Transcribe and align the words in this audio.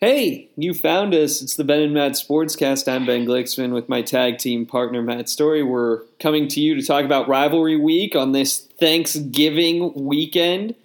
Hey, 0.00 0.48
you 0.54 0.74
found 0.74 1.12
us. 1.12 1.42
It's 1.42 1.56
the 1.56 1.64
Ben 1.64 1.80
and 1.80 1.92
Matt 1.92 2.12
Sportscast. 2.12 2.86
I'm 2.86 3.04
Ben 3.04 3.26
Glicksman 3.26 3.72
with 3.72 3.88
my 3.88 4.00
tag 4.00 4.38
team 4.38 4.64
partner 4.64 5.02
Matt 5.02 5.28
Story. 5.28 5.64
We're 5.64 6.02
coming 6.20 6.46
to 6.48 6.60
you 6.60 6.76
to 6.76 6.86
talk 6.86 7.04
about 7.04 7.26
rivalry 7.26 7.74
week 7.74 8.14
on 8.14 8.30
this 8.30 8.60
Thanksgiving 8.78 9.92
weekend. 9.94 10.76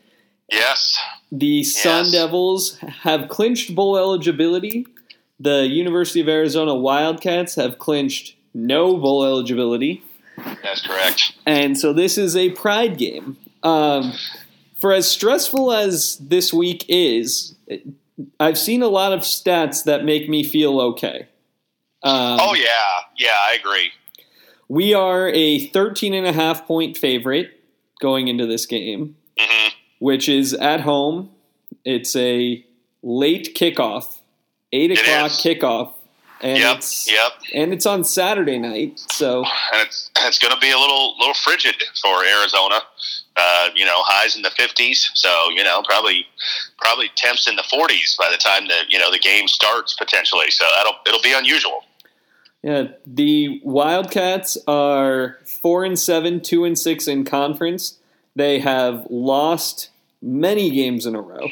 Yes. 0.52 1.00
The 1.32 1.64
Sun 1.64 2.10
Devils 2.10 2.80
have 2.80 3.30
clinched 3.30 3.76
bowl 3.76 3.98
eligibility. 3.98 4.88
The 5.40 5.68
University 5.68 6.20
of 6.20 6.28
Arizona 6.28 6.74
Wildcats 6.74 7.54
have 7.54 7.78
clinched 7.78 8.36
no 8.56 8.98
bowl 8.98 9.24
eligibility. 9.24 10.02
That's 10.64 10.82
correct. 10.88 11.34
And 11.46 11.78
so 11.78 11.94
this 11.94 12.18
is 12.18 12.36
a 12.36 12.50
pride 12.50 12.98
game. 12.98 13.38
Um, 13.62 14.14
for 14.80 14.92
as 14.92 15.08
stressful 15.08 15.72
as 15.72 16.18
this 16.18 16.52
week 16.52 16.84
is, 16.90 17.54
I've 18.40 18.58
seen 18.58 18.82
a 18.84 18.88
lot 18.88 19.14
of 19.14 19.22
stats 19.22 19.84
that 19.86 20.06
make 20.06 20.30
me 20.30 20.44
feel 20.44 20.80
okay. 20.80 21.28
Um, 22.04 22.40
oh 22.42 22.54
yeah, 22.54 22.68
yeah, 23.18 23.30
I 23.34 23.58
agree. 23.60 23.92
We 24.68 24.94
are 24.94 25.30
a 25.30 25.68
13 25.68 26.14
and 26.14 26.26
a 26.28 26.34
half 26.34 26.66
point 26.68 26.98
favorite 26.98 27.52
going 28.02 28.28
into 28.28 28.46
this 28.46 28.66
game, 28.66 29.16
hmm 29.40 29.68
which 30.00 30.28
is 30.28 30.54
at 30.54 30.82
home. 30.82 31.30
It's 31.86 32.14
a 32.18 32.66
late 33.02 33.56
kickoff, 33.56 34.20
eight 34.74 34.92
It 34.92 35.00
o'clock 35.00 35.32
is. 35.32 35.38
kickoff, 35.38 35.94
and 36.42 36.60
Yep, 36.60 36.78
it's 36.78 37.10
yep. 37.12 37.32
and 37.54 37.72
it's 37.74 37.86
on 37.86 38.04
Saturday 38.04 38.58
night. 38.60 39.00
So 39.00 39.44
And 39.44 39.82
it's 39.82 40.12
it's 40.20 40.40
going 40.40 40.54
to 40.54 40.60
be 40.60 40.72
a 40.72 40.78
little 40.78 41.18
little 41.20 41.34
frigid 41.36 41.76
for 42.02 42.24
Arizona. 42.26 42.82
Uh, 43.36 43.70
you 43.74 43.84
know, 43.84 44.04
highs 44.04 44.36
in 44.36 44.44
the 44.44 44.52
fifties. 44.52 45.10
So 45.16 45.50
you 45.50 45.64
know, 45.64 45.82
probably 45.84 46.26
probably 46.78 47.10
temps 47.16 47.48
in 47.48 47.56
the 47.56 47.64
forties 47.64 48.16
by 48.18 48.30
the 48.32 48.38
time 48.38 48.68
the 48.68 48.84
you 48.90 49.00
know 49.00 49.12
the 49.12 49.20
game 49.20 49.48
starts 49.48 49.94
potentially. 49.96 50.52
So 50.52 50.66
that'll 50.76 50.96
it'll 51.08 51.22
be 51.22 51.34
unusual. 51.34 51.84
Yeah, 52.62 52.88
the 53.06 53.60
Wildcats 53.64 54.58
are 54.68 55.38
four 55.46 55.84
and 55.84 56.00
seven, 56.00 56.40
two 56.40 56.64
and 56.64 56.80
six 56.80 57.08
in 57.08 57.26
conference. 57.26 57.98
They 58.36 58.60
have 58.60 59.06
lost 59.10 59.90
many 60.22 60.70
games 60.72 61.06
in 61.06 61.14
a 61.14 61.22
row. 61.22 61.50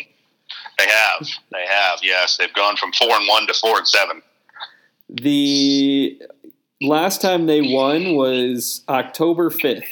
They 0.78 0.88
have, 0.88 1.28
they 1.52 1.66
have. 1.67 2.00
Yes, 2.02 2.38
they've 2.38 2.53
gone 2.53 2.78
from 2.78 2.94
four 2.94 3.11
and 3.11 3.28
one 3.28 3.45
to 3.47 3.53
four 3.53 3.78
and 3.78 3.88
seven. 3.88 4.22
The 5.09 6.22
last 6.81 7.22
time 7.22 7.45
they 7.45 7.61
won 7.61 8.16
was 8.16 8.84
October 8.88 9.50
fifth. 9.50 9.84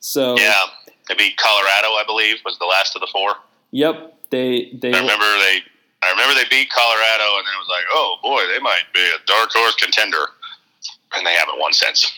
So 0.00 0.36
Yeah, 0.38 0.62
they 1.08 1.14
beat 1.14 1.36
Colorado, 1.36 1.88
I 1.88 2.04
believe, 2.06 2.36
was 2.44 2.58
the 2.58 2.66
last 2.66 2.94
of 2.96 3.00
the 3.00 3.08
four. 3.12 3.34
yep, 3.70 4.14
they 4.30 4.70
they 4.80 4.92
I 4.92 5.00
remember 5.00 5.24
they. 5.24 5.58
I 6.04 6.10
remember 6.10 6.34
they 6.34 6.48
beat 6.50 6.68
Colorado, 6.70 7.38
and 7.38 7.46
then 7.46 7.54
it 7.54 7.58
was 7.58 7.68
like, 7.68 7.84
oh 7.92 8.16
boy, 8.22 8.42
they 8.52 8.58
might 8.60 8.82
be 8.92 9.00
a 9.00 9.24
dark 9.26 9.50
horse 9.52 9.74
contender, 9.76 10.26
and 11.14 11.24
they 11.26 11.34
haven't 11.34 11.60
won 11.60 11.72
since. 11.72 12.10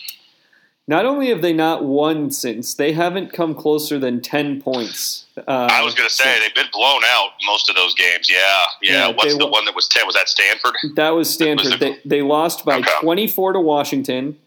not 0.87 1.05
only 1.05 1.29
have 1.29 1.43
they 1.43 1.53
not 1.53 1.85
won 1.85 2.31
since 2.31 2.75
they 2.75 2.93
haven't 2.93 3.33
come 3.33 3.55
closer 3.55 3.99
than 3.99 4.23
ten 4.23 4.61
points. 4.63 5.27
Uh, 5.37 5.69
I 5.71 5.83
was 5.83 5.95
going 5.95 6.09
to 6.09 6.15
say 6.15 6.39
they've 6.41 6.55
been 6.55 6.71
blown 6.73 7.03
out 7.05 7.31
most 7.47 7.69
of 7.69 7.75
those 7.77 7.93
games. 7.95 8.31
Yeah, 8.31 8.39
yeah. 8.81 9.09
Yeah, 9.09 9.15
What's 9.15 9.37
the 9.37 9.45
wa- 9.47 9.53
one 9.53 9.65
that 9.67 9.75
was 9.75 9.87
ten? 9.89 10.07
Was 10.07 10.15
that 10.15 10.29
Stanford? 10.31 10.75
That 10.97 11.11
was 11.11 11.29
Stanford. 11.33 11.73
Was 11.73 11.81
They, 11.81 11.99
they 12.07 12.23
lost 12.23 12.65
by 12.65 12.79
Okay. 12.79 12.91
24 13.03 13.53
to 13.55 13.61
Washington. 13.61 14.39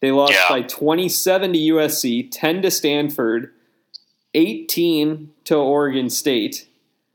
They 0.00 0.10
lost 0.10 0.32
Yeah. 0.32 0.48
by 0.48 0.62
27 0.62 1.52
to 1.52 1.58
USC, 1.58 2.28
10 2.32 2.62
to 2.62 2.70
Stanford, 2.72 3.52
18 4.34 5.30
to 5.44 5.56
Oregon 5.56 6.10
State, 6.10 6.66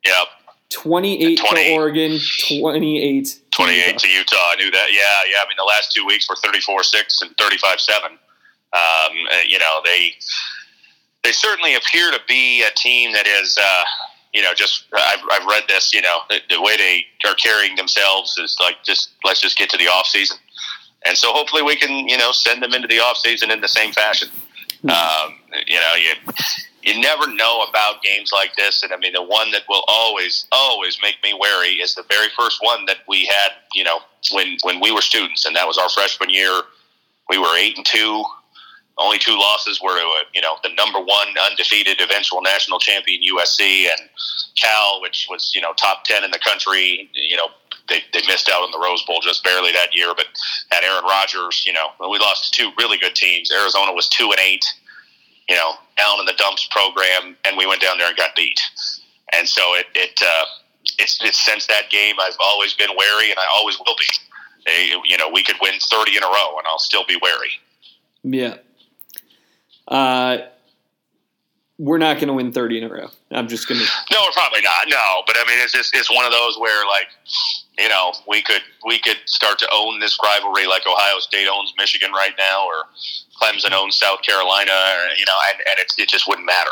Yep, 0.06 0.28
28 0.70 1.38
20. 1.40 1.64
to 1.66 1.72
Oregon, 1.74 2.20
28 2.48 3.26
to 3.26 3.40
twenty-eight 3.52 3.88
Utah. 3.88 3.98
to 4.00 4.10
Utah. 4.10 4.36
I 4.38 4.56
knew 4.58 4.72
that. 4.72 4.88
Yeah, 4.92 5.02
yeah. 5.32 5.42
I 5.44 5.48
mean, 5.48 5.56
the 5.58 5.64
last 5.64 5.92
two 5.94 6.06
weeks 6.06 6.30
were 6.30 6.36
thirty-four-six 6.36 7.22
and 7.22 7.36
thirty-five-seven. 7.38 8.12
Um, 8.12 8.20
uh, 8.74 9.10
you 9.48 9.58
know, 9.60 9.82
they 9.84 10.12
they 11.24 11.32
certainly 11.32 11.76
appear 11.76 12.12
to 12.12 12.20
be 12.28 12.64
a 12.64 12.72
team 12.76 13.14
that 13.14 13.28
is. 13.28 13.58
Uh, 13.58 13.84
you 14.34 14.44
know, 14.44 14.54
just 14.54 14.84
I've, 14.94 15.20
I've 15.32 15.46
read 15.46 15.64
this. 15.68 15.94
You 15.94 16.02
know, 16.02 16.20
the, 16.30 16.40
the 16.50 16.62
way 16.62 16.78
they 16.78 17.06
are 17.28 17.34
carrying 17.36 17.76
themselves 17.76 18.38
is 18.38 18.56
like 18.60 18.76
just 18.84 19.12
let's 19.24 19.42
just 19.42 19.58
get 19.58 19.70
to 19.72 19.78
the 19.78 19.88
off 19.88 20.06
season, 20.06 20.38
and 21.06 21.18
so 21.18 21.32
hopefully 21.34 21.64
we 21.64 21.76
can 21.76 22.08
you 22.08 22.18
know 22.18 22.32
send 22.34 22.62
them 22.62 22.74
into 22.74 22.88
the 22.88 23.00
off 23.00 23.18
season 23.18 23.50
in 23.52 23.62
the 23.62 23.68
same 23.70 23.94
fashion. 23.94 24.30
Um, 24.84 25.40
you 25.66 25.76
know, 25.80 25.94
you 25.96 26.34
you 26.88 27.02
never 27.02 27.28
know 27.28 27.66
about 27.70 28.02
games 28.02 28.32
like 28.32 28.56
this, 28.56 28.82
and 28.82 28.94
I 28.94 28.98
mean 28.98 29.12
the 29.12 29.22
one 29.22 29.52
that 29.52 29.64
will 29.68 29.84
always 29.90 30.46
always 30.54 30.98
make 31.02 31.18
me 31.22 31.38
wary 31.38 31.76
is 31.82 31.94
the 31.96 32.06
very 32.10 32.30
first 32.38 32.60
one 32.62 32.86
that 32.86 32.98
we 33.10 33.26
had. 33.26 33.52
You 33.74 33.84
know, 33.84 34.00
when 34.32 34.58
when 34.64 34.80
we 34.80 34.92
were 34.92 35.02
students, 35.02 35.46
and 35.46 35.56
that 35.56 35.68
was 35.68 35.78
our 35.78 35.90
freshman 35.90 36.30
year. 36.30 36.62
We 37.30 37.38
were 37.38 37.58
eight 37.58 37.76
and 37.76 37.86
two. 37.86 38.24
Only 38.98 39.20
two 39.20 39.38
losses 39.38 39.82
were 39.82 40.00
to 40.00 40.02
uh, 40.02 40.24
you 40.34 40.42
know 40.42 40.56
the 40.64 40.70
number 40.78 41.00
one 41.00 41.28
undefeated 41.52 42.00
eventual 42.00 42.42
national 42.42 42.80
champion 42.80 43.22
USC 43.36 43.86
and 43.86 44.10
Cal, 44.56 45.02
which 45.02 45.28
was 45.30 45.52
you 45.54 45.60
know 45.60 45.74
top 45.74 46.06
ten 46.06 46.24
in 46.24 46.32
the 46.32 46.40
country. 46.40 47.10
You 47.14 47.36
know 47.36 47.48
they, 47.90 48.00
they 48.14 48.26
missed 48.28 48.50
out 48.50 48.64
on 48.64 48.72
the 48.72 48.80
Rose 48.80 49.04
Bowl 49.04 49.20
just 49.22 49.44
barely 49.44 49.74
that 49.74 49.94
year, 49.94 50.14
but 50.16 50.28
had 50.72 50.86
Aaron 50.86 51.04
Rodgers. 51.04 51.66
You 51.68 51.74
know 51.74 51.90
we 52.00 52.18
lost 52.18 52.54
two 52.54 52.72
really 52.78 52.98
good 52.98 53.14
teams. 53.14 53.52
Arizona 53.52 53.92
was 53.92 54.08
two 54.08 54.32
and 54.32 54.40
eight. 54.40 54.64
You 55.50 55.56
know 55.56 55.74
down 55.98 56.20
in 56.20 56.26
the 56.26 56.34
dumps 56.38 56.68
program, 56.72 57.36
and 57.46 57.58
we 57.58 57.66
went 57.66 57.82
down 57.82 57.98
there 57.98 58.08
and 58.08 58.18
got 58.18 58.36
beat. 58.36 58.60
And 59.34 59.48
so 59.48 59.76
it 59.76 59.88
it 59.96 60.20
uh, 60.22 60.46
it's, 61.00 61.20
it's 61.24 61.40
since 61.40 61.68
that 61.68 61.90
game 61.90 62.16
I've 62.20 62.38
always 62.40 62.74
been 62.74 62.90
wary, 62.90 63.32
and 63.32 63.40
I 63.40 63.46
always 63.54 63.78
will 63.80 63.96
be. 63.98 64.06
They, 64.66 64.92
you 65.06 65.18
know 65.18 65.30
we 65.30 65.44
could 65.44 65.56
win 65.62 65.74
thirty 65.80 66.18
in 66.18 66.24
a 66.24 66.28
row, 66.28 66.58
and 66.58 66.68
I'll 66.68 66.80
still 66.80 67.06
be 67.06 67.18
wary. 67.22 67.52
Yeah. 68.24 68.58
Uh, 69.88 70.40
we're 71.78 71.98
not 71.98 72.16
going 72.16 72.28
to 72.28 72.34
win 72.34 72.52
30 72.52 72.80
in 72.80 72.84
a 72.84 72.90
row. 72.90 73.08
I'm 73.32 73.48
just 73.48 73.68
going 73.68 73.80
to. 73.80 73.88
No, 74.12 74.18
we're 74.26 74.32
probably 74.32 74.62
not. 74.62 74.88
No, 74.90 75.22
but 75.26 75.38
I 75.38 75.46
mean, 75.48 75.60
it's 75.64 75.74
just 75.74 75.96
it's 75.96 76.12
one 76.12 76.26
of 76.26 76.32
those 76.32 76.58
where 76.58 76.86
like, 76.88 77.08
you 77.78 77.90
know, 77.90 78.14
we 78.28 78.42
could 78.42 78.62
we 78.86 79.00
could 79.00 79.18
start 79.26 79.60
to 79.60 79.70
own 79.74 80.00
this 80.00 80.18
rivalry 80.24 80.66
like 80.66 80.84
Ohio 80.88 81.20
State 81.20 81.48
owns 81.48 81.74
Michigan 81.78 82.12
right 82.12 82.34
now, 82.38 82.66
or 82.66 82.86
Clemson 83.42 83.72
owns 83.72 83.96
South 83.96 84.22
Carolina, 84.24 84.72
or, 84.72 85.14
you 85.18 85.26
know, 85.26 85.38
and, 85.50 85.60
and 85.70 85.80
it, 85.80 86.10
just 86.10 86.28
wouldn't 86.28 86.46
matter. 86.46 86.72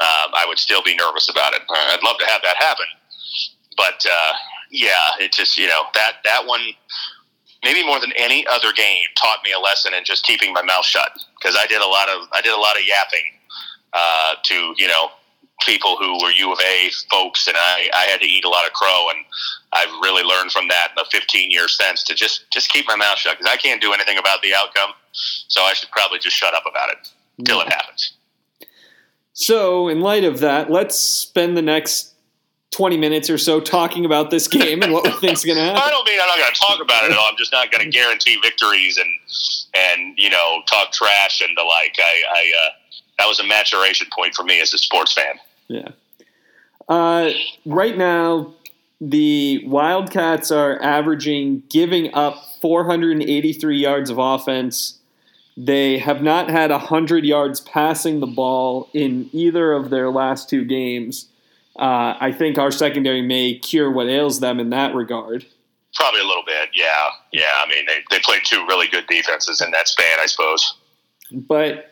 Um, 0.00 0.32
I 0.32 0.44
would 0.48 0.58
still 0.58 0.82
be 0.82 0.96
nervous 0.96 1.28
about 1.28 1.52
it. 1.52 1.60
Uh, 1.68 1.74
I'd 1.92 2.02
love 2.02 2.16
to 2.18 2.26
have 2.26 2.40
that 2.42 2.56
happen, 2.56 2.86
but 3.76 4.04
uh, 4.06 4.32
yeah, 4.70 5.18
it 5.20 5.32
just 5.32 5.58
you 5.58 5.66
know 5.66 5.82
that 5.94 6.16
that 6.24 6.46
one 6.46 6.60
maybe 7.62 7.84
more 7.84 8.00
than 8.00 8.12
any 8.16 8.46
other 8.46 8.72
game 8.72 9.04
taught 9.16 9.40
me 9.44 9.52
a 9.52 9.60
lesson 9.60 9.92
in 9.92 10.04
just 10.04 10.24
keeping 10.24 10.52
my 10.54 10.62
mouth 10.62 10.84
shut 10.84 11.12
because 11.38 11.56
I 11.58 11.66
did 11.66 11.82
a 11.82 11.86
lot 11.86 12.08
of 12.08 12.28
I 12.32 12.40
did 12.40 12.52
a 12.52 12.60
lot 12.60 12.76
of 12.76 12.82
yapping 12.86 13.28
uh, 13.92 14.34
to 14.44 14.74
you 14.78 14.88
know 14.88 15.10
people 15.60 15.96
who 15.96 16.12
were 16.22 16.30
U 16.30 16.52
of 16.52 16.58
A 16.60 16.90
folks, 17.10 17.46
and 17.46 17.56
I, 17.56 17.88
I 17.94 18.04
had 18.04 18.20
to 18.20 18.26
eat 18.26 18.44
a 18.44 18.48
lot 18.48 18.66
of 18.66 18.72
crow, 18.72 19.08
and 19.10 19.24
I've 19.72 19.90
really 20.02 20.22
learned 20.22 20.52
from 20.52 20.68
that 20.68 20.88
in 20.90 20.94
the 20.96 21.06
15 21.10 21.50
years 21.50 21.76
since 21.76 22.02
to 22.04 22.14
just 22.14 22.50
just 22.50 22.70
keep 22.70 22.86
my 22.88 22.96
mouth 22.96 23.18
shut 23.18 23.38
because 23.38 23.52
I 23.52 23.56
can't 23.56 23.80
do 23.80 23.92
anything 23.92 24.18
about 24.18 24.42
the 24.42 24.54
outcome, 24.54 24.90
so 25.12 25.62
I 25.62 25.72
should 25.74 25.90
probably 25.90 26.18
just 26.18 26.36
shut 26.36 26.54
up 26.54 26.64
about 26.68 26.90
it 26.90 27.08
till 27.44 27.60
it 27.60 27.72
happens. 27.72 28.12
So, 29.32 29.88
in 29.88 30.00
light 30.00 30.24
of 30.24 30.40
that, 30.40 30.70
let's 30.70 30.98
spend 30.98 31.56
the 31.56 31.62
next 31.62 32.14
20 32.72 32.96
minutes 32.96 33.28
or 33.28 33.38
so 33.38 33.60
talking 33.60 34.04
about 34.04 34.30
this 34.30 34.46
game 34.46 34.82
and 34.82 34.92
what 34.92 35.04
we 35.04 35.10
think's 35.12 35.44
going 35.44 35.56
to 35.58 35.62
happen. 35.62 35.82
I 35.82 35.90
don't 35.90 36.06
mean 36.06 36.20
I'm 36.20 36.28
not 36.28 36.38
going 36.38 36.52
to 36.52 36.60
talk 36.60 36.80
about 36.80 37.04
it 37.04 37.12
at 37.12 37.18
all. 37.18 37.28
I'm 37.28 37.36
just 37.36 37.52
not 37.52 37.70
going 37.70 37.84
to 37.84 37.90
guarantee 37.90 38.38
victories 38.42 38.96
and 38.96 39.08
and 39.74 40.14
you 40.16 40.30
know 40.30 40.62
talk 40.70 40.92
trash 40.92 41.40
and 41.40 41.56
the 41.56 41.62
like. 41.62 41.96
I, 41.98 42.22
I 42.32 42.52
uh, 42.66 42.70
that 43.18 43.28
was 43.28 43.40
a 43.40 43.44
maturation 43.44 44.06
point 44.14 44.34
for 44.34 44.44
me 44.44 44.60
as 44.60 44.72
a 44.72 44.78
sports 44.78 45.12
fan. 45.12 45.38
Yeah. 45.70 45.90
Uh, 46.88 47.30
right 47.64 47.96
now, 47.96 48.54
the 49.00 49.64
Wildcats 49.66 50.50
are 50.50 50.82
averaging 50.82 51.62
giving 51.70 52.12
up 52.12 52.34
483 52.60 53.78
yards 53.78 54.10
of 54.10 54.18
offense. 54.18 54.98
They 55.56 55.98
have 55.98 56.22
not 56.22 56.50
had 56.50 56.70
100 56.70 57.24
yards 57.24 57.60
passing 57.60 58.18
the 58.18 58.26
ball 58.26 58.88
in 58.92 59.30
either 59.32 59.72
of 59.72 59.90
their 59.90 60.10
last 60.10 60.48
two 60.48 60.64
games. 60.64 61.28
Uh, 61.78 62.16
I 62.20 62.32
think 62.32 62.58
our 62.58 62.72
secondary 62.72 63.22
may 63.22 63.54
cure 63.54 63.90
what 63.90 64.08
ails 64.08 64.40
them 64.40 64.58
in 64.58 64.70
that 64.70 64.94
regard. 64.94 65.46
Probably 65.94 66.20
a 66.20 66.24
little 66.24 66.44
bit, 66.44 66.70
yeah, 66.74 67.08
yeah. 67.32 67.52
I 67.64 67.68
mean, 67.68 67.86
they, 67.86 67.98
they 68.10 68.20
played 68.20 68.42
two 68.44 68.66
really 68.66 68.88
good 68.88 69.06
defenses 69.06 69.60
in 69.60 69.70
that 69.70 69.86
span, 69.86 70.18
I 70.20 70.26
suppose. 70.26 70.74
But 71.32 71.89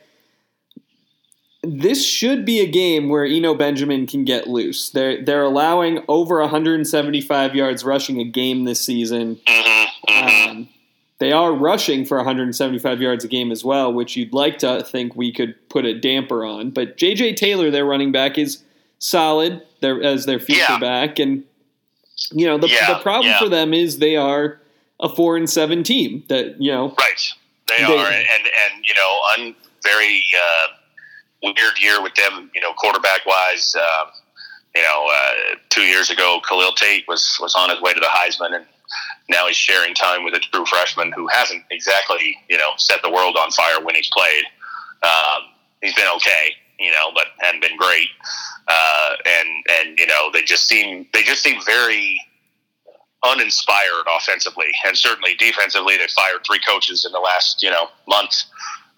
this 1.71 2.05
should 2.05 2.45
be 2.45 2.61
a 2.61 2.67
game 2.67 3.09
where 3.09 3.25
Eno 3.25 3.55
Benjamin 3.55 4.07
can 4.07 4.25
get 4.25 4.47
loose. 4.47 4.91
They're 4.91 5.23
they're 5.25 5.43
allowing 5.43 6.03
over 6.09 6.41
175 6.41 7.55
yards 7.55 7.85
rushing 7.85 8.21
a 8.21 8.25
game 8.25 8.65
this 8.65 8.81
season. 8.81 9.37
Mm-hmm, 9.47 10.13
mm-hmm. 10.13 10.51
Um, 10.51 10.69
they 11.19 11.33
are 11.33 11.53
rushing 11.53 12.05
for 12.05 12.17
175 12.19 13.01
yards 13.01 13.25
a 13.25 13.29
game 13.29 13.51
as 13.51 13.65
well, 13.65 13.93
which 13.93 14.17
you'd 14.17 14.33
like 14.33 14.59
to 14.59 14.85
think 14.85 15.17
we 15.17 15.33
could 15.33 15.55
put 15.69 15.85
a 15.85 15.99
damper 15.99 16.45
on. 16.45 16.71
But 16.71 16.97
J.J. 16.97 17.35
Taylor, 17.35 17.71
their 17.73 17.85
running 17.85 18.13
back, 18.13 18.39
is 18.39 18.63
solid 19.01 19.63
their, 19.81 20.01
as 20.03 20.27
their 20.27 20.39
future 20.39 20.65
Yeah. 20.71 20.79
back, 20.79 21.19
and 21.19 21.43
you 22.33 22.47
know, 22.47 22.59
the, 22.59 22.69
Yeah, 22.69 22.95
the 22.95 23.01
problem 23.01 23.31
yeah. 23.33 23.39
for 23.39 23.49
them 23.49 23.73
is 23.75 23.99
they 23.99 24.17
are 24.17 24.61
a 25.01 25.09
four 25.09 25.37
and 25.37 25.49
seven 25.49 25.83
team 25.83 26.25
that, 26.29 26.61
you 26.61 26.71
know, 26.71 26.95
Right. 26.99 27.33
They, 27.69 27.79
They- 27.79 27.85
are, 27.85 28.07
and 28.07 28.27
and 28.47 28.85
you 28.85 28.95
know, 28.95 29.21
un, 29.39 29.55
very 29.85 30.25
uh, 30.37 30.67
weird 31.43 31.81
year 31.81 32.03
with 32.03 32.15
them. 32.15 32.51
You 32.55 32.61
know, 32.61 32.73
quarterback 32.75 33.25
wise. 33.27 33.75
Uh, 33.79 34.05
you 34.75 34.83
know, 34.83 35.09
uh, 35.11 35.57
two 35.71 35.83
years 35.83 36.11
ago, 36.11 36.41
Khalil 36.49 36.73
Tate 36.73 37.05
was 37.09 37.39
was 37.41 37.55
on 37.55 37.71
his 37.71 37.81
way 37.81 37.93
to 37.95 38.01
the 38.01 38.07
Heisman, 38.07 38.55
and 38.55 38.67
now 39.29 39.47
he's 39.47 39.57
sharing 39.57 39.95
time 39.95 40.25
with 40.25 40.35
a 40.35 40.39
true 40.39 40.65
freshman 40.67 41.13
who 41.13 41.27
hasn't 41.29 41.65
exactly 41.71 42.37
you 42.49 42.57
know 42.57 42.71
set 42.77 43.03
the 43.03 43.11
world 43.11 43.37
on 43.37 43.51
fire 43.51 43.83
when 43.83 43.95
he's 43.95 44.11
played. 44.11 44.45
Um, 45.03 45.43
he's 45.83 45.95
been 45.95 46.09
okay, 46.17 46.55
you 46.79 46.91
know, 46.91 47.11
but 47.15 47.25
hadn't 47.39 47.61
been 47.61 47.77
great. 47.77 48.09
Uh, 48.69 49.11
and 49.27 49.49
and 49.81 49.99
you 49.99 50.07
know, 50.07 50.31
they 50.33 50.43
just 50.43 50.69
seem 50.69 51.07
they 51.13 51.23
just 51.23 51.43
seem 51.43 51.61
very 51.65 52.21
uninspired 53.25 54.07
offensively, 54.17 54.69
and 54.87 54.97
certainly 54.97 55.35
defensively. 55.37 55.97
They 55.97 56.07
fired 56.09 56.41
three 56.47 56.61
coaches 56.67 57.05
in 57.05 57.13
the 57.13 57.19
last 57.19 57.63
you 57.63 57.71
know 57.71 57.89
month, 58.07 58.45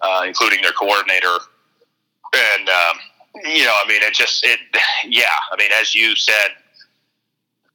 uh, 0.00 0.24
including 0.26 0.62
their 0.62 0.72
coordinator. 0.72 1.38
And 2.32 2.68
um, 2.68 2.98
you 3.44 3.64
know, 3.64 3.74
I 3.84 3.88
mean, 3.88 4.02
it 4.02 4.14
just 4.14 4.44
it, 4.44 4.60
yeah. 5.06 5.34
I 5.52 5.56
mean, 5.56 5.70
as 5.80 5.94
you 5.94 6.16
said, 6.16 6.50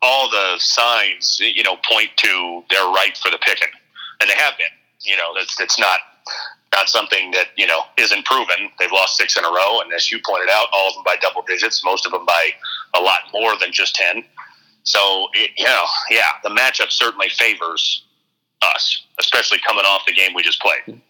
all 0.01 0.29
the 0.29 0.55
signs 0.59 1.39
you 1.39 1.63
know 1.63 1.77
point 1.89 2.09
to 2.17 2.63
they're 2.69 2.87
ripe 2.87 3.17
for 3.17 3.31
the 3.31 3.39
picking, 3.39 3.69
and 4.21 4.29
they 4.29 4.35
have 4.35 4.57
been. 4.57 4.67
You 5.01 5.17
know, 5.17 5.33
it's 5.35 5.59
it's 5.59 5.79
not 5.79 5.99
not 6.73 6.89
something 6.89 7.31
that 7.31 7.47
you 7.57 7.67
know 7.67 7.81
isn't 7.97 8.25
proven. 8.25 8.69
They've 8.79 8.91
lost 8.91 9.17
six 9.17 9.37
in 9.37 9.43
a 9.43 9.49
row, 9.49 9.79
and 9.81 9.91
as 9.93 10.11
you 10.11 10.19
pointed 10.25 10.49
out, 10.49 10.67
all 10.73 10.89
of 10.89 10.95
them 10.95 11.03
by 11.05 11.15
double 11.21 11.41
digits. 11.41 11.83
Most 11.83 12.05
of 12.05 12.11
them 12.11 12.25
by 12.25 12.49
a 12.95 13.01
lot 13.01 13.19
more 13.33 13.57
than 13.59 13.71
just 13.71 13.95
ten. 13.95 14.23
So 14.83 15.27
it, 15.33 15.51
you 15.57 15.65
know, 15.65 15.83
yeah, 16.09 16.31
the 16.43 16.49
matchup 16.49 16.91
certainly 16.91 17.29
favors 17.29 18.03
us, 18.61 19.03
especially 19.19 19.59
coming 19.65 19.83
off 19.85 20.03
the 20.05 20.13
game 20.13 20.33
we 20.35 20.43
just 20.43 20.61
played. 20.61 21.01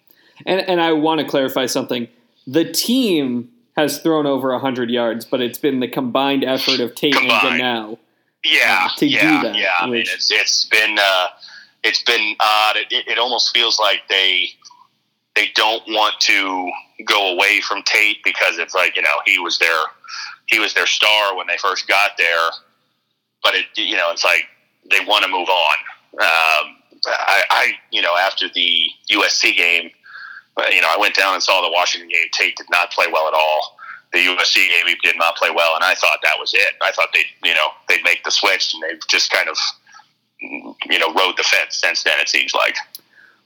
and, 0.45 0.61
and 0.61 0.81
I 0.81 0.93
want 0.93 1.21
to 1.21 1.27
clarify 1.27 1.65
something. 1.65 2.07
The 2.47 2.71
team 2.71 3.49
has 3.75 3.99
thrown 3.99 4.25
over 4.25 4.51
100 4.51 4.89
yards, 4.89 5.25
but 5.25 5.41
it's 5.41 5.57
been 5.57 5.79
the 5.79 5.87
combined 5.87 6.43
effort 6.43 6.79
of 6.79 6.95
Tate 6.95 7.15
and 7.15 7.29
Combined. 7.29 7.61
Gunnell. 7.61 7.97
Yeah, 8.43 8.89
to 8.97 9.09
do 9.09 9.17
that, 9.17 9.55
yeah. 9.55 9.69
I 9.79 9.87
mean, 9.87 10.01
it's 10.01 10.31
it's 10.31 10.65
been 10.65 10.97
uh, 10.99 11.27
it's 11.83 12.03
been 12.03 12.35
odd. 12.39 12.75
It, 12.77 12.91
it, 12.91 13.07
it 13.07 13.17
almost 13.17 13.51
feels 13.51 13.79
like 13.79 14.01
they 14.07 14.49
they 15.35 15.49
don't 15.55 15.83
want 15.87 16.19
to 16.21 16.71
go 17.05 17.33
away 17.33 17.59
from 17.61 17.81
Tate 17.83 18.17
because 18.23 18.59
it's 18.59 18.75
like 18.75 18.95
you 18.95 19.01
know 19.01 19.15
he 19.25 19.39
was 19.39 19.57
their 19.57 19.81
he 20.45 20.59
was 20.59 20.75
their 20.75 20.85
star 20.85 21.35
when 21.35 21.47
they 21.47 21.57
first 21.57 21.87
got 21.87 22.11
there, 22.19 22.49
but 23.43 23.55
it 23.55 23.65
you 23.75 23.97
know 23.97 24.11
it's 24.11 24.23
like 24.23 24.45
they 24.91 25.03
want 25.05 25.23
to 25.23 25.29
move 25.29 25.49
on. 25.49 25.75
Um, 26.21 26.77
I, 27.07 27.43
I 27.49 27.71
you 27.91 28.03
know 28.03 28.15
after 28.15 28.47
the 28.53 28.89
USC 29.11 29.57
game, 29.57 29.89
you 30.71 30.81
know 30.81 30.87
I 30.89 30.97
went 30.99 31.15
down 31.15 31.33
and 31.33 31.43
saw 31.43 31.61
the 31.61 31.71
Washington 31.71 32.09
game. 32.09 32.25
Tate 32.33 32.55
did 32.57 32.67
not 32.71 32.91
play 32.91 33.05
well 33.11 33.27
at 33.27 33.33
all. 33.33 33.77
The 34.13 34.19
USC 34.19 34.55
game 34.55 34.87
he 34.87 34.95
did 35.03 35.17
not 35.17 35.35
play 35.35 35.49
well, 35.53 35.75
and 35.75 35.83
I 35.83 35.93
thought 35.95 36.19
that 36.23 36.35
was 36.39 36.53
it. 36.53 36.73
I 36.81 36.91
thought 36.91 37.09
they 37.13 37.25
you 37.43 37.53
know 37.53 37.67
they'd 37.89 38.03
make 38.03 38.23
the 38.23 38.31
switch, 38.31 38.73
and 38.73 38.83
they've 38.83 39.05
just 39.09 39.29
kind 39.31 39.49
of 39.49 39.57
you 40.39 40.99
know 40.99 41.13
rode 41.13 41.37
the 41.37 41.43
fence 41.43 41.77
since 41.77 42.03
then. 42.03 42.19
It 42.19 42.29
seems 42.29 42.53
like. 42.53 42.75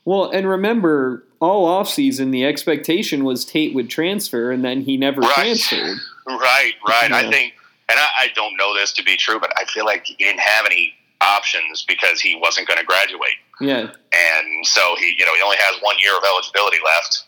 Well, 0.05 0.29
and 0.31 0.47
remember, 0.49 1.23
all 1.39 1.67
offseason, 1.67 2.31
the 2.31 2.45
expectation 2.45 3.23
was 3.23 3.45
Tate 3.45 3.75
would 3.75 3.89
transfer, 3.89 4.49
and 4.49 4.63
then 4.63 4.81
he 4.81 4.97
never 4.97 5.21
Right. 5.21 5.33
transferred. 5.35 5.97
Right, 6.27 6.73
right. 6.87 7.09
Yeah. 7.09 7.17
I 7.17 7.31
think, 7.31 7.53
and 7.89 7.97
I, 7.99 8.07
I 8.19 8.27
don't 8.35 8.55
know 8.55 8.75
this 8.75 8.91
to 8.93 9.03
be 9.03 9.17
true, 9.17 9.39
but 9.39 9.51
I 9.57 9.65
feel 9.65 9.83
like 9.83 10.05
he 10.05 10.13
didn't 10.13 10.41
have 10.41 10.63
any 10.67 10.93
options 11.21 11.83
because 11.87 12.21
he 12.21 12.35
wasn't 12.35 12.67
going 12.67 12.79
to 12.79 12.85
graduate, 12.85 13.33
Yeah. 13.61 13.91
and 14.13 14.65
so 14.65 14.95
he, 14.99 15.15
you 15.17 15.25
know, 15.25 15.35
he 15.35 15.41
only 15.41 15.57
has 15.59 15.81
one 15.81 15.95
year 16.01 16.15
of 16.17 16.23
eligibility 16.23 16.77
left, 16.83 17.23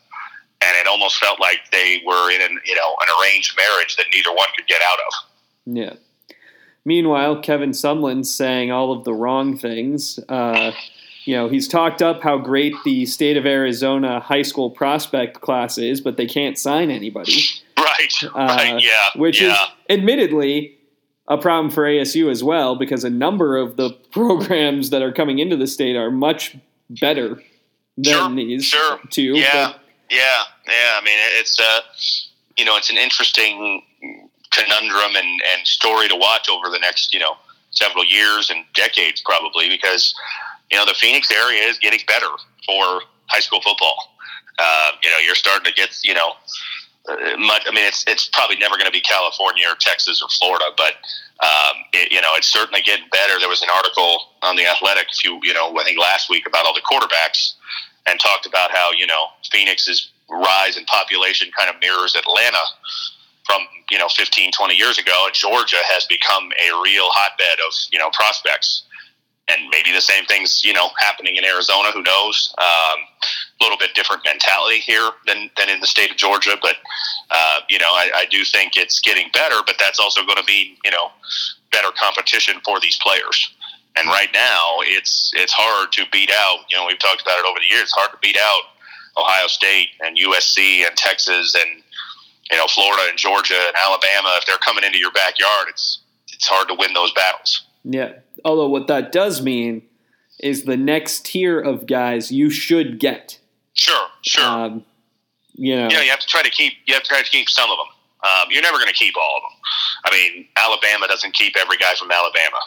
and 0.62 0.76
it 0.78 0.88
almost 0.88 1.18
felt 1.18 1.40
like 1.40 1.60
they 1.72 2.02
were 2.06 2.32
in 2.32 2.42
an, 2.42 2.60
you 2.66 2.76
know, 2.76 2.96
an 3.02 3.08
arranged 3.22 3.56
marriage 3.58 3.96
that 3.98 4.06
neither 4.14 4.30
one 4.32 4.48
could 4.56 4.68
get 4.68 4.82
out 4.82 4.98
of. 5.00 5.14
Yeah. 5.66 5.94
Meanwhile, 6.86 7.42
Kevin 7.42 7.72
Sumlin's 7.72 8.34
saying 8.34 8.72
all 8.72 8.92
of 8.92 9.04
the 9.04 9.14
wrong 9.14 9.56
things. 9.58 10.20
Uh, 10.28 10.72
you 11.26 11.36
know, 11.36 11.48
he's 11.50 11.68
talked 11.68 12.02
up 12.02 12.24
how 12.24 12.38
great 12.40 12.74
the 12.86 13.06
state 13.06 13.38
of 13.38 13.46
Arizona 13.46 14.20
high 14.20 14.42
school 14.42 14.72
prospect 14.72 15.42
class 15.42 15.78
is, 15.78 16.02
but 16.02 16.18
they 16.18 16.26
can't 16.26 16.58
sign 16.58 16.90
anybody, 16.90 17.38
Right, 17.78 18.14
Uh, 18.24 18.30
right, 18.34 18.82
yeah, 18.82 19.10
which 19.16 19.42
yeah. 19.42 19.52
is 19.54 19.60
admittedly 19.90 20.78
a 21.28 21.38
problem 21.38 21.72
for 21.72 21.84
ASU 21.86 22.30
as 22.30 22.44
well, 22.44 22.76
because 22.76 23.04
a 23.04 23.10
number 23.10 23.58
of 23.58 23.78
the 23.78 23.92
programs 24.12 24.90
that 24.90 25.02
are 25.02 25.12
coming 25.12 25.40
into 25.40 25.56
the 25.56 25.68
state 25.68 25.96
are 25.96 26.12
much 26.12 26.56
better 26.90 27.42
than 27.98 28.04
Sure, 28.14 28.36
these 28.36 28.66
sure. 28.66 29.00
two. 29.10 29.38
Yeah, 29.38 29.72
but- 29.74 29.80
yeah, 30.10 30.44
yeah. 30.68 31.00
I 31.00 31.02
mean, 31.06 31.18
it's 31.40 31.60
uh, 31.60 31.82
you 32.58 32.66
know, 32.66 32.76
it's 32.76 32.90
an 32.90 32.98
interesting 32.98 33.82
conundrum 34.52 35.16
and, 35.16 35.42
and 35.54 35.66
story 35.66 36.08
to 36.10 36.16
watch 36.16 36.50
over 36.50 36.68
the 36.70 36.80
next 36.80 37.14
you 37.14 37.20
know 37.20 37.38
several 37.72 38.04
years 38.04 38.50
and 38.50 38.66
decades 38.76 39.22
probably 39.22 39.70
because 39.70 40.14
you 40.72 40.78
know 40.78 40.86
the 40.86 40.94
Phoenix 40.94 41.32
area 41.32 41.64
is 41.64 41.78
getting 41.80 42.00
better 42.08 42.28
for 42.66 43.02
high 43.28 43.40
school 43.40 43.62
football. 43.62 43.96
Uh, 44.60 44.92
you 45.02 45.10
know, 45.10 45.18
you're 45.20 45.36
starting 45.36 45.66
to 45.66 45.74
get 45.74 45.98
you 46.04 46.14
know. 46.14 46.34
Uh, 47.10 47.38
much, 47.38 47.64
I 47.68 47.72
mean, 47.72 47.86
it's 47.88 48.06
it's 48.08 48.28
probably 48.28 48.58
never 48.58 48.76
going 48.76 48.86
to 48.86 48.92
be 48.92 49.02
California 49.02 49.66
or 49.68 49.76
Texas 49.80 50.22
or 50.22 50.30
Florida, 50.30 50.66
but 50.78 50.94
um, 51.42 51.82
it, 51.94 52.12
you 52.12 52.22
know, 52.22 52.34
it's 52.36 52.48
certainly 52.48 52.82
getting 52.82 53.08
better. 53.12 53.40
There 53.40 53.50
was 53.50 53.64
an 53.64 53.70
article 53.74 54.38
on 54.44 54.56
the 54.56 54.68
Athletic, 54.68 55.08
a 55.10 55.16
few 55.16 55.40
you 55.42 55.54
know, 55.54 55.76
I 55.76 55.84
think 55.84 56.00
last 56.00 56.30
week 56.30 56.46
about 56.46 56.66
all 56.66 56.76
the 56.76 56.82
quarterbacks 56.82 57.54
and 58.06 58.20
talked 58.20 58.46
about 58.46 58.72
how 58.72 58.92
you 58.92 59.08
know 59.08 59.26
Phoenix's 59.52 60.12
rise 60.30 60.78
in 60.78 60.86
population 60.86 61.50
kind 61.58 61.70
of 61.70 61.80
mirrors 61.82 62.16
Atlanta 62.16 62.64
from 63.46 63.62
you 63.90 63.98
know 63.98 64.08
15 64.08 64.52
20 64.52 64.76
years 64.76 64.98
ago 64.98 65.28
Georgia 65.34 65.82
has 65.86 66.06
become 66.06 66.52
a 66.62 66.82
real 66.82 67.08
hotbed 67.10 67.60
of 67.66 67.74
you 67.92 68.00
know 68.00 68.10
prospects 68.12 68.84
and 69.48 69.68
maybe 69.70 69.92
the 69.92 70.02
same 70.02 70.26
things 70.26 70.64
you 70.64 70.74
know 70.74 70.90
happening 71.00 71.36
in 71.36 71.46
Arizona 71.46 71.92
who 71.92 72.02
knows 72.02 72.54
um, 72.58 73.00
little 73.62 73.78
bit 73.78 73.94
different 73.96 74.22
mentality 74.26 74.80
here 74.80 75.10
than, 75.28 75.50
than 75.58 75.70
in 75.70 75.80
the 75.80 75.88
state 75.88 76.12
of 76.12 76.18
Georgia 76.18 76.58
but 76.62 76.78
uh, 77.30 77.60
you 77.70 77.80
know 77.80 77.92
I, 77.92 78.10
I 78.16 78.26
do 78.30 78.44
think 78.44 78.78
it's 78.78 79.00
getting 79.00 79.30
better 79.34 79.58
but 79.66 79.76
that's 79.80 80.00
also 80.00 80.26
going 80.26 80.38
to 80.38 80.44
be 80.44 80.78
you 80.84 80.92
know 80.92 81.12
better 81.72 81.90
competition 81.98 82.60
for 82.66 82.80
these 82.80 82.98
players 82.98 83.52
and 83.96 84.08
right 84.08 84.30
now, 84.34 84.78
it's 84.82 85.32
it's 85.36 85.54
hard 85.54 85.92
to 85.94 86.06
beat 86.12 86.32
out. 86.32 86.60
You 86.70 86.78
know, 86.78 86.88
we've 86.88 87.00
talked 87.00 87.22
about 87.22 87.40
it 87.40 87.46
over 87.46 87.60
the 87.60 87.74
years. 87.74 87.84
It's 87.84 87.94
hard 87.94 88.12
to 88.12 88.18
beat 88.22 88.38
out 88.38 88.62
Ohio 89.18 89.48
State 89.48 89.90
and 90.00 90.18
USC 90.18 90.88
and 90.88 90.96
Texas 90.96 91.56
and 91.56 91.84
you 92.52 92.58
know 92.58 92.68
Florida 92.68 93.04
and 93.10 93.18
Georgia 93.18 93.60
and 93.68 93.76
Alabama. 93.76 94.38
If 94.40 94.46
they're 94.46 94.58
coming 94.58 94.84
into 94.86 94.98
your 94.98 95.12
backyard, 95.12 95.68
it's 95.70 96.00
it's 96.32 96.48
hard 96.48 96.70
to 96.70 96.76
win 96.76 96.94
those 96.94 97.12
battles. 97.14 97.64
Yeah. 97.84 98.14
Although 98.46 98.70
what 98.70 98.88
that 98.88 99.12
does 99.12 99.42
mean 99.42 99.84
is 100.40 100.64
the 100.64 100.78
next 100.78 101.26
tier 101.26 101.60
of 101.60 101.86
guys 101.86 102.32
you 102.32 102.50
should 102.50 103.00
get. 103.00 103.40
Sure, 103.82 104.08
sure. 104.22 104.46
Um, 104.46 104.86
you 105.56 105.76
know, 105.76 105.90
you 105.90 105.98
you 106.06 106.12
have 106.12 106.20
to 106.20 106.28
try 106.28 106.44
to 106.44 106.52
keep 106.52 106.74
you 106.86 106.94
have 106.94 107.02
to 107.02 107.10
try 107.10 107.24
to 107.24 107.30
keep 107.30 107.50
some 107.50 107.72
of 107.72 107.78
them. 107.82 107.90
Um, 108.22 108.46
you're 108.54 108.62
never 108.62 108.78
going 108.78 108.94
to 108.94 108.94
keep 108.94 109.16
all 109.18 109.38
of 109.38 109.42
them. 109.42 109.58
I 110.06 110.10
mean, 110.14 110.46
Alabama 110.56 111.08
doesn't 111.08 111.34
keep 111.34 111.58
every 111.58 111.78
guy 111.78 111.98
from 111.98 112.12
Alabama 112.12 112.62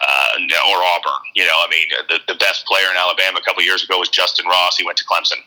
uh, 0.00 0.72
or 0.72 0.80
Auburn. 0.96 1.20
You 1.34 1.44
know, 1.44 1.60
I 1.60 1.68
mean, 1.68 1.88
the, 2.08 2.32
the 2.32 2.38
best 2.40 2.64
player 2.64 2.88
in 2.90 2.96
Alabama 2.96 3.38
a 3.38 3.44
couple 3.44 3.62
years 3.62 3.84
ago 3.84 3.98
was 3.98 4.08
Justyn 4.08 4.48
Ross. 4.48 4.78
He 4.78 4.84
went 4.84 4.96
to 4.96 5.04
Clemson. 5.04 5.44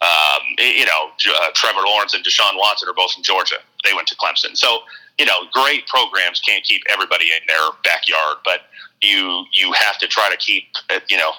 Um, 0.00 0.40
you 0.56 0.86
know, 0.86 1.12
uh, 1.12 1.50
Trevor 1.52 1.84
Lawrence 1.84 2.14
and 2.14 2.24
Deshaun 2.24 2.56
Watson 2.56 2.88
are 2.88 2.94
both 2.94 3.12
from 3.12 3.22
Georgia. 3.22 3.60
They 3.84 3.92
went 3.92 4.08
to 4.08 4.16
Clemson. 4.16 4.56
So, 4.56 4.80
you 5.18 5.26
know, 5.26 5.44
great 5.52 5.86
programs 5.88 6.40
can't 6.40 6.64
keep 6.64 6.82
everybody 6.88 7.26
in 7.36 7.44
their 7.48 7.68
backyard, 7.84 8.38
but 8.44 8.72
you 9.02 9.44
you 9.52 9.72
have 9.72 9.98
to 9.98 10.06
try 10.06 10.28
to 10.30 10.36
keep 10.36 10.64
uh, 10.90 11.00
you 11.08 11.16
know 11.16 11.30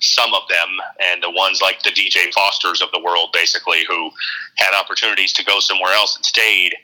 some 0.00 0.32
of 0.34 0.42
them 0.48 0.68
and 1.10 1.22
the 1.22 1.30
ones 1.30 1.60
like 1.62 1.82
the 1.82 1.90
DJ 1.90 2.32
Fosters 2.34 2.80
of 2.80 2.88
the 2.92 3.00
world, 3.00 3.30
basically, 3.32 3.84
who 3.88 4.10
had 4.56 4.78
opportunities 4.78 5.32
to 5.34 5.44
go 5.44 5.58
somewhere 5.60 5.92
else 5.92 6.16
and 6.16 6.24
stayed. 6.24 6.74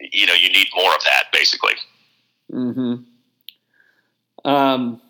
You 0.00 0.26
know, 0.26 0.34
you 0.34 0.50
need 0.50 0.68
more 0.76 0.94
of 0.94 1.02
that, 1.04 1.24
basically. 1.32 1.74
hmm 2.50 2.94
Um, 4.44 5.00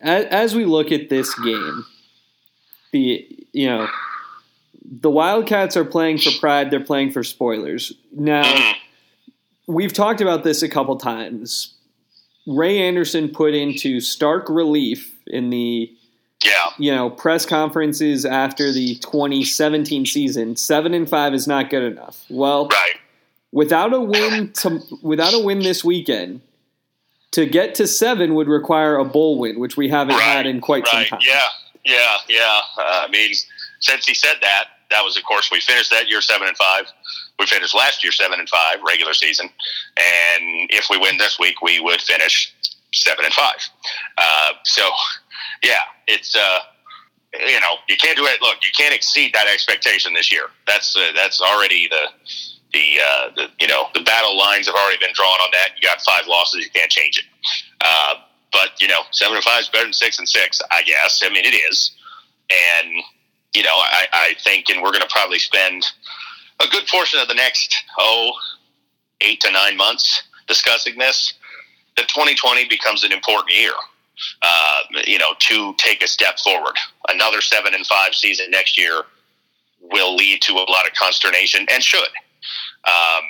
as, 0.00 0.24
as 0.26 0.54
we 0.54 0.64
look 0.64 0.92
at 0.92 1.08
this 1.10 1.34
game, 1.40 1.84
the 2.92 3.26
you 3.52 3.66
know 3.68 3.88
the 5.00 5.10
Wildcats 5.10 5.76
are 5.76 5.84
playing 5.84 6.18
for 6.18 6.30
pride. 6.40 6.70
They're 6.70 6.80
playing 6.84 7.10
for 7.12 7.22
spoilers. 7.24 7.92
Now 8.12 8.44
Mhm. 8.44 8.74
we've 9.66 9.92
talked 9.92 10.20
about 10.20 10.44
this 10.44 10.62
a 10.62 10.68
couple 10.68 10.96
times. 10.96 11.73
Ray 12.46 12.78
Anderson 12.80 13.28
put 13.28 13.54
into 13.54 14.00
stark 14.00 14.48
relief 14.48 15.14
in 15.26 15.50
the 15.50 15.90
Yeah, 16.44 16.50
you 16.78 16.94
know 16.94 17.10
press 17.10 17.46
conferences 17.46 18.24
after 18.24 18.72
the 18.72 18.96
2017 18.96 20.06
season. 20.06 20.56
Seven 20.56 20.94
and 20.94 21.08
five 21.08 21.34
is 21.34 21.46
not 21.46 21.70
good 21.70 21.82
enough. 21.82 22.24
Well, 22.28 22.68
right. 22.68 22.94
without 23.52 23.92
a 23.94 24.00
win 24.00 24.52
to, 24.54 24.80
without 25.02 25.32
a 25.34 25.38
win 25.38 25.60
this 25.60 25.82
weekend, 25.84 26.40
to 27.32 27.46
get 27.46 27.74
to 27.76 27.86
seven 27.86 28.34
would 28.34 28.48
require 28.48 28.96
a 28.96 29.04
bowl 29.04 29.38
win, 29.38 29.58
which 29.58 29.76
we 29.76 29.88
haven't 29.88 30.16
Right, 30.16 30.22
had 30.22 30.46
in 30.46 30.60
quite 30.60 30.84
right. 30.92 31.08
some 31.08 31.18
time. 31.18 31.26
Yeah, 31.26 31.48
yeah, 31.84 32.16
yeah. 32.28 32.60
Uh, 32.78 33.04
I 33.06 33.08
mean, 33.10 33.32
since 33.80 34.06
he 34.06 34.14
said 34.14 34.36
that, 34.42 34.64
that 34.90 35.02
was, 35.02 35.16
of 35.16 35.24
course, 35.24 35.50
we 35.50 35.60
finished 35.60 35.90
that 35.90 36.08
year 36.08 36.20
seven 36.20 36.46
and 36.46 36.56
five. 36.56 36.84
We 37.38 37.46
finished 37.46 37.74
last 37.74 38.02
year 38.04 38.12
seven 38.12 38.38
and 38.38 38.48
five, 38.48 38.76
regular 38.86 39.14
season, 39.14 39.46
and 39.46 40.70
if 40.70 40.86
we 40.88 40.98
win 40.98 41.18
this 41.18 41.38
week, 41.38 41.60
we 41.62 41.80
would 41.80 42.00
finish 42.00 42.54
seven 42.92 43.24
and 43.24 43.34
five. 43.34 43.56
Uh, 44.16 44.52
so, 44.64 44.88
yeah, 45.62 45.82
it's 46.06 46.36
uh, 46.36 46.58
you 47.32 47.60
know 47.60 47.76
you 47.88 47.96
can't 47.96 48.16
do 48.16 48.26
it. 48.26 48.40
Look, 48.40 48.58
you 48.62 48.70
can't 48.76 48.94
exceed 48.94 49.34
that 49.34 49.46
expectation 49.52 50.14
this 50.14 50.30
year. 50.30 50.46
That's 50.66 50.96
uh, 50.96 51.12
that's 51.14 51.40
already 51.40 51.88
the. 51.88 52.06
The, 52.72 52.98
uh, 52.98 53.30
the 53.36 53.46
you 53.60 53.68
know 53.68 53.86
the 53.94 54.00
battle 54.00 54.36
lines 54.36 54.66
have 54.66 54.74
already 54.74 54.98
been 54.98 55.14
drawn 55.14 55.28
on 55.28 55.48
that. 55.52 55.76
You 55.80 55.88
got 55.88 56.00
five 56.00 56.26
losses, 56.26 56.64
you 56.64 56.70
can't 56.72 56.90
change 56.90 57.18
it. 57.18 57.24
Uh, 57.80 58.14
but 58.50 58.70
you 58.80 58.88
know, 58.88 59.02
seven 59.12 59.36
and 59.36 59.44
five 59.44 59.60
is 59.60 59.68
better 59.68 59.84
than 59.84 59.92
six 59.92 60.18
and 60.18 60.28
six, 60.28 60.60
I 60.72 60.82
guess. 60.82 61.22
I 61.24 61.28
mean, 61.28 61.44
it 61.44 61.54
is, 61.54 61.92
and 62.50 62.90
you 63.54 63.62
know, 63.62 63.74
I, 63.74 64.06
I 64.12 64.34
think, 64.42 64.70
and 64.70 64.82
we're 64.82 64.90
going 64.90 65.02
to 65.02 65.08
probably 65.08 65.38
spend 65.38 65.86
a 66.60 66.68
good 66.68 66.86
portion 66.86 67.20
of 67.20 67.28
the 67.28 67.34
next 67.34 67.74
oh 67.98 68.32
eight 69.20 69.40
to 69.40 69.50
nine 69.50 69.76
months 69.76 70.22
discussing 70.46 70.98
this. 70.98 71.34
That 71.96 72.08
2020 72.08 72.68
becomes 72.68 73.04
an 73.04 73.12
important 73.12 73.56
year. 73.56 73.72
Uh, 74.42 74.80
you 75.06 75.18
know, 75.18 75.34
to 75.40 75.74
take 75.76 76.02
a 76.02 76.06
step 76.06 76.38
forward. 76.38 76.76
Another 77.08 77.40
seven 77.40 77.74
and 77.74 77.84
five 77.84 78.14
season 78.14 78.46
next 78.50 78.78
year 78.78 79.02
will 79.80 80.14
lead 80.14 80.40
to 80.42 80.52
a 80.52 80.66
lot 80.70 80.86
of 80.86 80.94
consternation 80.96 81.66
and 81.70 81.82
should. 81.82 82.08
Um, 82.86 83.22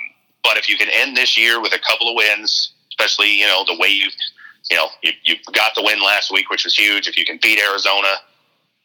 but 0.43 0.57
if 0.57 0.69
you 0.69 0.77
can 0.77 0.87
end 0.91 1.17
this 1.17 1.37
year 1.37 1.59
with 1.59 1.73
a 1.73 1.79
couple 1.79 2.07
of 2.07 2.15
wins, 2.15 2.73
especially 2.89 3.31
you 3.31 3.47
know 3.47 3.63
the 3.67 3.75
way 3.79 3.87
you 3.87 4.09
you 4.69 4.77
know 4.77 4.87
you, 5.01 5.11
you 5.23 5.35
got 5.53 5.73
the 5.75 5.81
win 5.81 6.01
last 6.01 6.31
week, 6.31 6.49
which 6.49 6.63
was 6.63 6.77
huge. 6.77 7.07
If 7.07 7.17
you 7.17 7.25
can 7.25 7.39
beat 7.41 7.59
Arizona, 7.59 8.13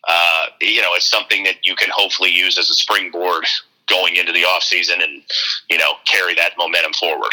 uh, 0.09 0.47
you 0.61 0.81
know 0.81 0.91
it's 0.95 1.09
something 1.09 1.45
that 1.45 1.67
you 1.67 1.75
can 1.77 1.91
hopefully 1.93 2.31
use 2.31 2.59
as 2.59 2.71
a 2.71 2.75
springboard 2.75 3.45
going 3.91 4.17
into 4.17 4.33
the 4.33 4.45
off 4.45 4.63
season 4.63 5.03
and 5.03 5.23
you 5.69 5.77
know 5.77 5.93
carry 6.07 6.35
that 6.37 6.53
momentum 6.57 6.95
forward. 6.95 7.33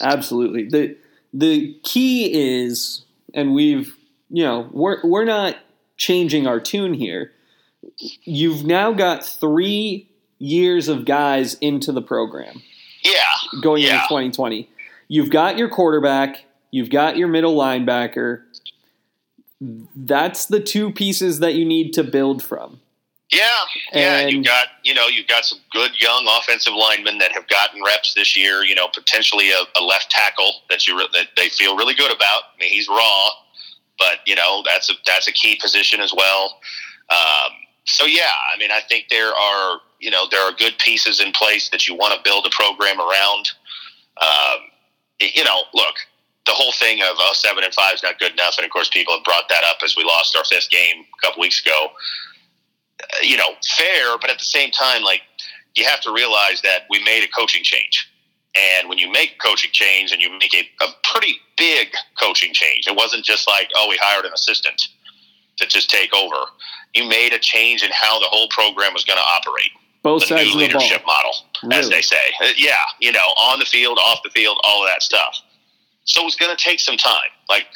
Absolutely. 0.00 0.68
The 0.68 0.96
the 1.32 1.78
key 1.82 2.64
is 2.64 3.04
and 3.32 3.54
we've 3.54 3.96
you 4.30 4.42
know, 4.42 4.68
we're 4.72 4.98
we're 5.04 5.24
not 5.24 5.56
changing 5.96 6.46
our 6.46 6.60
tune 6.60 6.94
here. 6.94 7.32
You've 8.24 8.64
now 8.64 8.92
got 8.92 9.24
3 9.24 10.08
years 10.38 10.88
of 10.88 11.04
guys 11.04 11.54
into 11.54 11.92
the 11.92 12.02
program 12.02 12.62
Yeah, 13.02 13.60
going 13.62 13.82
into 13.82 13.96
2020. 14.08 14.68
You've 15.08 15.30
got 15.30 15.56
your 15.56 15.68
quarterback, 15.68 16.44
you've 16.70 16.90
got 16.90 17.16
your 17.16 17.28
middle 17.28 17.56
linebacker. 17.56 18.42
That's 19.60 20.46
the 20.46 20.60
two 20.60 20.92
pieces 20.92 21.38
that 21.38 21.54
you 21.54 21.64
need 21.64 21.92
to 21.94 22.04
build 22.04 22.42
from. 22.42 22.80
Yeah, 23.32 23.48
yeah, 23.92 24.18
And- 24.18 24.30
you've 24.30 24.44
got 24.44 24.68
you 24.84 24.94
know 24.94 25.08
you've 25.08 25.26
got 25.26 25.44
some 25.44 25.58
good 25.72 26.00
young 26.00 26.26
offensive 26.38 26.74
linemen 26.74 27.18
that 27.18 27.32
have 27.32 27.48
gotten 27.48 27.82
reps 27.82 28.14
this 28.14 28.36
year. 28.36 28.64
You 28.64 28.74
know, 28.74 28.86
potentially 28.94 29.50
a, 29.50 29.62
a 29.76 29.82
left 29.82 30.10
tackle 30.10 30.60
that 30.70 30.86
you 30.86 30.96
re- 30.96 31.08
that 31.12 31.28
they 31.36 31.48
feel 31.48 31.76
really 31.76 31.94
good 31.94 32.14
about. 32.14 32.42
I 32.54 32.60
mean, 32.60 32.70
he's 32.70 32.88
raw, 32.88 33.28
but 33.98 34.18
you 34.26 34.36
know 34.36 34.62
that's 34.64 34.90
a 34.90 34.94
that's 35.04 35.26
a 35.26 35.32
key 35.32 35.58
position 35.60 36.00
as 36.00 36.14
well. 36.16 36.60
Um, 37.10 37.52
so 37.84 38.04
yeah, 38.06 38.32
I 38.54 38.58
mean, 38.58 38.70
I 38.70 38.80
think 38.88 39.06
there 39.10 39.34
are 39.34 39.80
you 39.98 40.10
know 40.10 40.26
there 40.30 40.42
are 40.42 40.52
good 40.52 40.78
pieces 40.78 41.18
in 41.18 41.32
place 41.32 41.68
that 41.70 41.88
you 41.88 41.96
want 41.96 42.14
to 42.14 42.20
build 42.22 42.46
a 42.46 42.50
program 42.50 43.00
around. 43.00 43.50
Um, 44.22 44.60
you 45.20 45.42
know, 45.42 45.62
look, 45.74 45.96
the 46.46 46.52
whole 46.52 46.72
thing 46.72 47.00
of 47.02 47.16
oh, 47.18 47.32
seven 47.34 47.64
and 47.64 47.74
five 47.74 47.94
is 47.94 48.04
not 48.04 48.20
good 48.20 48.32
enough, 48.34 48.54
and 48.56 48.64
of 48.64 48.70
course, 48.70 48.88
people 48.88 49.14
have 49.14 49.24
brought 49.24 49.48
that 49.48 49.64
up 49.64 49.78
as 49.82 49.96
we 49.96 50.04
lost 50.04 50.36
our 50.36 50.44
fifth 50.44 50.70
game 50.70 51.04
a 51.18 51.26
couple 51.26 51.40
weeks 51.40 51.60
ago 51.60 51.88
you 53.22 53.36
know, 53.36 53.50
fair, 53.76 54.16
but 54.20 54.30
at 54.30 54.38
the 54.38 54.44
same 54.44 54.70
time, 54.70 55.02
like 55.02 55.22
you 55.74 55.84
have 55.84 56.00
to 56.02 56.12
realize 56.12 56.62
that 56.62 56.82
we 56.90 57.02
made 57.04 57.22
a 57.24 57.28
coaching 57.28 57.62
change. 57.62 58.10
And 58.56 58.88
when 58.88 58.96
you 58.96 59.10
make 59.12 59.32
a 59.34 59.46
coaching 59.46 59.70
change 59.72 60.12
and 60.12 60.22
you 60.22 60.30
make 60.38 60.54
a, 60.54 60.62
a 60.82 60.88
pretty 61.04 61.36
big 61.58 61.88
coaching 62.20 62.54
change, 62.54 62.86
it 62.86 62.96
wasn't 62.96 63.24
just 63.24 63.46
like, 63.46 63.68
oh, 63.76 63.86
we 63.88 63.98
hired 64.00 64.24
an 64.24 64.32
assistant 64.32 64.80
to 65.58 65.66
just 65.66 65.90
take 65.90 66.14
over. 66.14 66.36
You 66.94 67.06
made 67.06 67.34
a 67.34 67.38
change 67.38 67.82
in 67.82 67.90
how 67.92 68.18
the 68.18 68.26
whole 68.30 68.48
program 68.48 68.94
was 68.94 69.04
going 69.04 69.18
to 69.18 69.22
operate. 69.24 69.70
Both 70.02 70.22
The 70.22 70.28
sides 70.28 70.54
new 70.54 70.62
of 70.62 70.68
the 70.68 70.72
ball. 70.72 70.80
leadership 70.80 71.02
model, 71.06 71.32
as 71.72 71.90
they 71.90 72.00
say. 72.00 72.16
Uh, 72.42 72.48
Yeah, 72.56 72.76
you 73.00 73.12
know, 73.12 73.18
on 73.38 73.58
the 73.58 73.66
field, 73.66 73.98
off 73.98 74.20
the 74.24 74.30
field, 74.30 74.56
all 74.64 74.82
of 74.82 74.88
that 74.88 75.02
stuff. 75.02 75.36
So 76.04 76.24
it's 76.24 76.36
going 76.36 76.56
to 76.56 76.62
take 76.62 76.80
some 76.80 76.96
time. 76.96 77.28
Like, 77.50 77.66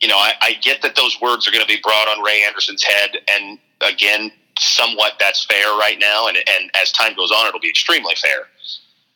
you 0.00 0.08
know, 0.08 0.16
I, 0.16 0.32
I 0.40 0.52
get 0.62 0.82
that 0.82 0.96
those 0.96 1.16
words 1.20 1.46
are 1.46 1.52
going 1.52 1.62
to 1.64 1.68
be 1.68 1.80
brought 1.82 2.08
on 2.08 2.24
Ray 2.24 2.42
Anderson's 2.46 2.82
head, 2.82 3.18
and 3.30 3.58
again, 3.82 4.32
somewhat 4.60 5.14
that's 5.18 5.44
fair 5.44 5.66
right 5.78 5.98
now. 5.98 6.28
And 6.28 6.36
and 6.36 6.70
as 6.80 6.92
time 6.92 7.14
goes 7.14 7.30
on, 7.30 7.46
it'll 7.46 7.60
be 7.60 7.68
extremely 7.68 8.14
fair. 8.16 8.46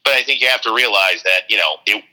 But 0.04 0.14
I 0.14 0.22
think 0.22 0.40
you 0.40 0.48
have 0.48 0.62
to 0.62 0.74
realize 0.74 1.22
that 1.22 1.42
you 1.48 1.56
know 1.56 1.76
it 1.86 2.04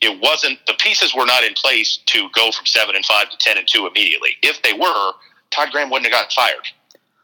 it 0.00 0.20
wasn't 0.20 0.58
the 0.66 0.74
pieces 0.74 1.14
were 1.14 1.26
not 1.26 1.44
in 1.44 1.54
place 1.54 1.98
to 2.06 2.28
go 2.34 2.50
from 2.50 2.66
seven 2.66 2.96
and 2.96 3.04
five 3.04 3.30
to 3.30 3.36
ten 3.38 3.58
and 3.58 3.66
two 3.66 3.86
immediately. 3.86 4.30
If 4.42 4.62
they 4.62 4.72
were, 4.72 5.12
Todd 5.50 5.68
Graham 5.72 5.90
wouldn't 5.90 6.12
have 6.12 6.12
gotten 6.12 6.30
fired. 6.34 6.66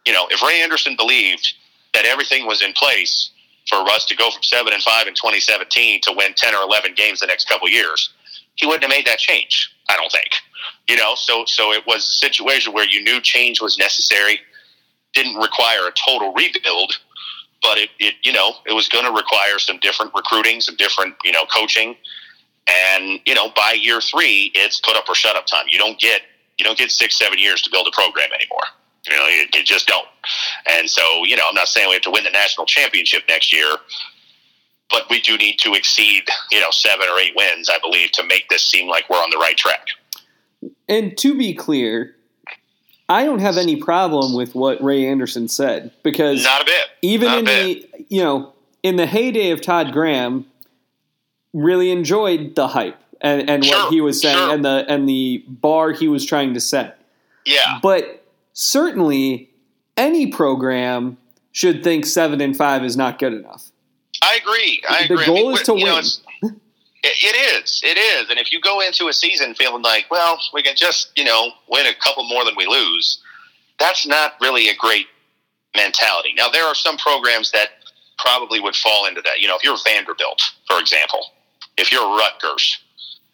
You 0.06 0.12
know, 0.12 0.26
if 0.30 0.42
Ray 0.42 0.62
Anderson 0.62 0.96
believed 0.96 1.54
that 1.94 2.04
everything 2.04 2.46
was 2.46 2.62
in 2.62 2.72
place 2.74 3.30
for 3.68 3.78
us 3.90 4.04
to 4.06 4.16
go 4.16 4.30
from 4.30 4.42
seven 4.42 4.72
and 4.72 4.82
five 4.82 5.06
in 5.08 5.14
2017 5.14 6.00
to 6.02 6.12
win 6.16 6.32
10 6.36 6.54
or 6.54 6.62
11 6.62 6.94
games 6.94 7.20
the 7.20 7.26
next 7.26 7.48
couple 7.48 7.68
years, 7.68 8.10
he 8.54 8.66
wouldn't 8.66 8.84
have 8.84 8.90
made 8.90 9.06
that 9.06 9.18
change. 9.18 9.72
I 9.88 9.96
don't 9.96 10.10
think. 10.10 10.30
You 10.88 10.96
know, 10.96 11.14
so 11.16 11.44
so 11.46 11.72
it 11.72 11.86
was 11.86 12.04
a 12.04 12.26
situation 12.26 12.72
where 12.72 12.86
you 12.86 13.02
knew 13.02 13.20
change 13.20 13.60
was 13.60 13.78
necessary, 13.78 14.40
didn't 15.16 15.36
require 15.36 15.88
a 15.88 15.92
total 15.92 16.32
rebuild, 16.34 16.92
but 17.62 17.78
it, 17.78 17.88
it 17.98 18.14
you 18.22 18.32
know 18.32 18.52
it 18.66 18.74
was 18.74 18.88
going 18.88 19.04
to 19.04 19.10
require 19.10 19.58
some 19.58 19.78
different 19.80 20.12
recruiting, 20.14 20.60
some 20.60 20.76
different 20.76 21.14
you 21.24 21.32
know 21.32 21.44
coaching, 21.46 21.96
and 22.68 23.18
you 23.26 23.34
know 23.34 23.50
by 23.56 23.72
year 23.72 24.00
three 24.00 24.52
it's 24.54 24.78
put 24.78 24.94
up 24.96 25.08
or 25.08 25.14
shut 25.14 25.34
up 25.34 25.46
time. 25.46 25.64
You 25.68 25.78
don't 25.78 25.98
get 25.98 26.22
you 26.58 26.64
don't 26.64 26.78
get 26.78 26.90
six 26.90 27.18
seven 27.18 27.38
years 27.38 27.62
to 27.62 27.70
build 27.70 27.88
a 27.88 27.90
program 27.90 28.28
anymore. 28.32 28.64
You 29.08 29.16
know, 29.16 29.26
you, 29.28 29.46
you 29.54 29.64
just 29.64 29.86
don't. 29.86 30.06
And 30.76 30.90
so, 30.90 31.24
you 31.24 31.36
know, 31.36 31.44
I'm 31.48 31.54
not 31.54 31.68
saying 31.68 31.88
we 31.88 31.94
have 31.94 32.02
to 32.02 32.10
win 32.10 32.24
the 32.24 32.30
national 32.30 32.66
championship 32.66 33.22
next 33.28 33.52
year, 33.52 33.76
but 34.90 35.08
we 35.08 35.20
do 35.20 35.36
need 35.36 35.60
to 35.60 35.74
exceed, 35.74 36.24
you 36.50 36.58
know, 36.58 36.72
seven 36.72 37.06
or 37.08 37.16
eight 37.20 37.32
wins, 37.36 37.70
I 37.70 37.78
believe, 37.78 38.10
to 38.12 38.24
make 38.24 38.48
this 38.48 38.64
seem 38.64 38.88
like 38.88 39.08
we're 39.08 39.22
on 39.22 39.30
the 39.30 39.36
right 39.36 39.56
track. 39.56 39.86
And 40.88 41.16
to 41.18 41.38
be 41.38 41.54
clear, 41.54 42.15
I 43.08 43.24
don't 43.24 43.38
have 43.38 43.56
any 43.56 43.76
problem 43.76 44.34
with 44.34 44.54
what 44.54 44.82
Ray 44.82 45.06
Anderson 45.06 45.48
said 45.48 45.92
because 46.02 46.42
Not 46.44 46.62
a 46.62 46.64
bit. 46.64 46.84
even 47.02 47.28
Not 47.28 47.38
in 47.38 47.44
bit. 47.44 47.92
the 47.92 48.06
you 48.08 48.22
know 48.22 48.52
in 48.82 48.96
the 48.96 49.06
heyday 49.06 49.50
of 49.50 49.60
Todd 49.60 49.92
Graham, 49.92 50.46
really 51.52 51.90
enjoyed 51.90 52.54
the 52.54 52.68
hype 52.68 52.98
and, 53.20 53.48
and 53.48 53.64
Sure, 53.64 53.78
what 53.84 53.92
he 53.92 54.00
was 54.00 54.20
saying 54.20 54.36
sure. 54.36 54.52
and 54.54 54.64
the 54.64 54.84
and 54.88 55.08
the 55.08 55.44
bar 55.48 55.92
he 55.92 56.08
was 56.08 56.24
trying 56.24 56.54
to 56.54 56.60
set. 56.60 56.98
Yeah. 57.44 57.78
But 57.82 58.24
certainly, 58.54 59.50
any 59.96 60.26
program 60.26 61.16
should 61.52 61.82
think 61.84 62.04
seven 62.06 62.40
and 62.40 62.56
five 62.56 62.84
is 62.84 62.96
not 62.96 63.18
good 63.18 63.32
enough. 63.32 63.70
I 64.22 64.38
agree. 64.42 64.82
I 64.88 65.06
The 65.06 65.14
agree. 65.14 65.26
goal 65.26 65.36
I 65.38 65.42
mean, 65.42 65.52
is 65.52 65.62
to 65.62 65.72
know, 65.72 65.74
win. 65.76 65.86
it's- 65.98 66.20
it, 67.06 67.62
is. 67.62 67.80
It 67.84 67.98
is. 67.98 68.30
And 68.30 68.38
if 68.38 68.52
you 68.52 68.60
go 68.60 68.80
into 68.80 69.08
a 69.08 69.12
season 69.12 69.54
feeling 69.54 69.82
like, 69.82 70.06
well, 70.10 70.38
we 70.52 70.62
can 70.62 70.76
just, 70.76 71.10
you 71.16 71.24
know, 71.24 71.50
win 71.68 71.86
a 71.86 71.94
couple 72.02 72.24
more 72.28 72.44
than 72.44 72.54
we 72.56 72.66
lose, 72.66 73.22
that's 73.78 74.06
not 74.06 74.34
really 74.40 74.68
a 74.68 74.76
great 74.76 75.06
mentality. 75.76 76.32
Now, 76.36 76.48
there 76.48 76.64
are 76.64 76.74
some 76.74 76.96
programs 76.96 77.50
that 77.52 77.68
probably 78.18 78.60
would 78.60 78.76
fall 78.76 79.06
into 79.06 79.20
that. 79.22 79.40
You 79.40 79.48
know, 79.48 79.56
if 79.56 79.64
you're 79.64 79.76
Vanderbilt, 79.84 80.40
for 80.66 80.80
example, 80.80 81.32
if 81.76 81.92
you're 81.92 82.16
Rutgers, 82.16 82.78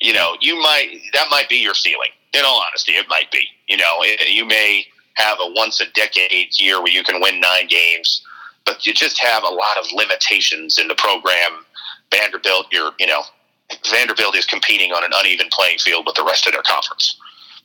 you 0.00 0.12
know, 0.12 0.36
you 0.40 0.60
might, 0.60 0.98
that 1.12 1.28
might 1.30 1.48
be 1.48 1.56
your 1.56 1.74
ceiling. 1.74 2.10
In 2.32 2.42
all 2.44 2.62
honesty, 2.66 2.92
it 2.92 3.06
might 3.08 3.30
be. 3.30 3.46
You 3.68 3.76
know, 3.76 3.98
it, 4.00 4.28
you 4.28 4.44
may 4.44 4.84
have 5.14 5.38
a 5.40 5.52
once 5.54 5.80
a 5.80 5.90
decade 5.92 6.58
year 6.58 6.82
where 6.82 6.90
you 6.90 7.04
can 7.04 7.20
win 7.20 7.40
nine 7.40 7.68
games, 7.68 8.24
but 8.64 8.86
you 8.86 8.94
just 8.94 9.20
have 9.20 9.44
a 9.44 9.48
lot 9.48 9.78
of 9.78 9.84
limitations 9.92 10.78
in 10.78 10.88
the 10.88 10.94
program. 10.94 11.64
Vanderbilt, 12.10 12.66
you're, 12.72 12.92
you 12.98 13.06
know, 13.06 13.22
Vanderbilt 13.90 14.36
is 14.36 14.44
competing 14.46 14.92
on 14.92 15.04
an 15.04 15.10
uneven 15.14 15.48
playing 15.52 15.78
field 15.78 16.04
with 16.06 16.14
the 16.14 16.24
rest 16.24 16.46
of 16.46 16.52
their 16.52 16.62
conference. 16.62 17.16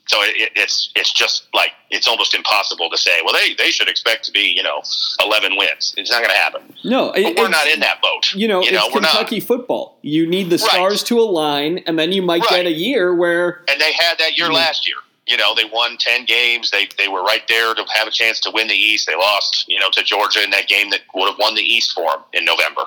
So 0.08 0.22
it, 0.22 0.38
it, 0.38 0.52
it's 0.56 0.90
it's 0.96 1.12
just 1.12 1.48
like 1.54 1.72
it's 1.90 2.08
almost 2.08 2.34
impossible 2.34 2.90
to 2.90 2.98
say. 2.98 3.20
Well, 3.26 3.34
they 3.34 3.56
they 3.56 3.72
should 3.72 3.90
expect 3.90 4.24
to 4.26 4.32
be 4.32 4.54
you 4.56 4.64
know 4.64 4.82
eleven 5.22 5.58
wins. 5.58 5.94
It's 5.98 6.10
not 6.10 6.20
going 6.20 6.30
to 6.32 6.38
happen. 6.38 6.74
No, 6.86 7.10
But 7.12 7.20
it- 7.20 7.38
we're 7.38 7.50
not 7.50 7.68
in 7.68 7.82
that 7.82 8.02
boat. 8.02 8.34
You 8.34 8.48
know, 8.48 8.62
you 8.64 8.72
know 8.72 8.86
it's 8.86 8.96
we're 8.96 9.02
not. 9.02 9.12
Kentucky 9.12 9.42
football. 9.42 9.98
You 10.02 10.26
need 10.26 10.50
the 10.50 10.58
Right. 10.60 10.70
stars 10.72 11.04
to 11.04 11.20
align, 11.20 11.80
and 11.80 12.00
then 12.00 12.14
you 12.14 12.22
might 12.22 12.42
Right. 12.44 12.50
get 12.64 12.66
a 12.68 12.72
year 12.72 13.14
where 13.14 13.66
And 13.68 13.82
they 13.82 13.92
had 13.92 14.18
that 14.20 14.38
year 14.38 14.48
Mhm. 14.48 14.54
last 14.54 14.88
year. 14.88 14.96
You 15.26 15.36
know, 15.36 15.54
they 15.54 15.66
won 15.66 15.98
ten 15.98 16.24
games. 16.24 16.72
They 16.72 16.88
they 16.98 17.10
were 17.10 17.22
right 17.24 17.46
there 17.50 17.74
to 17.74 17.84
have 17.94 18.08
a 18.08 18.12
chance 18.12 18.40
to 18.42 18.50
win 18.52 18.70
the 18.70 18.76
East. 18.78 19.08
They 19.08 19.16
lost, 19.16 19.66
you 19.68 19.78
know, 19.78 19.90
to 19.90 20.04
Georgia 20.04 20.42
in 20.42 20.52
that 20.52 20.70
game 20.70 20.90
that 20.92 21.02
would 21.16 21.28
have 21.28 21.38
won 21.38 21.56
the 21.56 21.62
East 21.64 21.92
for 21.94 22.10
them 22.12 22.24
in 22.32 22.46
November. 22.46 22.84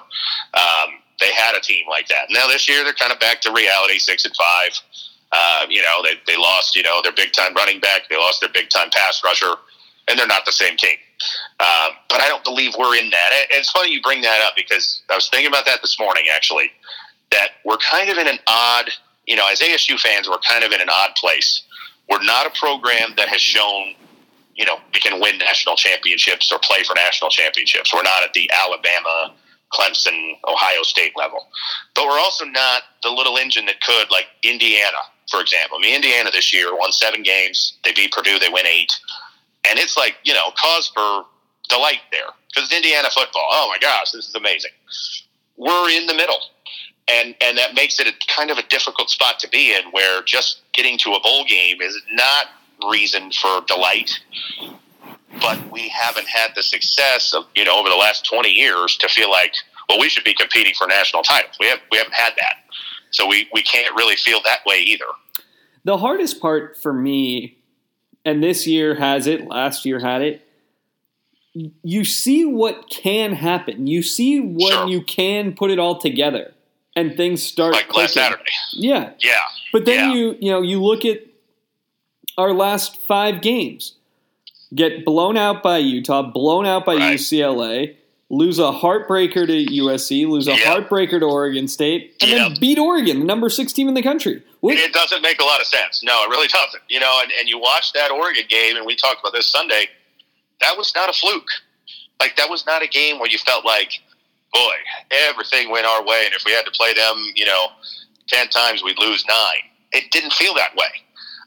Um, 0.54 0.99
they 1.20 1.32
had 1.32 1.54
a 1.54 1.60
team 1.60 1.86
like 1.88 2.08
that. 2.08 2.26
Now 2.30 2.48
this 2.48 2.68
year 2.68 2.82
they're 2.84 2.94
kind 2.94 3.12
of 3.12 3.20
back 3.20 3.40
to 3.42 3.52
reality, 3.52 3.98
six 3.98 4.24
and 4.24 4.34
five. 4.36 4.70
Uh, 5.32 5.66
you 5.68 5.80
know, 5.82 6.02
they, 6.02 6.14
they 6.26 6.36
lost, 6.36 6.74
you 6.74 6.82
know, 6.82 7.00
their 7.02 7.12
big 7.12 7.32
time 7.32 7.54
running 7.54 7.78
back. 7.78 8.08
They 8.08 8.16
lost 8.16 8.40
their 8.40 8.50
big 8.50 8.68
time 8.68 8.90
pass 8.90 9.22
rusher, 9.22 9.54
and 10.08 10.18
they're 10.18 10.26
not 10.26 10.44
the 10.44 10.52
same 10.52 10.76
team. 10.76 10.96
Uh, 11.60 11.90
but 12.08 12.20
I 12.20 12.28
don't 12.28 12.42
believe 12.42 12.74
we're 12.78 12.96
in 12.96 13.10
that. 13.10 13.30
And 13.52 13.60
it's 13.60 13.70
funny 13.70 13.92
you 13.92 14.02
bring 14.02 14.22
that 14.22 14.40
up 14.46 14.54
because 14.56 15.02
I 15.10 15.14
was 15.14 15.28
thinking 15.28 15.48
about 15.48 15.66
that 15.66 15.80
this 15.82 15.98
morning, 16.00 16.24
actually, 16.34 16.72
that 17.30 17.50
we're 17.64 17.76
kind 17.78 18.10
of 18.10 18.18
in 18.18 18.26
an 18.26 18.38
odd, 18.46 18.90
you 19.26 19.36
know, 19.36 19.46
as 19.50 19.60
ASU 19.60 19.98
fans, 20.00 20.28
we're 20.28 20.38
kind 20.38 20.64
of 20.64 20.72
in 20.72 20.80
an 20.80 20.88
odd 20.90 21.14
place. 21.16 21.62
We're 22.08 22.22
not 22.22 22.46
a 22.46 22.50
program 22.58 23.14
that 23.16 23.28
has 23.28 23.40
shown, 23.40 23.94
you 24.54 24.64
know, 24.64 24.78
we 24.92 25.00
can 25.00 25.20
win 25.20 25.38
national 25.38 25.76
championships 25.76 26.50
or 26.50 26.58
play 26.60 26.82
for 26.82 26.94
national 26.94 27.30
championships. 27.30 27.94
We're 27.94 28.02
not 28.02 28.24
at 28.24 28.32
the 28.32 28.50
Alabama, 28.50 29.34
Clemson, 29.72 30.34
Ohio 30.48 30.82
State 30.82 31.12
level. 31.16 31.48
But 31.94 32.06
we're 32.06 32.18
also 32.18 32.44
not 32.44 32.82
the 33.02 33.10
little 33.10 33.36
engine 33.36 33.66
that 33.66 33.80
could, 33.80 34.10
like 34.10 34.26
Indiana, 34.42 34.98
for 35.30 35.40
example. 35.40 35.78
I 35.78 35.82
mean, 35.82 35.94
Indiana 35.94 36.30
this 36.30 36.52
year 36.52 36.74
won 36.74 36.92
seven 36.92 37.22
games. 37.22 37.78
They 37.84 37.92
beat 37.92 38.12
Purdue. 38.12 38.38
They 38.38 38.48
win 38.48 38.66
eight. 38.66 38.92
And 39.68 39.78
it's 39.78 39.96
like, 39.96 40.16
you 40.24 40.34
know, 40.34 40.50
cause 40.56 40.88
for 40.88 41.24
delight 41.68 42.00
there 42.10 42.28
because 42.48 42.68
it's 42.68 42.74
Indiana 42.74 43.08
football. 43.14 43.48
Oh 43.52 43.68
my 43.68 43.78
gosh, 43.78 44.10
this 44.10 44.28
is 44.28 44.34
amazing. 44.34 44.72
We're 45.56 45.90
in 45.90 46.06
the 46.06 46.14
middle. 46.14 46.40
And, 47.08 47.34
and 47.40 47.58
that 47.58 47.74
makes 47.74 47.98
it 47.98 48.06
a 48.06 48.12
kind 48.32 48.50
of 48.50 48.58
a 48.58 48.62
difficult 48.68 49.10
spot 49.10 49.40
to 49.40 49.48
be 49.48 49.74
in 49.74 49.90
where 49.90 50.22
just 50.22 50.62
getting 50.72 50.96
to 50.98 51.12
a 51.12 51.20
bowl 51.20 51.44
game 51.44 51.80
is 51.80 52.00
not 52.12 52.46
reason 52.88 53.30
for 53.32 53.62
delight 53.66 54.10
but 55.40 55.70
we 55.70 55.88
haven't 55.88 56.26
had 56.26 56.50
the 56.54 56.62
success 56.62 57.32
of 57.34 57.44
you 57.54 57.64
know 57.64 57.78
over 57.78 57.88
the 57.88 57.96
last 57.96 58.24
20 58.24 58.48
years 58.48 58.96
to 58.96 59.08
feel 59.08 59.30
like 59.30 59.54
well 59.88 59.98
we 59.98 60.08
should 60.08 60.24
be 60.24 60.34
competing 60.34 60.72
for 60.76 60.86
national 60.86 61.22
titles 61.22 61.56
we 61.60 61.66
have 61.66 61.78
we 61.90 61.98
haven't 61.98 62.14
had 62.14 62.32
that 62.38 62.56
so 63.10 63.26
we 63.26 63.48
we 63.52 63.62
can't 63.62 63.94
really 63.94 64.16
feel 64.16 64.40
that 64.44 64.60
way 64.66 64.78
either 64.80 65.04
the 65.84 65.98
hardest 65.98 66.40
part 66.40 66.76
for 66.76 66.92
me 66.92 67.58
and 68.24 68.42
this 68.42 68.66
year 68.66 68.94
has 68.96 69.26
it 69.26 69.46
last 69.46 69.84
year 69.84 70.00
had 70.00 70.22
it 70.22 70.46
you 71.82 72.04
see 72.04 72.44
what 72.44 72.88
can 72.90 73.32
happen 73.32 73.86
you 73.86 74.02
see 74.02 74.40
when 74.40 74.72
sure. 74.72 74.88
you 74.88 75.02
can 75.02 75.52
put 75.52 75.70
it 75.70 75.78
all 75.78 75.98
together 75.98 76.54
and 76.96 77.16
things 77.16 77.42
start 77.42 77.72
like 77.72 77.88
clicking. 77.88 78.02
last 78.02 78.14
Saturday. 78.14 78.50
Yeah. 78.72 79.12
Yeah. 79.20 79.32
But 79.72 79.84
then 79.84 80.10
yeah. 80.10 80.14
you 80.14 80.36
you 80.40 80.50
know 80.50 80.62
you 80.62 80.82
look 80.82 81.04
at 81.04 81.20
our 82.36 82.52
last 82.52 83.00
five 83.02 83.42
games 83.42 83.96
get 84.74 85.04
blown 85.04 85.36
out 85.36 85.62
by 85.62 85.78
Utah, 85.78 86.22
blown 86.22 86.66
out 86.66 86.84
by 86.84 86.96
right. 86.96 87.18
UCLA, 87.18 87.96
lose 88.28 88.58
a 88.58 88.70
heartbreaker 88.70 89.46
to 89.46 89.66
USC, 89.66 90.26
lose 90.28 90.46
a 90.46 90.52
yep. 90.52 90.60
heartbreaker 90.60 91.18
to 91.18 91.26
Oregon 91.26 91.68
State, 91.68 92.14
and 92.20 92.30
yep. 92.30 92.38
then 92.38 92.60
beat 92.60 92.78
Oregon, 92.78 93.18
the 93.20 93.24
number 93.24 93.50
six 93.50 93.72
team 93.72 93.88
in 93.88 93.94
the 93.94 94.02
country. 94.02 94.42
What? 94.60 94.76
It 94.76 94.92
doesn't 94.92 95.22
make 95.22 95.40
a 95.40 95.44
lot 95.44 95.60
of 95.60 95.66
sense. 95.66 96.02
No, 96.04 96.24
it 96.24 96.30
really 96.30 96.48
doesn't. 96.48 96.82
You 96.88 97.00
know, 97.00 97.20
and, 97.22 97.32
and 97.38 97.48
you 97.48 97.58
watch 97.58 97.92
that 97.92 98.10
Oregon 98.10 98.44
game, 98.48 98.76
and 98.76 98.86
we 98.86 98.94
talked 98.94 99.20
about 99.20 99.32
this 99.32 99.50
Sunday. 99.50 99.88
That 100.60 100.76
was 100.76 100.92
not 100.94 101.08
a 101.08 101.12
fluke. 101.12 101.48
Like 102.20 102.36
that 102.36 102.50
was 102.50 102.66
not 102.66 102.82
a 102.82 102.86
game 102.86 103.18
where 103.18 103.30
you 103.30 103.38
felt 103.38 103.64
like, 103.64 103.92
boy, 104.52 104.74
everything 105.28 105.70
went 105.70 105.86
our 105.86 106.04
way, 106.04 106.22
and 106.26 106.34
if 106.34 106.44
we 106.44 106.52
had 106.52 106.64
to 106.66 106.70
play 106.70 106.92
them, 106.94 107.16
you 107.34 107.46
know, 107.46 107.68
ten 108.28 108.48
times, 108.48 108.84
we'd 108.84 108.98
lose 108.98 109.24
nine. 109.26 109.64
It 109.92 110.10
didn't 110.12 110.34
feel 110.34 110.54
that 110.54 110.76
way. 110.76 110.86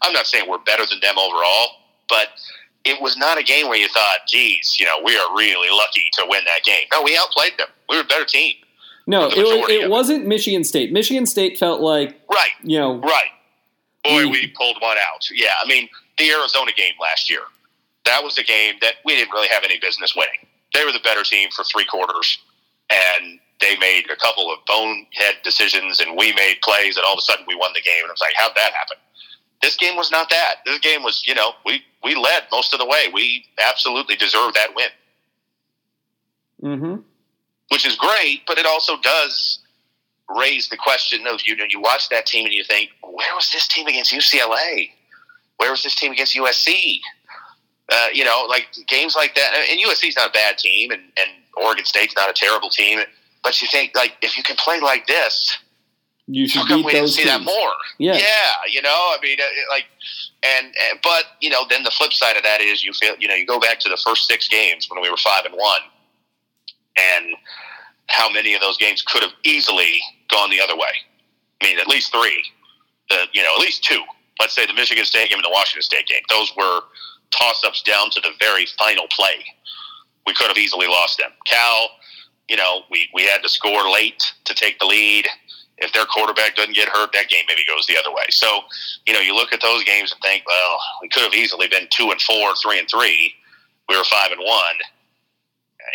I'm 0.01 0.12
not 0.12 0.27
saying 0.27 0.50
we're 0.50 0.58
better 0.58 0.86
than 0.86 1.00
them 1.00 1.18
overall, 1.18 1.68
but 2.10 2.27
it 2.86 3.02
was 3.02 3.16
not 3.18 3.38
a 3.38 3.44
game 3.44 3.68
where 3.68 3.78
you 3.78 3.88
thought, 3.88 4.20
geez, 4.28 4.78
you 4.80 4.86
know, 4.86 5.02
we 5.04 5.16
are 5.18 5.36
really 5.36 5.70
lucky 5.72 6.10
to 6.13 6.25
win 6.28 6.44
that 6.46 6.63
game. 6.63 6.86
No, 6.92 7.02
we 7.02 7.18
outplayed 7.18 7.54
them. 7.58 7.68
We 7.90 7.96
were 7.96 8.04
a 8.04 8.06
better 8.06 8.25
team. 8.25 8.56
No, 9.06 9.28
it, 9.28 9.38
was, 9.38 9.70
it 9.70 9.90
wasn't 9.90 10.28
Michigan 10.28 10.63
State. 10.63 10.94
Michigan 10.94 11.25
State 11.25 11.58
felt 11.58 11.82
like, 11.82 12.20
right, 12.32 12.52
you 12.63 12.80
know, 12.80 13.00
right. 13.00 13.32
Boy, 14.04 14.25
we, 14.25 14.32
we 14.32 14.48
pulled 14.48 14.78
one 14.82 14.98
out. 14.98 15.30
Yeah, 15.34 15.48
I 15.62 15.68
mean, 15.68 15.90
the 16.18 16.30
Arizona 16.32 16.72
game 16.72 16.94
last 17.02 17.30
year, 17.30 17.42
that 18.06 18.24
was 18.24 18.38
a 18.38 18.44
game 18.44 18.75
that 18.82 18.96
we 19.06 19.16
didn't 19.16 19.32
really 19.32 19.48
have 19.50 19.63
any 19.63 19.80
business 19.80 20.16
winning. 20.16 20.48
They 20.74 20.84
were 20.86 20.92
the 20.92 21.00
better 21.04 21.24
team 21.24 21.50
for 21.56 21.63
three 21.63 21.86
quarters, 21.86 22.38
and 22.89 23.39
they 23.62 23.78
made 23.78 24.10
a 24.10 24.15
couple 24.15 24.52
of 24.52 24.60
bonehead 24.67 25.36
decisions, 25.43 26.00
and 26.00 26.17
we 26.17 26.34
made 26.34 26.58
plays, 26.62 26.98
and 26.98 27.06
all 27.06 27.13
of 27.13 27.19
a 27.19 27.22
sudden 27.22 27.46
we 27.48 27.56
won 27.56 27.72
the 27.74 27.82
game. 27.82 28.04
And 28.04 28.10
I 28.10 28.13
was 28.13 28.22
like, 28.22 28.34
how'd 28.36 28.56
that 28.56 28.74
happen? 28.74 28.98
This 29.63 29.78
game 29.78 29.95
was 29.95 30.12
not 30.12 30.30
that. 30.30 30.56
This 30.65 30.78
game 30.80 31.04
was, 31.04 31.23
you 31.26 31.34
know, 31.34 31.54
we 31.65 31.82
we 32.04 32.15
led 32.15 32.43
most 32.52 32.73
of 32.73 32.80
the 32.80 32.86
way. 32.86 33.06
We 33.13 33.45
absolutely 33.65 34.17
deserved 34.17 34.56
that 34.56 34.76
win. 34.76 34.89
Mm-hmm. 36.62 36.95
Which 37.69 37.86
is 37.86 37.95
great, 37.95 38.41
but 38.45 38.58
it 38.58 38.65
also 38.65 38.97
does 39.02 39.60
raise 40.38 40.67
the 40.67 40.76
question 40.76 41.26
of 41.28 41.39
you 41.45 41.56
know 41.56 41.63
you 41.69 41.80
watch 41.80 42.10
that 42.10 42.26
team 42.26 42.45
and 42.45 42.54
you 42.54 42.63
think 42.65 42.89
where 43.02 43.36
was 43.36 43.49
this 43.54 43.65
team 43.69 43.88
against 43.88 44.12
UCLA? 44.12 44.89
Where 45.58 45.71
was 45.71 45.82
this 45.82 45.95
team 45.95 46.12
against 46.12 46.36
USC? 46.36 46.99
Uh, 47.89 48.08
you 48.13 48.26
know, 48.26 48.45
like 48.49 48.67
games 48.88 49.15
like 49.15 49.34
that. 49.36 49.54
And 49.71 49.80
USC's 49.80 50.17
not 50.17 50.30
a 50.30 50.34
bad 50.34 50.58
team, 50.58 50.91
and, 50.91 51.04
and 51.15 51.30
Oregon 51.56 51.86
State's 51.86 52.15
not 52.17 52.30
a 52.30 52.34
terrible 52.34 52.69
team. 52.69 52.99
But 53.43 53.62
you 53.62 53.69
think 53.69 53.95
like 53.95 54.17
if 54.21 54.36
you 54.36 54.43
can 54.43 54.58
play 54.58 54.82
like 54.82 55.08
this, 55.08 55.58
you 56.27 56.47
should 56.47 56.67
beat 56.67 56.86
we 56.86 56.93
those 56.93 57.15
see 57.15 57.23
teams. 57.23 57.38
that 57.38 57.43
more. 57.43 57.71
Yeah, 57.97 58.15
yeah. 58.15 58.53
You 58.71 58.81
know, 58.81 58.89
I 58.89 59.17
mean, 59.21 59.38
uh, 59.39 59.45
like, 59.69 59.86
and, 60.43 60.67
and 60.67 60.99
but 61.03 61.25
you 61.41 61.49
know, 61.49 61.65
then 61.69 61.83
the 61.83 61.91
flip 61.91 62.13
side 62.13 62.38
of 62.38 62.43
that 62.43 62.62
is 62.62 62.83
you 62.83 62.93
feel 62.93 63.15
you 63.19 63.27
know 63.27 63.36
you 63.36 63.45
go 63.45 63.59
back 63.59 63.79
to 63.81 63.89
the 63.89 64.01
first 64.05 64.27
six 64.27 64.47
games 64.47 64.88
when 64.89 65.01
we 65.01 65.09
were 65.09 65.17
five 65.17 65.45
and 65.45 65.55
one, 65.55 65.81
and 66.97 67.36
how 68.07 68.29
many 68.29 68.53
of 68.53 68.62
those 68.62 68.77
games 68.77 69.01
could 69.01 69.21
have 69.21 69.33
easily 69.43 69.99
gone 70.29 70.49
the 70.49 70.62
other 70.62 70.75
way. 70.75 70.91
I 71.62 71.67
mean, 71.67 71.79
at 71.79 71.88
least 71.88 72.12
three. 72.12 72.43
The 73.09 73.25
you 73.33 73.43
know 73.43 73.53
at 73.55 73.59
least 73.59 73.83
two. 73.83 74.01
Let's 74.39 74.55
say 74.55 74.65
the 74.65 74.73
Michigan 74.73 75.05
State 75.05 75.29
game 75.29 75.38
and 75.38 75.45
the 75.45 75.51
Washington 75.51 75.83
State 75.83 76.07
game. 76.07 76.21
Those 76.29 76.51
were 76.57 76.81
toss 77.31 77.63
ups 77.65 77.81
down 77.81 78.09
to 78.12 78.21
the 78.21 78.31
very 78.39 78.65
final 78.77 79.05
play. 79.09 79.43
We 80.25 80.33
could 80.33 80.47
have 80.47 80.57
easily 80.57 80.88
lost 80.88 81.17
them. 81.17 81.31
Cal, 81.45 81.89
you 82.47 82.55
know, 82.55 82.81
we, 82.89 83.09
we 83.13 83.23
had 83.23 83.41
to 83.43 83.49
score 83.49 83.91
late 83.91 84.23
to 84.45 84.53
take 84.53 84.79
the 84.79 84.86
lead 84.86 85.27
if 85.77 85.91
their 85.93 86.05
quarterback 86.05 86.55
doesn't 86.55 86.75
get 86.75 86.88
hurt, 86.89 87.12
that 87.13 87.29
game 87.29 87.45
maybe 87.47 87.62
goes 87.67 87.86
the 87.88 87.97
other 87.97 88.13
way. 88.13 88.25
So, 88.29 88.62
you 89.05 89.13
know, 89.13 89.19
you 89.19 89.36
look 89.36 89.53
at 89.53 89.62
those 89.62 89.83
games 89.83 90.12
and 90.12 90.21
think, 90.21 90.43
well, 90.45 90.79
we 91.01 91.09
could 91.09 91.23
have 91.23 91.33
easily 91.33 91.67
been 91.67 91.88
two 91.89 92.12
and 92.12 92.21
four, 92.21 92.55
three 92.55 92.79
and 92.79 92.88
three. 92.89 93.33
We 93.89 93.97
were 93.97 94.03
five 94.03 94.31
and 94.31 94.41
one. 94.41 94.75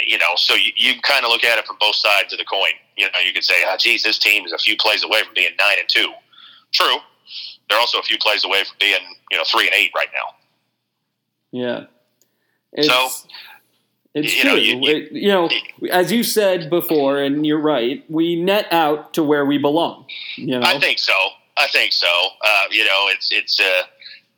You 0.07 0.19
know, 0.19 0.37
so 0.37 0.55
you, 0.55 0.73
you 0.77 1.01
kind 1.01 1.25
of 1.25 1.31
look 1.31 1.45
at 1.45 1.59
it 1.59 1.67
from 1.67 1.77
both 1.81 1.97
sides 1.97 2.33
of 2.33 2.39
the 2.39 2.45
coin. 2.45 2.73
You 2.97 3.07
know, 3.07 3.21
you 3.25 3.33
could 3.33 3.45
say, 3.45 3.55
oh, 3.67 3.77
geez, 3.79 4.03
this 4.03 4.19
team 4.19 4.45
is 4.45 4.53
a 4.53 4.59
few 4.59 4.77
plays 4.77 5.03
away 5.03 5.23
from 5.23 5.35
being 5.35 5.51
nine 5.59 5.79
and 5.79 5.89
two. 5.89 6.13
True. 6.73 6.97
They're 7.71 7.79
also 7.79 7.99
a 7.99 8.03
few 8.03 8.19
plays 8.19 8.45
away 8.45 8.65
from 8.65 8.77
being, 8.81 9.01
you 9.31 9.39
know, 9.39 9.45
three 9.47 9.67
and 9.67 9.75
eight 9.75 9.91
right 9.95 10.09
now. 10.13 10.35
Yeah. 11.51 11.85
It's, 12.73 12.87
so 12.87 13.09
it's 14.25 14.37
you 14.37 14.43
true. 14.43 14.51
Know, 14.51 14.57
you, 14.57 14.81
it, 14.85 15.13
you 15.13 15.29
know, 15.29 15.49
as 15.91 16.13
you 16.13 16.23
said 16.23 16.71
before, 16.71 17.19
and 17.19 17.47
you're 17.47 17.61
right, 17.61 18.05
we 18.11 18.37
net 18.37 18.67
out 18.73 19.15
to 19.15 19.23
where 19.23 19.45
we 19.45 19.59
belong. 19.59 20.07
You 20.37 20.59
know? 20.59 20.63
I 20.63 20.79
think 20.79 20.99
so. 20.99 21.15
I 21.57 21.67
think 21.69 21.93
so. 21.93 22.07
Uh, 22.45 22.65
you 22.71 22.85
know, 22.85 23.09
it's 23.09 23.31
it's 23.33 23.61
a 23.61 23.65
uh, 23.65 23.83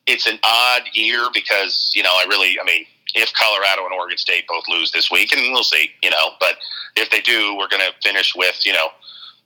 it's 0.07 0.27
an 0.27 0.39
odd 0.43 0.83
year 0.95 1.29
because 1.33 1.93
you 1.95 2.03
know 2.03 2.11
I 2.11 2.25
really 2.29 2.59
I 2.61 2.65
mean 2.65 2.87
if 3.15 3.33
Colorado 3.35 3.85
and 3.85 3.93
Oregon 3.93 4.19
State 4.19 4.47
both 4.47 4.65
lose 4.69 4.93
this 4.93 5.11
week, 5.11 5.33
and 5.33 5.53
we'll 5.53 5.65
see, 5.65 5.91
you 6.03 6.11
know, 6.11 6.31
but 6.39 6.57
if 6.97 7.11
they 7.11 7.21
do, 7.21 7.57
we're 7.57 7.69
going 7.69 7.83
to 7.83 7.93
finish 8.03 8.35
with 8.35 8.65
you 8.65 8.73
know 8.73 8.89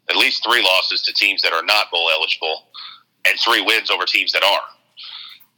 at 0.09 0.17
least 0.17 0.45
three 0.45 0.63
losses 0.63 1.03
to 1.03 1.13
teams 1.13 1.43
that 1.43 1.53
are 1.53 1.65
not 1.65 1.91
bowl 1.91 2.11
eligible, 2.11 2.65
and 3.27 3.39
three 3.41 3.63
wins 3.63 3.91
over 3.91 4.05
teams 4.05 4.33
that 4.33 4.43
are. 4.43 4.61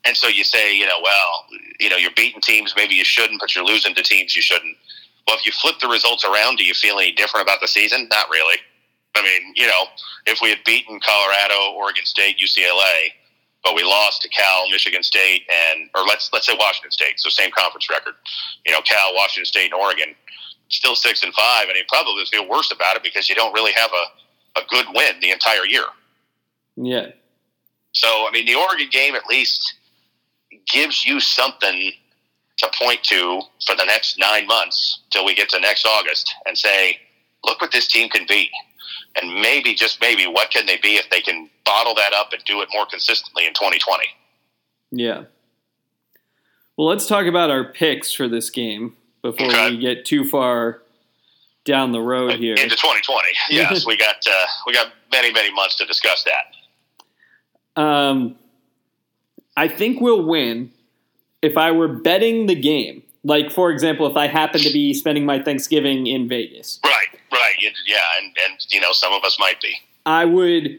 And 0.07 0.17
so 0.17 0.29
you 0.29 0.45
say, 0.45 0.77
you 0.77 0.87
know, 0.87 1.01
well, 1.03 1.47
you 1.81 1.91
know, 1.91 1.97
you're 1.97 2.13
beating 2.17 2.41
teams 2.41 2.75
maybe 2.77 2.95
you 2.95 3.05
shouldn't, 3.05 3.41
but 3.41 3.55
you're 3.55 3.65
losing 3.65 3.95
to 3.95 4.03
teams 4.03 4.37
you 4.37 4.43
shouldn't. 4.43 4.77
Well, 5.27 5.37
if 5.37 5.45
you 5.45 5.53
flip 5.53 5.77
the 5.81 5.89
results 5.89 6.25
around, 6.25 6.59
do 6.59 6.65
you 6.65 6.75
feel 6.75 6.99
any 6.99 7.13
different 7.13 7.45
about 7.45 7.61
the 7.61 7.67
season? 7.67 8.07
Not 8.11 8.31
really. 8.31 8.59
I 9.17 9.23
mean, 9.23 9.53
you 9.57 9.67
know, 9.67 9.87
if 10.27 10.41
we 10.41 10.51
had 10.51 10.59
beaten 10.65 11.01
Colorado, 11.01 11.73
Oregon 11.75 12.05
State, 12.05 12.37
UCLA, 12.39 13.11
but 13.65 13.75
we 13.75 13.83
lost 13.83 14.23
to 14.23 14.29
Cal, 14.29 14.69
Michigan 14.71 15.03
State, 15.03 15.43
and 15.51 15.91
or 15.97 16.03
let's 16.03 16.31
let's 16.33 16.47
say 16.47 16.55
Washington 16.57 16.93
State, 16.93 17.19
so 17.19 17.29
same 17.31 17.51
conference 17.51 17.91
record. 17.91 18.15
You 18.65 18.73
know, 18.73 18.81
Cal, 18.83 19.13
Washington 19.15 19.47
State, 19.47 19.73
and 19.73 19.75
Oregon, 19.75 20.15
still 20.69 20.95
six 20.95 21.25
and 21.25 21.35
five, 21.35 21.69
and 21.69 21.77
you 21.77 21.83
probably 21.89 22.25
feel 22.27 22.49
worse 22.49 22.71
about 22.71 22.95
it 22.95 23.03
because 23.03 23.29
you 23.29 23.35
don't 23.35 23.53
really 23.55 23.73
have 23.73 23.91
a, 23.91 24.61
a 24.61 24.63
good 24.69 24.87
win 24.95 25.19
the 25.21 25.33
entire 25.33 25.67
year. 25.67 25.87
Yeah. 26.77 27.09
So 27.93 28.07
I 28.29 28.31
mean, 28.33 28.47
the 28.47 28.55
Oregon 28.55 28.89
game 28.93 29.17
at 29.17 29.27
least 29.27 29.75
gives 30.73 31.05
you 31.05 31.21
something 31.21 31.93
to 32.59 32.71
point 32.81 33.03
to 33.05 33.43
for 33.67 33.77
the 33.77 33.85
next 33.85 34.19
nine 34.19 34.47
months 34.47 35.01
till 35.11 35.25
we 35.25 35.35
get 35.35 35.49
to 35.51 35.61
next 35.61 35.87
August 35.87 36.35
and 36.47 36.57
say, 36.57 36.99
look 37.45 37.61
what 37.61 37.73
this 37.73 37.87
team 37.87 38.09
can 38.09 38.27
be. 38.29 38.51
And 39.21 39.41
maybe, 39.41 39.75
just 39.75 40.01
maybe, 40.01 40.27
what 40.27 40.51
can 40.51 40.67
they 40.67 40.77
be 40.77 40.97
if 40.97 41.09
they 41.11 41.21
can 41.21 41.49
bottle 41.65 41.95
that 41.95 42.13
up 42.13 42.33
and 42.33 42.43
do 42.45 42.61
it 42.61 42.69
more 42.73 42.87
consistently 42.87 43.47
in 43.47 43.55
2020? 43.55 44.05
Yeah. 44.91 45.25
Well, 46.77 46.87
let's 46.89 47.07
talk 47.07 47.27
about 47.27 47.51
our 47.51 47.65
picks 47.65 48.13
for 48.13 48.29
this 48.29 48.51
game 48.51 48.95
before 49.23 49.47
okay. 49.47 49.71
we 49.71 49.79
get 49.79 50.05
too 50.05 50.29
far 50.29 50.83
down 51.65 51.93
the 51.93 52.01
road 52.01 52.35
here 52.35 52.55
into 52.55 52.77
2020. 52.77 53.29
Yes, 53.51 53.87
we 53.87 53.97
got 53.97 54.17
uh, 54.27 54.47
we 54.67 54.73
got 54.73 54.93
many 55.11 55.33
many 55.33 55.53
months 55.53 55.77
to 55.77 55.87
discuss 55.87 56.25
that. 56.25 57.83
Um, 57.83 58.37
I 59.57 59.69
think 59.69 60.01
we'll 60.01 60.25
win 60.25 60.71
if 61.43 61.57
I 61.57 61.73
were 61.73 61.89
betting 61.89 62.47
the 62.47 62.55
game. 62.55 63.03
Like, 63.25 63.51
for 63.51 63.71
example, 63.71 64.07
if 64.07 64.17
I 64.17 64.29
happen 64.29 64.61
to 64.61 64.73
be 64.73 64.95
spending 64.95 65.27
my 65.27 65.43
Thanksgiving 65.43 66.07
in 66.07 66.29
Vegas. 66.29 66.79
Right, 66.85 67.21
right. 67.33 67.55
Yeah, 67.87 67.97
and, 68.19 68.27
and 68.47 68.67
you 68.71 68.81
know, 68.81 68.93
some 68.93 69.13
of 69.13 69.25
us 69.25 69.37
might 69.39 69.61
be. 69.61 69.75
I 70.05 70.25
would 70.25 70.79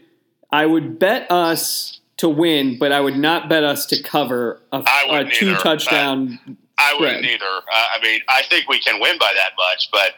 I 0.50 0.64
would 0.64 0.98
bet 0.98 1.30
us 1.30 2.00
to 2.18 2.28
win, 2.28 2.78
but 2.78 2.90
I 2.90 3.00
would 3.00 3.16
not 3.16 3.48
bet 3.48 3.64
us 3.64 3.86
to 3.86 4.02
cover 4.02 4.60
a, 4.72 4.78
a 4.78 5.30
two 5.30 5.50
either. 5.50 5.58
touchdown. 5.58 6.38
I, 6.78 6.94
I 6.94 7.00
wouldn't 7.00 7.24
either. 7.24 7.44
Uh, 7.44 7.86
I 7.96 8.00
mean, 8.02 8.20
I 8.28 8.42
think 8.48 8.68
we 8.68 8.80
can 8.80 9.00
win 9.00 9.18
by 9.18 9.32
that 9.34 9.50
much, 9.56 9.90
but 9.92 10.14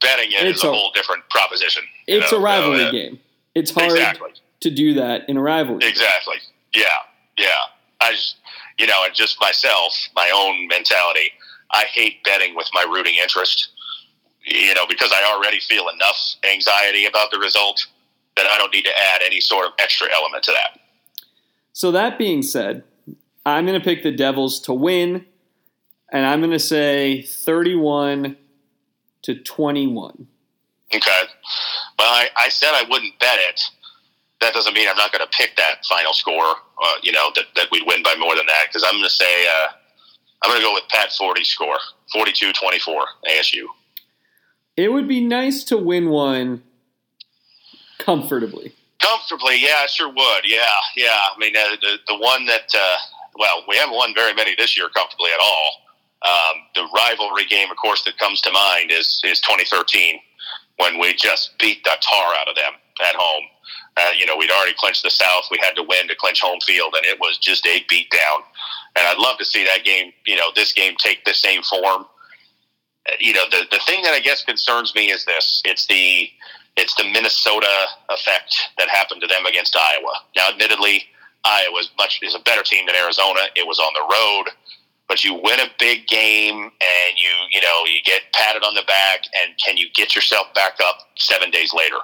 betting 0.00 0.32
it 0.32 0.46
it's 0.46 0.58
is 0.58 0.64
a, 0.64 0.68
a, 0.68 0.72
whole 0.72 0.90
different 0.92 1.28
proposition. 1.28 1.82
It's 2.06 2.32
know? 2.32 2.38
a 2.38 2.40
rivalry 2.40 2.84
so, 2.84 2.92
game. 2.92 3.20
It's 3.54 3.70
hard 3.70 3.92
exactly. 3.92 4.30
to 4.60 4.70
do 4.70 4.94
that 4.94 5.28
in 5.28 5.36
a 5.36 5.42
rivalry. 5.42 5.86
Exactly. 5.86 6.36
Yeah. 6.74 6.84
Yeah. 7.36 7.48
I 8.00 8.12
just, 8.12 8.36
you 8.78 8.86
know, 8.86 9.04
and 9.04 9.14
just 9.14 9.40
myself, 9.40 9.94
my 10.14 10.30
own 10.34 10.66
mentality. 10.68 11.30
I 11.72 11.84
hate 11.84 12.24
betting 12.24 12.56
with 12.56 12.68
my 12.72 12.82
rooting 12.82 13.14
interest. 13.20 13.68
You 14.42 14.74
know, 14.74 14.86
because 14.88 15.12
I 15.12 15.32
already 15.34 15.60
feel 15.60 15.88
enough 15.88 16.34
anxiety 16.50 17.04
about 17.04 17.30
the 17.30 17.38
result 17.38 17.86
that 18.36 18.46
I 18.46 18.56
don't 18.56 18.72
need 18.72 18.84
to 18.84 18.90
add 19.14 19.20
any 19.24 19.40
sort 19.40 19.66
of 19.66 19.72
extra 19.78 20.08
element 20.14 20.44
to 20.44 20.52
that. 20.52 20.80
So 21.72 21.92
that 21.92 22.18
being 22.18 22.42
said, 22.42 22.82
I'm 23.44 23.66
going 23.66 23.78
to 23.78 23.84
pick 23.84 24.02
the 24.02 24.12
Devils 24.12 24.60
to 24.60 24.72
win, 24.72 25.26
and 26.10 26.26
I'm 26.26 26.40
going 26.40 26.52
to 26.52 26.58
say 26.58 27.22
31 27.22 28.36
to 29.22 29.34
21. 29.34 30.26
Okay. 30.94 31.10
Well, 31.98 32.08
I, 32.08 32.28
I 32.36 32.48
said 32.48 32.70
I 32.72 32.84
wouldn't 32.88 33.18
bet 33.18 33.38
it. 33.48 33.62
That 34.40 34.54
doesn't 34.54 34.74
mean 34.74 34.88
I'm 34.88 34.96
not 34.96 35.12
going 35.12 35.24
to 35.24 35.30
pick 35.36 35.56
that 35.56 35.84
final 35.86 36.14
score. 36.14 36.56
Uh, 36.82 36.94
you 37.02 37.12
know 37.12 37.30
that 37.36 37.44
that 37.56 37.66
we'd 37.70 37.86
win 37.86 38.02
by 38.02 38.14
more 38.18 38.34
than 38.34 38.46
that 38.46 38.64
because 38.68 38.84
I'm 38.84 38.94
going 38.94 39.04
to 39.04 39.10
say 39.10 39.46
uh, 39.46 39.68
I'm 40.42 40.50
going 40.50 40.60
to 40.60 40.66
go 40.66 40.74
with 40.74 40.84
Pat 40.88 41.10
Forde 41.10 41.44
score 41.44 41.76
42-24 42.14 43.04
ASU. 43.30 43.66
It 44.76 44.90
would 44.90 45.06
be 45.06 45.20
nice 45.20 45.62
to 45.64 45.76
win 45.76 46.08
one 46.08 46.62
comfortably. 47.98 48.72
Comfortably, 48.98 49.60
yeah, 49.60 49.80
I 49.82 49.86
sure 49.86 50.08
would. 50.08 50.40
Yeah, 50.44 50.58
yeah. 50.96 51.08
I 51.08 51.38
mean, 51.38 51.56
uh, 51.56 51.76
the 51.80 51.96
the 52.08 52.16
one 52.16 52.46
that 52.46 52.72
uh, 52.74 52.96
well, 53.38 53.64
we 53.68 53.76
haven't 53.76 53.94
won 53.94 54.14
very 54.14 54.34
many 54.34 54.54
this 54.56 54.76
year 54.76 54.88
comfortably 54.94 55.30
at 55.32 55.40
all. 55.40 55.70
Um, 56.22 56.62
the 56.74 56.88
rivalry 56.94 57.46
game, 57.46 57.70
of 57.70 57.76
course, 57.76 58.04
that 58.04 58.18
comes 58.18 58.40
to 58.42 58.52
mind 58.52 58.90
is 58.90 59.20
is 59.24 59.40
2013 59.40 60.18
when 60.78 60.98
we 60.98 61.12
just 61.14 61.58
beat 61.58 61.84
the 61.84 61.92
tar 62.00 62.34
out 62.36 62.48
of 62.48 62.56
them 62.56 62.72
at 63.02 63.14
home. 63.14 63.44
Uh, 63.96 64.10
you 64.16 64.26
know, 64.26 64.36
we'd 64.36 64.50
already 64.50 64.74
clinched 64.78 65.02
the 65.02 65.10
South. 65.10 65.44
We 65.50 65.58
had 65.62 65.74
to 65.76 65.82
win 65.82 66.08
to 66.08 66.14
clinch 66.14 66.40
home 66.40 66.60
field, 66.60 66.94
and 66.96 67.04
it 67.04 67.18
was 67.18 67.38
just 67.38 67.66
a 67.66 67.84
beat 67.88 68.10
down. 68.10 68.40
And 68.96 69.06
I'd 69.06 69.18
love 69.18 69.38
to 69.38 69.44
see 69.44 69.64
that 69.64 69.84
game, 69.84 70.12
you 70.26 70.36
know, 70.36 70.50
this 70.54 70.72
game 70.72 70.94
take 70.98 71.24
the 71.24 71.34
same 71.34 71.62
form. 71.62 72.06
Uh, 73.08 73.12
you 73.18 73.32
know, 73.32 73.44
the, 73.50 73.64
the 73.70 73.80
thing 73.86 74.02
that 74.02 74.12
I 74.12 74.20
guess 74.20 74.44
concerns 74.44 74.94
me 74.94 75.10
is 75.10 75.24
this. 75.24 75.62
It's 75.64 75.86
the 75.86 76.28
it's 76.76 76.94
the 76.94 77.04
Minnesota 77.04 77.66
effect 78.10 78.54
that 78.78 78.88
happened 78.88 79.20
to 79.20 79.26
them 79.26 79.44
against 79.44 79.76
Iowa. 79.76 80.14
Now, 80.36 80.48
admittedly, 80.50 81.04
Iowa 81.44 81.78
is 81.80 81.90
much 81.98 82.20
is 82.22 82.34
a 82.34 82.38
better 82.40 82.62
team 82.62 82.86
than 82.86 82.96
Arizona. 82.96 83.40
It 83.56 83.66
was 83.66 83.78
on 83.78 83.92
the 83.94 84.14
road, 84.14 84.54
but 85.08 85.24
you 85.24 85.34
win 85.34 85.60
a 85.60 85.66
big 85.78 86.06
game 86.06 86.56
and 86.56 87.12
you 87.16 87.30
you 87.50 87.60
know 87.60 87.84
you 87.86 88.00
get 88.04 88.22
patted 88.32 88.62
on 88.62 88.74
the 88.74 88.84
back, 88.86 89.20
and 89.42 89.54
can 89.64 89.76
you 89.76 89.88
get 89.94 90.14
yourself 90.14 90.46
back 90.54 90.74
up 90.86 91.08
seven 91.16 91.50
days 91.50 91.72
later? 91.74 91.98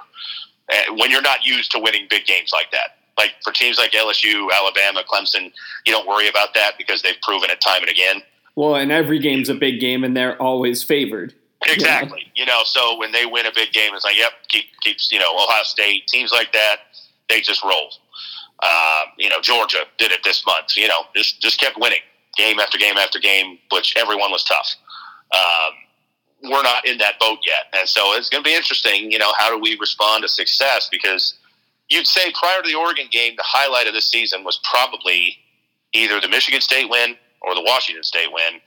When 0.95 1.11
you're 1.11 1.21
not 1.21 1.45
used 1.45 1.71
to 1.71 1.79
winning 1.79 2.07
big 2.09 2.25
games 2.25 2.51
like 2.53 2.71
that. 2.71 2.97
Like 3.17 3.33
for 3.43 3.51
teams 3.51 3.77
like 3.77 3.91
LSU, 3.91 4.47
Alabama, 4.55 5.03
Clemson, 5.11 5.51
you 5.85 5.91
don't 5.91 6.07
worry 6.07 6.27
about 6.27 6.53
that 6.53 6.73
because 6.77 7.01
they've 7.01 7.19
proven 7.23 7.49
it 7.49 7.59
time 7.61 7.81
and 7.81 7.89
again. 7.89 8.21
Well, 8.55 8.75
and 8.75 8.91
every 8.91 9.19
game's 9.19 9.49
a 9.49 9.55
big 9.55 9.79
game, 9.79 10.03
and 10.03 10.15
they're 10.15 10.39
always 10.41 10.83
favored. 10.83 11.33
Exactly. 11.65 12.31
You 12.35 12.45
know, 12.45 12.61
so 12.65 12.97
when 12.97 13.11
they 13.11 13.25
win 13.25 13.45
a 13.45 13.51
big 13.53 13.71
game, 13.71 13.93
it's 13.93 14.03
like, 14.03 14.17
yep, 14.17 14.31
keep, 14.47 14.65
keeps, 14.81 15.11
you 15.11 15.19
know, 15.19 15.31
Ohio 15.35 15.63
State, 15.63 16.07
teams 16.07 16.31
like 16.31 16.53
that, 16.53 16.77
they 17.29 17.41
just 17.41 17.63
roll. 17.63 17.89
Uh, 18.61 19.03
you 19.17 19.29
know, 19.29 19.41
Georgia 19.41 19.85
did 19.97 20.11
it 20.11 20.23
this 20.23 20.45
month. 20.45 20.75
You 20.75 20.87
know, 20.87 21.03
just 21.15 21.41
just 21.41 21.59
kept 21.59 21.77
winning 21.79 21.99
game 22.37 22.59
after 22.59 22.77
game 22.77 22.97
after 22.97 23.19
game, 23.19 23.59
which 23.71 23.95
everyone 23.95 24.31
was 24.31 24.43
tough. 24.43 24.73
Um, 25.31 25.73
we're 26.43 26.63
not 26.63 26.85
in 26.87 26.97
that 26.99 27.19
boat 27.19 27.39
yet, 27.45 27.65
and 27.77 27.87
so 27.87 28.13
it's 28.15 28.29
going 28.29 28.43
to 28.43 28.47
be 28.47 28.55
interesting. 28.55 29.11
You 29.11 29.19
know, 29.19 29.31
how 29.37 29.53
do 29.53 29.59
we 29.59 29.77
respond 29.79 30.21
to 30.23 30.27
success? 30.27 30.87
Because 30.91 31.35
you'd 31.89 32.07
say 32.07 32.31
prior 32.31 32.61
to 32.61 32.69
the 32.69 32.75
Oregon 32.75 33.07
game, 33.11 33.33
the 33.37 33.43
highlight 33.45 33.87
of 33.87 33.93
the 33.93 34.01
season 34.01 34.43
was 34.43 34.59
probably 34.63 35.37
either 35.93 36.21
the 36.21 36.27
Michigan 36.27 36.61
State 36.61 36.89
win 36.89 37.15
or 37.41 37.55
the 37.55 37.63
Washington 37.63 38.03
State 38.03 38.31
win 38.31 38.61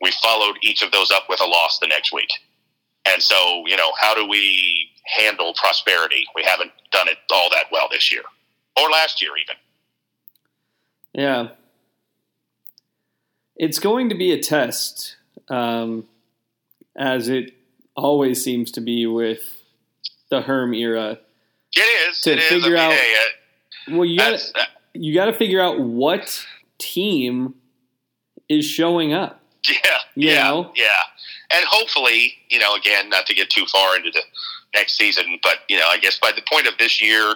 we 0.00 0.10
followed 0.22 0.56
each 0.62 0.82
of 0.82 0.92
those 0.92 1.10
up 1.10 1.24
with 1.28 1.40
a 1.40 1.46
loss 1.46 1.78
the 1.78 1.86
next 1.86 2.12
week. 2.12 2.30
And 3.06 3.22
so, 3.22 3.64
you 3.66 3.76
know, 3.76 3.92
how 3.98 4.14
do 4.14 4.26
we 4.26 4.90
handle 5.04 5.54
prosperity? 5.54 6.24
We 6.34 6.42
haven't 6.42 6.72
done 6.90 7.08
it 7.08 7.18
all 7.32 7.48
that 7.50 7.66
well 7.70 7.88
this 7.90 8.10
year 8.12 8.22
or 8.76 8.90
last 8.90 9.22
year, 9.22 9.30
even. 9.42 9.56
Yeah. 11.12 11.48
It's 13.56 13.78
going 13.78 14.10
to 14.10 14.14
be 14.14 14.32
a 14.32 14.38
test, 14.38 15.16
um, 15.48 16.04
as 16.96 17.28
it 17.28 17.52
always 17.94 18.42
seems 18.42 18.70
to 18.72 18.80
be 18.80 19.06
with 19.06 19.40
the 20.30 20.42
Herm 20.42 20.74
era. 20.74 21.18
It 21.74 22.10
is. 22.10 22.20
To 22.22 22.32
it 22.32 22.42
figure 22.42 22.74
is. 22.74 22.80
I 22.80 22.88
mean, 22.88 22.92
out. 22.92 22.92
Hey, 22.92 23.14
uh, 23.14 23.96
well, 23.96 24.04
you 24.04 24.18
got 24.18 24.52
uh, 24.54 24.64
you 24.94 25.14
got 25.14 25.26
to 25.26 25.32
figure 25.32 25.60
out 25.60 25.80
what 25.80 26.44
team 26.78 27.54
is 28.48 28.64
showing 28.64 29.12
up. 29.12 29.40
Yeah, 29.68 29.98
yeah, 30.14 30.44
know? 30.44 30.72
yeah. 30.76 30.86
And 31.50 31.64
hopefully, 31.68 32.32
you 32.48 32.58
know, 32.58 32.74
again, 32.76 33.10
not 33.10 33.26
to 33.26 33.34
get 33.34 33.50
too 33.50 33.66
far 33.66 33.96
into 33.96 34.10
the 34.10 34.22
next 34.74 34.96
season, 34.96 35.38
but 35.42 35.58
you 35.68 35.76
know, 35.76 35.86
I 35.88 35.98
guess 35.98 36.18
by 36.18 36.30
the 36.34 36.42
point 36.50 36.66
of 36.66 36.78
this 36.78 37.02
year, 37.02 37.34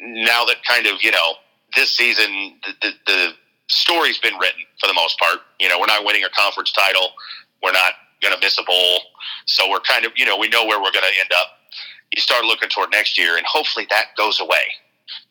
now 0.00 0.44
that 0.44 0.56
kind 0.68 0.86
of 0.86 1.02
you 1.02 1.12
know 1.12 1.34
this 1.74 1.96
season, 1.96 2.58
the, 2.64 2.72
the, 2.82 2.92
the 3.06 3.32
story's 3.68 4.18
been 4.18 4.36
written 4.38 4.60
for 4.80 4.88
the 4.88 4.94
most 4.94 5.18
part. 5.18 5.38
You 5.60 5.68
know, 5.68 5.78
we're 5.78 5.86
not 5.86 6.04
winning 6.04 6.24
a 6.24 6.28
conference 6.30 6.72
title, 6.72 7.10
we're 7.62 7.72
not 7.72 7.92
going 8.22 8.34
to 8.34 8.40
miss 8.40 8.58
a 8.58 8.62
bowl, 8.62 9.00
so 9.46 9.70
we're 9.70 9.80
kind 9.80 10.04
of 10.04 10.12
you 10.16 10.24
know 10.24 10.36
we 10.36 10.48
know 10.48 10.64
where 10.64 10.78
we're 10.78 10.92
going 10.92 11.04
to 11.04 11.20
end 11.20 11.30
up. 11.38 11.48
You 12.14 12.20
start 12.20 12.44
looking 12.44 12.68
toward 12.68 12.90
next 12.90 13.18
year, 13.18 13.36
and 13.36 13.46
hopefully 13.46 13.86
that 13.90 14.06
goes 14.16 14.40
away. 14.40 14.64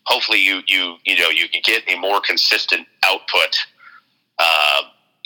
Hopefully, 0.03 0.39
you 0.39 0.61
you 0.67 0.95
you 1.05 1.17
know 1.17 1.29
you 1.29 1.47
can 1.49 1.61
get 1.63 1.83
a 1.87 1.97
more 1.99 2.21
consistent 2.21 2.87
output. 3.05 3.57
Uh, 4.37 4.81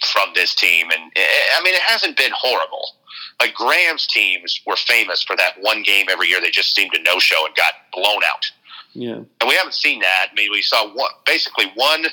from 0.05 0.29
this 0.35 0.55
team. 0.55 0.89
And 0.91 1.11
eh, 1.15 1.25
I 1.57 1.63
mean, 1.63 1.73
it 1.73 1.81
hasn't 1.81 2.17
been 2.17 2.31
horrible. 2.35 2.91
Like 3.39 3.53
Graham's 3.53 4.07
teams 4.07 4.61
were 4.65 4.75
famous 4.75 5.23
for 5.23 5.35
that 5.35 5.53
one 5.61 5.83
game 5.83 6.07
every 6.09 6.27
year 6.27 6.41
they 6.41 6.51
just 6.51 6.75
seemed 6.75 6.91
to 6.93 7.01
no 7.03 7.19
show 7.19 7.45
and 7.45 7.55
got 7.55 7.73
blown 7.93 8.21
out. 8.23 8.51
Yeah. 8.93 9.15
And 9.15 9.47
we 9.47 9.55
haven't 9.55 9.75
seen 9.75 9.99
that. 9.99 10.27
I 10.31 10.35
mean, 10.35 10.51
we 10.51 10.61
saw 10.61 10.93
one, 10.93 11.11
basically 11.25 11.71
one 11.75 12.05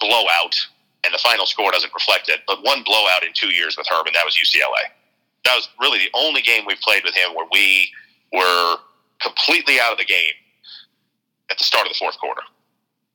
blowout, 0.00 0.54
and 1.04 1.14
the 1.14 1.18
final 1.18 1.46
score 1.46 1.70
doesn't 1.70 1.92
reflect 1.94 2.28
it, 2.28 2.40
but 2.46 2.64
one 2.64 2.82
blowout 2.84 3.22
in 3.24 3.30
two 3.34 3.48
years 3.48 3.76
with 3.76 3.86
Herm, 3.88 4.06
and 4.06 4.14
that 4.14 4.24
was 4.24 4.34
UCLA. 4.34 4.90
That 5.44 5.54
was 5.54 5.68
really 5.80 5.98
the 5.98 6.10
only 6.14 6.42
game 6.42 6.64
we 6.66 6.76
played 6.82 7.04
with 7.04 7.14
him 7.14 7.34
where 7.34 7.46
we 7.52 7.90
were 8.32 8.76
completely 9.20 9.80
out 9.80 9.92
of 9.92 9.98
the 9.98 10.04
game 10.04 10.34
at 11.50 11.58
the 11.58 11.64
start 11.64 11.86
of 11.86 11.92
the 11.92 11.98
fourth 11.98 12.18
quarter. 12.18 12.42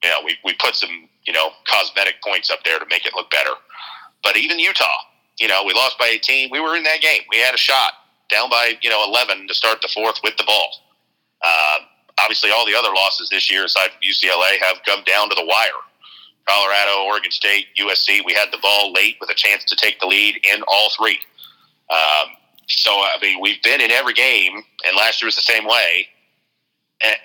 You 0.04 0.10
know, 0.10 0.22
we, 0.24 0.38
we 0.43 0.54
put 0.54 0.76
some, 0.76 1.08
you 1.26 1.34
know, 1.34 1.50
cosmetic 1.67 2.15
points 2.24 2.50
up 2.50 2.63
there 2.63 2.80
to 2.80 2.86
make 2.89 3.06
it 3.06 3.13
look 3.15 3.30
better. 3.30 3.52
But 4.24 4.38
even 4.38 4.60
Utah, 4.60 4.86
you 5.39 5.48
know, 5.48 5.63
we 5.65 5.74
lost 5.74 5.98
by 6.00 6.08
18. 6.08 6.50
We 6.52 6.60
were 6.60 6.76
in 6.76 6.84
that 6.84 7.02
game. 7.02 7.22
We 7.30 7.38
had 7.38 7.54
a 7.54 7.58
shot 7.58 7.93
down 8.30 8.50
by, 8.50 8.74
you 8.82 8.89
know, 8.89 9.04
11 9.08 9.48
to 9.48 9.54
start 9.54 9.82
the 9.82 9.88
fourth 9.88 10.19
with 10.24 10.36
the 10.38 10.43
ball. 10.43 10.69
Uh, 11.41 11.78
obviously, 12.19 12.52
all 12.52 12.65
the 12.65 12.76
other 12.76 12.93
losses 12.96 13.30
this 13.30 13.52
year, 13.52 13.65
aside 13.65 13.89
from 13.91 14.02
UCLA, 14.02 14.60
have 14.62 14.78
come 14.86 15.04
down 15.04 15.30
to 15.30 15.36
the 15.36 15.46
wire. 15.46 15.84
Colorado, 16.48 17.06
Oregon 17.06 17.32
State, 17.32 17.68
USC, 17.80 18.20
we 18.26 18.34
had 18.34 18.50
the 18.52 18.58
ball 18.58 18.92
late 18.92 19.18
with 19.20 19.30
a 19.30 19.36
chance 19.36 19.64
to 19.66 19.76
take 19.76 20.00
the 20.00 20.08
lead 20.08 20.40
in 20.44 20.62
all 20.68 20.90
three. 20.98 21.20
Um, 21.90 22.30
so, 22.68 22.92
I 22.92 23.18
mean, 23.22 23.40
we've 23.40 23.62
been 23.64 23.82
in 23.82 23.92
every 23.92 24.14
game, 24.14 24.62
and 24.86 24.96
last 24.98 25.22
year 25.22 25.28
was 25.28 25.36
the 25.36 25.42
same 25.42 25.66
way. 25.66 26.08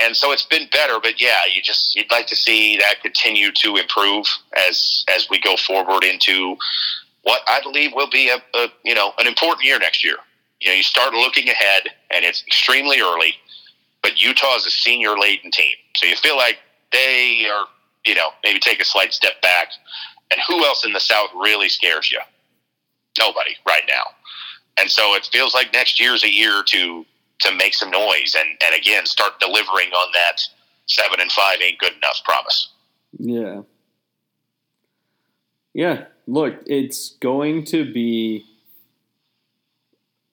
And, 0.01 0.17
so 0.17 0.33
it's 0.33 0.45
been 0.45 0.69
better, 0.73 0.99
but 1.01 1.21
yeah, 1.21 1.39
you 1.55 1.63
just 1.63 1.95
you'd 1.95 2.11
like 2.11 2.27
to 2.29 2.37
see 2.37 2.77
that 2.79 3.01
continue 3.01 3.53
to 3.53 3.77
improve 3.77 4.27
as 4.69 5.05
as 5.09 5.29
we 5.31 5.39
go 5.39 5.57
forward 5.57 6.03
into 6.03 6.57
what 7.23 7.43
I 7.47 7.61
believe 7.63 7.93
will 7.95 8.11
be 8.11 8.29
a, 8.29 8.39
a 8.59 8.69
you 8.85 8.95
know 8.95 9.13
an 9.19 9.29
important 9.29 9.65
year 9.65 9.79
next 9.79 10.03
year. 10.03 10.17
You 10.61 10.71
know, 10.71 10.75
you 10.75 10.83
start 10.83 11.13
looking 11.15 11.49
ahead, 11.49 11.91
and 12.11 12.25
it's 12.25 12.43
extremely 12.45 13.01
early, 13.01 13.35
but 14.03 14.21
Utah 14.21 14.57
is 14.57 14.67
a 14.67 14.71
senior 14.71 15.17
laden 15.17 15.53
team, 15.53 15.77
so 15.95 16.07
you 16.07 16.17
feel 16.17 16.37
like 16.37 16.59
they 16.91 17.47
are 17.49 17.67
you 18.05 18.15
know 18.15 18.31
maybe 18.45 18.59
take 18.61 18.81
a 18.81 18.85
slight 18.85 19.13
step 19.13 19.41
back. 19.43 19.69
And 20.31 20.41
who 20.47 20.65
else 20.65 20.85
in 20.85 20.93
the 20.93 21.01
South 21.01 21.31
really 21.35 21.69
scares 21.71 22.11
you? 22.13 22.21
Nobody 23.19 23.53
right 23.67 23.83
now. 23.89 24.03
And 24.81 24.91
so 24.91 25.15
it 25.15 25.29
feels 25.33 25.55
like 25.55 25.73
next 25.73 25.99
year's 26.01 26.23
a 26.25 26.31
year 26.33 26.63
to 26.67 27.05
to 27.41 27.55
make 27.55 27.75
some 27.75 27.91
noise 27.91 28.37
and, 28.39 28.49
and 28.65 28.75
again 28.81 29.07
start 29.07 29.39
delivering 29.41 29.89
on 29.91 30.13
that 30.13 30.41
seven 30.87 31.21
and 31.21 31.31
five 31.33 31.59
ain't 31.63 31.79
good 31.79 31.93
enough. 31.95 32.21
Promise. 32.25 32.69
Yeah. 33.19 33.63
Yeah. 35.75 36.05
Look, 36.27 36.57
it's 36.67 37.11
going 37.21 37.65
to 37.67 37.91
be 37.91 38.45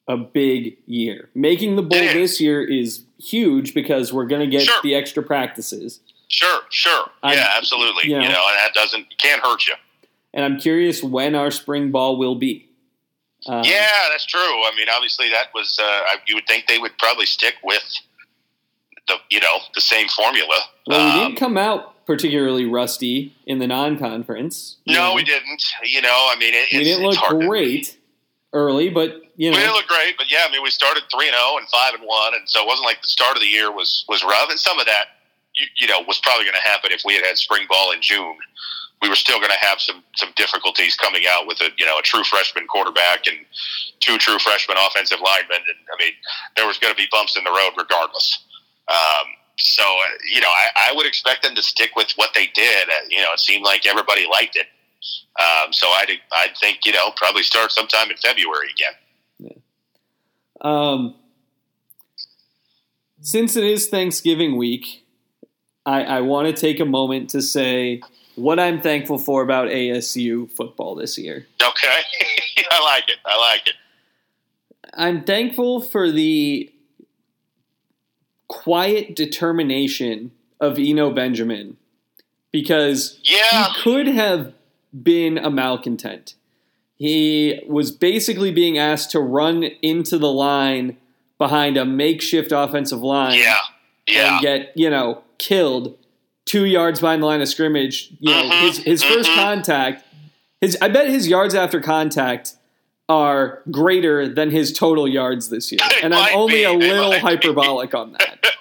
a 0.07 0.17
big 0.17 0.77
year. 0.85 1.29
Making 1.33 1.75
the 1.77 1.81
bowl 1.81 1.99
this 1.99 2.39
year 2.41 2.63
is 2.63 3.03
huge 3.19 3.73
because 3.73 4.11
we're 4.13 4.25
going 4.25 4.41
to 4.41 4.47
get 4.47 4.63
Sure. 4.63 4.75
the 4.83 4.93
extra 4.95 5.23
practices. 5.23 5.99
Sure, 6.35 6.61
sure, 6.69 7.09
I- 7.23 7.33
yeah, 7.35 7.53
absolutely. 7.55 8.09
you 8.09 8.15
You 8.17 8.23
know. 8.27 8.33
know, 8.33 8.45
and 8.49 8.57
that 8.57 8.73
doesn't 8.73 9.05
can't 9.19 9.41
hurt 9.41 9.65
you. 9.67 9.75
And 10.33 10.43
I'm 10.43 10.59
curious 10.59 11.01
when 11.01 11.33
our 11.33 11.49
spring 11.49 11.91
ball 11.91 12.17
will 12.17 12.35
be. 12.35 12.67
Um, 13.47 13.63
Yeah, 13.63 13.89
that's 14.11 14.25
true. 14.25 14.41
I 14.41 14.71
mean, 14.75 14.87
obviously, 14.89 15.29
that 15.29 15.47
was 15.53 15.79
uh, 15.81 16.01
you 16.27 16.35
would 16.35 16.45
think 16.47 16.67
they 16.67 16.77
would 16.77 16.97
probably 16.97 17.25
stick 17.25 17.53
with 17.63 17.83
the 19.07 19.15
you 19.29 19.39
know 19.39 19.59
the 19.75 19.81
same 19.81 20.09
formula. 20.09 20.57
Well, 20.87 21.05
we 21.05 21.11
Um, 21.11 21.19
didn't 21.29 21.39
come 21.39 21.57
out 21.57 22.05
particularly 22.05 22.65
rusty 22.65 23.33
in 23.45 23.59
the 23.59 23.67
non-conference. 23.67 24.75
no, 24.87 24.93
know. 24.93 25.13
we 25.13 25.23
didn't. 25.23 25.63
You 25.83 26.01
know, 26.01 26.27
I 26.31 26.35
mean, 26.37 26.53
it, 26.53 26.67
We 26.71 26.79
it's, 26.79 26.89
didn't 26.89 27.03
look 27.03 27.29
to- 27.29 27.47
great 27.47 27.97
early, 28.51 28.89
but 28.89 29.21
you 29.37 29.51
know, 29.51 29.57
We 29.57 29.63
didn't 29.63 29.75
look 29.75 29.87
great, 29.87 30.17
but 30.17 30.29
yeah, 30.29 30.43
I 30.47 30.51
mean, 30.51 30.63
we 30.63 30.69
started 30.69 31.03
three 31.13 31.27
and 31.27 31.35
zero 31.35 31.57
and 31.57 31.67
five 31.69 31.93
and 31.93 32.03
one, 32.03 32.33
and 32.35 32.43
so 32.49 32.61
it 32.61 32.67
wasn't 32.67 32.85
like 32.87 33.01
the 33.01 33.07
start 33.07 33.35
of 33.37 33.41
the 33.41 33.47
year 33.47 33.71
was 33.71 34.03
was 34.09 34.21
rough. 34.23 34.49
And 34.49 34.59
some 34.59 34.79
of 34.79 34.85
that, 34.85 35.05
you, 35.55 35.65
you 35.75 35.87
know, 35.87 36.01
was 36.07 36.19
probably 36.19 36.45
going 36.45 36.55
to 36.55 36.67
happen 36.69 36.91
if 36.91 37.01
we 37.05 37.15
had 37.15 37.25
had 37.25 37.37
spring 37.37 37.65
ball 37.69 37.91
in 37.91 38.01
June. 38.01 38.35
We 39.01 39.09
were 39.09 39.15
still 39.15 39.39
going 39.39 39.51
to 39.51 39.65
have 39.65 39.79
some 39.79 40.03
some 40.15 40.29
difficulties 40.35 40.95
coming 40.95 41.23
out 41.29 41.47
with 41.47 41.59
a 41.61 41.69
you 41.77 41.85
know 41.85 41.99
a 41.99 42.01
true 42.01 42.23
freshman 42.23 42.65
quarterback 42.67 43.27
and 43.27 43.37
two 43.99 44.17
true 44.17 44.39
freshman 44.39 44.77
offensive 44.77 45.19
linemen, 45.23 45.61
and 45.67 45.79
I 45.93 46.03
mean, 46.03 46.13
there 46.55 46.65
was 46.65 46.77
going 46.77 46.93
to 46.93 46.97
be 46.97 47.07
bumps 47.11 47.37
in 47.37 47.43
the 47.43 47.51
road 47.51 47.71
regardless. 47.77 48.43
Um, 48.87 49.27
so 49.57 49.83
uh, 49.83 50.15
you 50.33 50.41
know, 50.41 50.47
I, 50.47 50.91
I 50.91 50.95
would 50.95 51.05
expect 51.05 51.43
them 51.43 51.55
to 51.55 51.61
stick 51.61 51.91
with 51.95 52.11
what 52.15 52.31
they 52.33 52.47
did. 52.47 52.89
Uh, 52.89 53.07
you 53.09 53.21
know, 53.21 53.33
it 53.33 53.39
seemed 53.39 53.63
like 53.63 53.85
everybody 53.85 54.27
liked 54.31 54.55
it. 54.55 54.67
Um, 55.39 55.71
so 55.71 55.87
I 55.87 56.05
I 56.31 56.47
think 56.59 56.79
you 56.85 56.93
know 56.93 57.11
probably 57.15 57.43
start 57.43 57.71
sometime 57.71 58.09
in 58.09 58.17
February 58.17 58.69
again. 58.71 58.93
Um, 60.61 61.15
since 63.21 63.55
it 63.55 63.63
is 63.63 63.87
Thanksgiving 63.87 64.57
week, 64.57 65.04
I, 65.85 66.03
I 66.03 66.21
want 66.21 66.47
to 66.47 66.53
take 66.59 66.79
a 66.79 66.85
moment 66.85 67.29
to 67.31 67.41
say 67.41 68.01
what 68.35 68.59
I'm 68.59 68.81
thankful 68.81 69.17
for 69.17 69.41
about 69.41 69.69
ASU 69.69 70.51
football 70.51 70.95
this 70.95 71.17
year. 71.17 71.47
Okay, 71.61 71.87
I 72.71 72.83
like 72.83 73.09
it. 73.09 73.17
I 73.25 73.37
like 73.37 73.67
it. 73.67 73.75
I'm 74.93 75.23
thankful 75.23 75.81
for 75.81 76.11
the 76.11 76.71
quiet 78.47 79.15
determination 79.15 80.31
of 80.59 80.77
Eno 80.79 81.11
Benjamin 81.11 81.77
because 82.51 83.19
Yeah, 83.23 83.73
he 83.73 83.81
could 83.81 84.07
have 84.07 84.53
been 85.03 85.37
a 85.37 85.49
malcontent. 85.49 86.35
He 86.97 87.61
was 87.67 87.91
basically 87.91 88.51
being 88.51 88.77
asked 88.77 89.11
to 89.11 89.19
run 89.19 89.63
into 89.81 90.17
the 90.17 90.31
line 90.31 90.97
behind 91.37 91.75
a 91.75 91.83
makeshift 91.83 92.53
offensive 92.53 93.01
line 93.01 93.37
yeah, 93.37 93.59
yeah. 94.07 94.33
and 94.33 94.41
get, 94.41 94.71
you 94.75 94.89
know, 94.89 95.23
killed 95.37 95.97
two 96.45 96.65
yards 96.65 96.99
behind 96.99 97.21
the 97.21 97.25
line 97.27 97.41
of 97.41 97.47
scrimmage. 97.47 98.11
You 98.19 98.31
know, 98.31 98.43
Mhm, 98.49 98.61
his 98.61 98.77
his 98.79 99.03
first 99.03 99.29
mhm. 99.29 99.35
contact, 99.35 100.05
his 100.61 100.77
I 100.81 100.87
bet 100.89 101.09
his 101.09 101.27
yards 101.27 101.55
after 101.55 101.79
contact 101.79 102.55
are 103.07 103.61
greater 103.69 104.27
than 104.27 104.49
his 104.51 104.73
total 104.73 105.07
yards 105.07 105.49
this 105.49 105.71
year. 105.71 105.79
And 106.01 106.13
I'm 106.13 106.35
only 106.35 106.55
be, 106.55 106.63
a 106.63 106.71
little 106.73 107.11
be. 107.11 107.19
hyperbolic 107.19 107.93
on 107.93 108.13
that. 108.13 108.39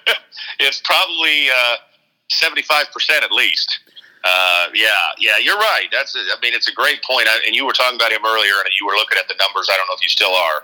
It's 0.57 0.81
probably 0.85 1.49
uh, 1.49 1.75
seventy-five 2.29 2.85
percent 2.93 3.23
at 3.23 3.31
least. 3.31 3.79
Uh, 4.23 4.67
yeah, 4.73 4.87
yeah, 5.19 5.37
you're 5.37 5.57
right. 5.57 5.87
That's, 5.91 6.15
a, 6.15 6.19
I 6.19 6.37
mean, 6.41 6.53
it's 6.53 6.67
a 6.67 6.73
great 6.73 7.03
point. 7.03 7.27
I, 7.27 7.39
and 7.45 7.55
you 7.55 7.65
were 7.65 7.73
talking 7.73 7.95
about 7.95 8.11
him 8.11 8.25
earlier, 8.25 8.53
and 8.63 8.69
you 8.79 8.87
were 8.87 8.93
looking 8.93 9.17
at 9.19 9.27
the 9.27 9.35
numbers. 9.39 9.69
I 9.71 9.75
don't 9.77 9.85
know 9.87 9.93
if 9.95 10.01
you 10.01 10.09
still 10.09 10.33
are. 10.33 10.63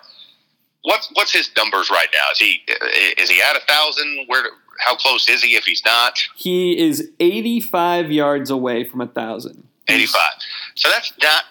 What's 0.83 1.09
what's 1.13 1.31
his 1.33 1.51
numbers 1.57 1.91
right 1.91 2.07
now? 2.13 2.25
Is 2.31 2.39
he 2.39 2.61
is 3.21 3.29
he 3.29 3.41
at 3.41 3.55
a 3.55 3.59
thousand? 3.67 4.25
Where? 4.27 4.43
How 4.81 4.95
close 4.95 5.29
is 5.29 5.43
he? 5.43 5.55
If 5.55 5.63
he's 5.65 5.83
not, 5.85 6.19
He 6.35 6.77
is 6.77 7.09
85 7.19 8.11
yards 8.11 8.49
away 8.49 8.83
from 8.83 9.01
a 9.01 9.07
thousand. 9.07 9.67
85. 9.87 10.21
So 10.75 10.89
that's 10.89 11.13
not 11.21 11.45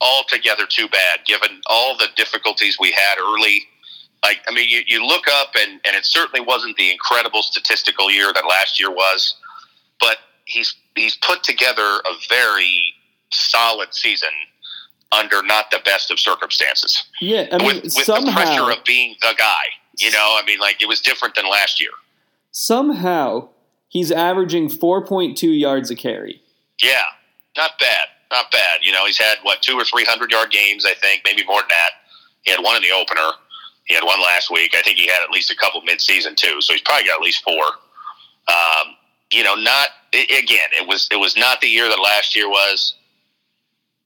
altogether 0.00 0.66
too 0.66 0.88
bad, 0.88 1.20
given 1.26 1.60
all 1.66 1.96
the 1.96 2.08
difficulties 2.16 2.78
we 2.78 2.92
had 2.92 3.18
early. 3.18 3.62
Like, 4.24 4.40
I 4.48 4.52
mean, 4.52 4.68
you, 4.68 4.82
you 4.86 5.06
look 5.06 5.24
up, 5.28 5.54
and, 5.58 5.80
and 5.84 5.94
it 5.94 6.04
certainly 6.04 6.40
wasn't 6.40 6.76
the 6.76 6.90
incredible 6.90 7.42
statistical 7.42 8.10
year 8.10 8.32
that 8.32 8.44
last 8.48 8.80
year 8.80 8.90
was, 8.90 9.34
but 10.00 10.18
he's 10.44 10.74
he's 10.94 11.16
put 11.16 11.42
together 11.44 11.82
a 11.82 12.12
very 12.28 12.94
solid 13.30 13.94
season 13.94 14.30
under 15.12 15.42
not 15.42 15.70
the 15.70 15.80
best 15.84 16.10
of 16.10 16.18
circumstances. 16.18 17.04
Yeah, 17.20 17.46
I 17.52 17.58
mean, 17.58 17.66
with 17.66 17.84
with 17.84 18.06
the 18.06 18.32
pressure 18.32 18.70
of 18.70 18.84
being 18.84 19.16
the 19.20 19.34
guy. 19.36 19.64
You 19.98 20.10
know, 20.10 20.38
I 20.40 20.42
mean, 20.46 20.58
like 20.58 20.82
it 20.82 20.88
was 20.88 21.00
different 21.00 21.34
than 21.34 21.48
last 21.48 21.80
year. 21.80 21.90
Somehow 22.56 23.46
he's 23.88 24.10
averaging 24.10 24.70
4.2 24.70 25.60
yards 25.60 25.90
a 25.90 25.94
carry. 25.94 26.40
Yeah, 26.82 27.02
not 27.54 27.72
bad, 27.78 28.08
not 28.30 28.50
bad. 28.50 28.80
You 28.82 28.92
know, 28.92 29.04
he's 29.04 29.18
had 29.18 29.36
what 29.42 29.60
two 29.60 29.74
or 29.74 29.84
three 29.84 30.04
hundred 30.04 30.30
yard 30.30 30.50
games, 30.50 30.84
I 30.86 30.94
think, 30.94 31.22
maybe 31.24 31.44
more 31.44 31.60
than 31.60 31.68
that. 31.68 31.90
He 32.42 32.50
had 32.50 32.60
one 32.60 32.76
in 32.76 32.82
the 32.82 32.92
opener. 32.92 33.28
He 33.84 33.94
had 33.94 34.04
one 34.04 34.20
last 34.20 34.50
week. 34.50 34.74
I 34.74 34.82
think 34.82 34.98
he 34.98 35.06
had 35.06 35.22
at 35.22 35.30
least 35.30 35.50
a 35.50 35.56
couple 35.56 35.80
mid 35.82 36.00
season 36.00 36.34
too. 36.34 36.60
So 36.60 36.72
he's 36.72 36.82
probably 36.82 37.06
got 37.06 37.20
at 37.20 37.22
least 37.22 37.44
four. 37.44 37.64
Um, 38.48 38.96
you 39.32 39.42
know, 39.42 39.54
not 39.54 39.88
i 40.14 40.22
again. 40.42 40.68
It 40.78 40.86
was 40.86 41.08
it 41.10 41.16
was 41.16 41.36
not 41.36 41.60
the 41.60 41.68
year 41.68 41.88
that 41.88 41.98
last 41.98 42.34
year 42.34 42.48
was, 42.48 42.94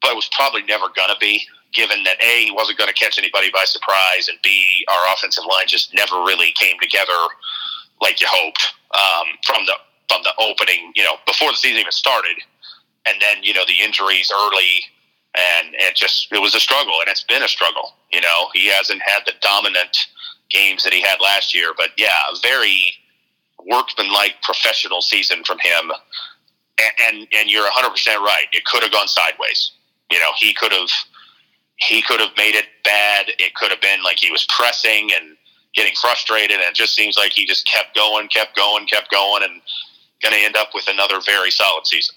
but 0.03 0.11
it 0.13 0.17
was 0.17 0.29
probably 0.33 0.63
never 0.65 0.87
gonna 0.95 1.19
be. 1.21 1.47
Given 1.73 2.03
that 2.03 2.21
a 2.21 2.47
he 2.47 2.51
wasn't 2.51 2.79
going 2.79 2.89
to 2.89 2.95
catch 2.95 3.17
anybody 3.17 3.49
by 3.55 3.63
surprise, 3.65 4.29
and 4.29 4.37
b 4.43 4.85
our 4.91 5.15
offensive 5.15 5.45
line 5.49 5.69
just 5.69 5.95
never 5.95 6.17
really 6.17 6.53
came 6.59 6.75
together 6.81 7.15
like 8.01 8.21
you 8.21 8.27
hoped 8.31 8.73
um, 8.93 9.27
from 9.45 9.67
the 9.67 9.75
from 10.09 10.23
the 10.23 10.33
opening. 10.39 10.93
You 10.97 11.05
know, 11.05 11.17
before 11.27 11.51
the 11.51 11.57
season 11.57 11.79
even 11.79 11.93
started. 11.93 12.37
And 13.07 13.21
then 13.21 13.43
you 13.43 13.55
know 13.55 13.65
the 13.67 13.81
injuries 13.83 14.31
early 14.31 14.85
and 15.37 15.75
it 15.75 15.95
just 15.95 16.29
it 16.33 16.41
was 16.41 16.55
a 16.55 16.61
struggle 16.61 16.95
and 17.01 17.09
it's 17.09 17.25
been 17.25 17.43
a 17.43 17.49
struggle 17.49 17.95
you 18.13 18.21
know. 18.21 18.49
He 18.53 18.69
hasn't 18.69 19.01
had 19.03 19.21
the 19.27 19.33
dominant 19.41 19.97
games 20.51 20.83
that 20.85 20.93
he 20.93 21.01
had 21.01 21.17
last 21.23 21.55
year 21.55 21.73
but 21.77 21.91
yeah 21.97 22.29
a 22.31 22.39
very 22.43 22.95
workmanlike 23.69 24.37
professional 24.43 25.01
season 25.03 25.45
from 25.45 25.59
him. 25.59 25.93
And 26.79 26.93
and, 27.21 27.29
and 27.35 27.51
you're 27.51 27.69
100% 27.71 27.93
right. 28.21 28.47
It 28.53 28.65
could 28.65 28.83
have 28.83 28.93
gone 28.93 29.09
sideways. 29.09 29.73
You 30.11 30.19
know 30.19 30.31
he 30.37 30.53
could 30.55 30.73
have 30.73 30.91
he 31.77 32.03
could 32.03 32.21
have 32.21 32.37
made 32.37 32.55
it 32.55 32.67
bad. 32.85 33.27
It 33.39 33.55
could 33.55 33.71
have 33.71 33.81
been 33.81 34.03
like 34.03 34.19
he 34.19 34.31
was 34.31 34.47
pressing 34.49 35.11
and 35.15 35.37
getting 35.75 35.95
frustrated 36.01 36.53
and 36.57 36.63
it 36.63 36.75
just 36.75 36.95
seems 36.95 37.17
like 37.17 37.33
he 37.33 37.47
just 37.47 37.67
kept 37.67 37.95
going 37.95 38.29
kept 38.29 38.57
going 38.57 38.87
kept 38.87 39.11
going 39.11 39.43
and 39.43 39.61
going 40.23 40.35
to 40.35 40.41
end 40.45 40.57
up 40.57 40.69
with 40.75 40.87
another 40.89 41.21
very 41.25 41.51
solid 41.51 41.87
season 41.87 42.15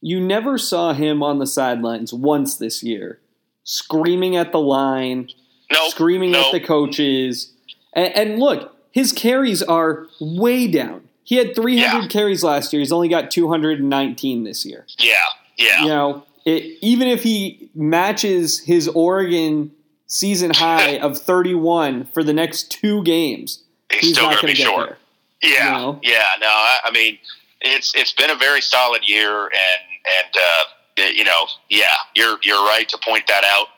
You 0.00 0.20
never 0.20 0.56
saw 0.58 0.92
him 0.94 1.22
on 1.22 1.38
the 1.38 1.46
sidelines 1.46 2.12
once 2.12 2.56
this 2.56 2.82
year, 2.82 3.18
screaming 3.64 4.36
at 4.36 4.50
the 4.52 4.58
line, 4.60 5.28
No, 5.72 5.88
screaming 5.88 6.30
no. 6.32 6.46
at 6.46 6.52
the 6.52 6.60
coaches. 6.60 7.52
And, 7.92 8.16
and 8.16 8.38
look, 8.40 8.74
his 8.90 9.12
carries 9.12 9.62
are 9.62 10.06
way 10.20 10.66
down. 10.66 11.08
He 11.24 11.36
had 11.36 11.54
300 11.54 12.02
Yeah. 12.02 12.08
carries 12.08 12.42
last 12.42 12.72
year. 12.72 12.80
He's 12.80 12.90
only 12.92 13.08
got 13.08 13.30
219 13.30 14.44
this 14.44 14.64
year. 14.66 14.86
Yeah, 14.98 15.14
yeah, 15.56 15.82
You 15.82 15.88
know, 15.88 16.26
it, 16.44 16.78
even 16.82 17.06
if 17.08 17.22
he 17.22 17.70
matches 17.74 18.58
his 18.60 18.88
Oregon 18.88 19.70
season 20.12 20.52
high 20.54 20.98
of 20.98 21.18
31 21.18 22.04
for 22.04 22.22
the 22.22 22.32
next 22.32 22.70
two 22.70 23.02
games, 23.02 23.62
he's, 23.90 24.00
he's 24.00 24.12
still 24.14 24.30
not 24.30 24.42
going 24.42 24.54
to 24.54 24.60
be 24.60 24.64
short. 24.64 24.88
there. 24.88 24.98
Yeah, 25.42 25.66
you 25.66 25.72
know? 25.72 26.00
yeah. 26.02 26.26
No, 26.40 26.46
I, 26.46 26.78
I 26.84 26.90
mean, 26.92 27.18
it's 27.60 27.94
it's 27.96 28.12
been 28.12 28.30
a 28.30 28.36
very 28.36 28.60
solid 28.60 29.08
year, 29.08 29.44
and 29.44 29.82
and 30.24 30.34
uh, 30.36 31.10
you 31.10 31.24
know, 31.24 31.46
yeah, 31.68 31.86
you're 32.14 32.38
you're 32.42 32.62
right 32.66 32.88
to 32.88 32.98
point 32.98 33.26
that 33.26 33.44
out 33.44 33.68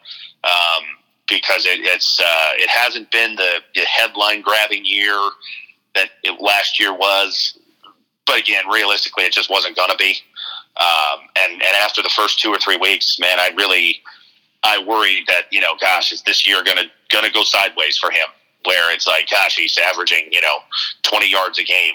um, 0.45 0.85
because 1.29 1.65
it, 1.65 1.81
it's 1.81 2.21
uh, 2.21 2.51
it 2.57 2.69
hasn't 2.69 3.11
been 3.11 3.37
the, 3.37 3.61
the 3.75 3.83
headline 3.83 4.43
grabbing 4.43 4.85
year 4.85 5.19
that 5.95 6.11
it 6.23 6.41
last 6.41 6.79
year 6.79 6.93
was. 6.93 7.59
But 8.27 8.41
again, 8.41 8.67
realistically, 8.69 9.25
it 9.25 9.33
just 9.33 9.51
wasn't 9.51 9.77
going 9.77 9.91
to 9.91 9.97
be. 9.97 10.17
Um, 10.79 11.21
and 11.37 11.53
and 11.53 11.77
after 11.83 12.03
the 12.03 12.11
first 12.11 12.41
two 12.41 12.51
or 12.51 12.59
three 12.59 12.77
weeks, 12.77 13.19
man, 13.19 13.39
I 13.39 13.51
really 13.57 14.03
I 14.65 14.83
worry 14.85 15.25
that 15.29 15.45
you 15.51 15.61
know, 15.61 15.75
gosh, 15.81 16.13
is 16.13 16.23
this 16.23 16.47
year 16.47 16.63
gonna 16.65 16.91
gonna 17.11 17.31
go 17.31 17.45
sideways 17.45 17.97
for 17.97 18.11
him? 18.11 18.27
Where 18.65 18.93
it's 18.95 19.07
like, 19.07 19.29
gosh, 19.31 19.57
he's 19.57 19.79
averaging 19.79 20.29
you 20.31 20.41
know 20.41 20.59
twenty 21.03 21.31
yards 21.31 21.59
a 21.59 21.65
game, 21.65 21.95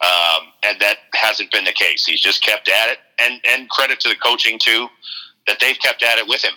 um, 0.00 0.48
and 0.62 0.80
that 0.80 0.98
hasn't 1.14 1.50
been 1.52 1.64
the 1.64 1.72
case. 1.72 2.04
He's 2.04 2.20
just 2.20 2.44
kept 2.44 2.68
at 2.68 2.90
it, 2.90 2.98
and 3.18 3.40
and 3.48 3.70
credit 3.70 4.00
to 4.00 4.08
the 4.08 4.16
coaching 4.16 4.58
too, 4.58 4.88
that 5.46 5.58
they've 5.60 5.78
kept 5.78 6.02
at 6.02 6.18
it 6.18 6.26
with 6.28 6.42
him. 6.42 6.54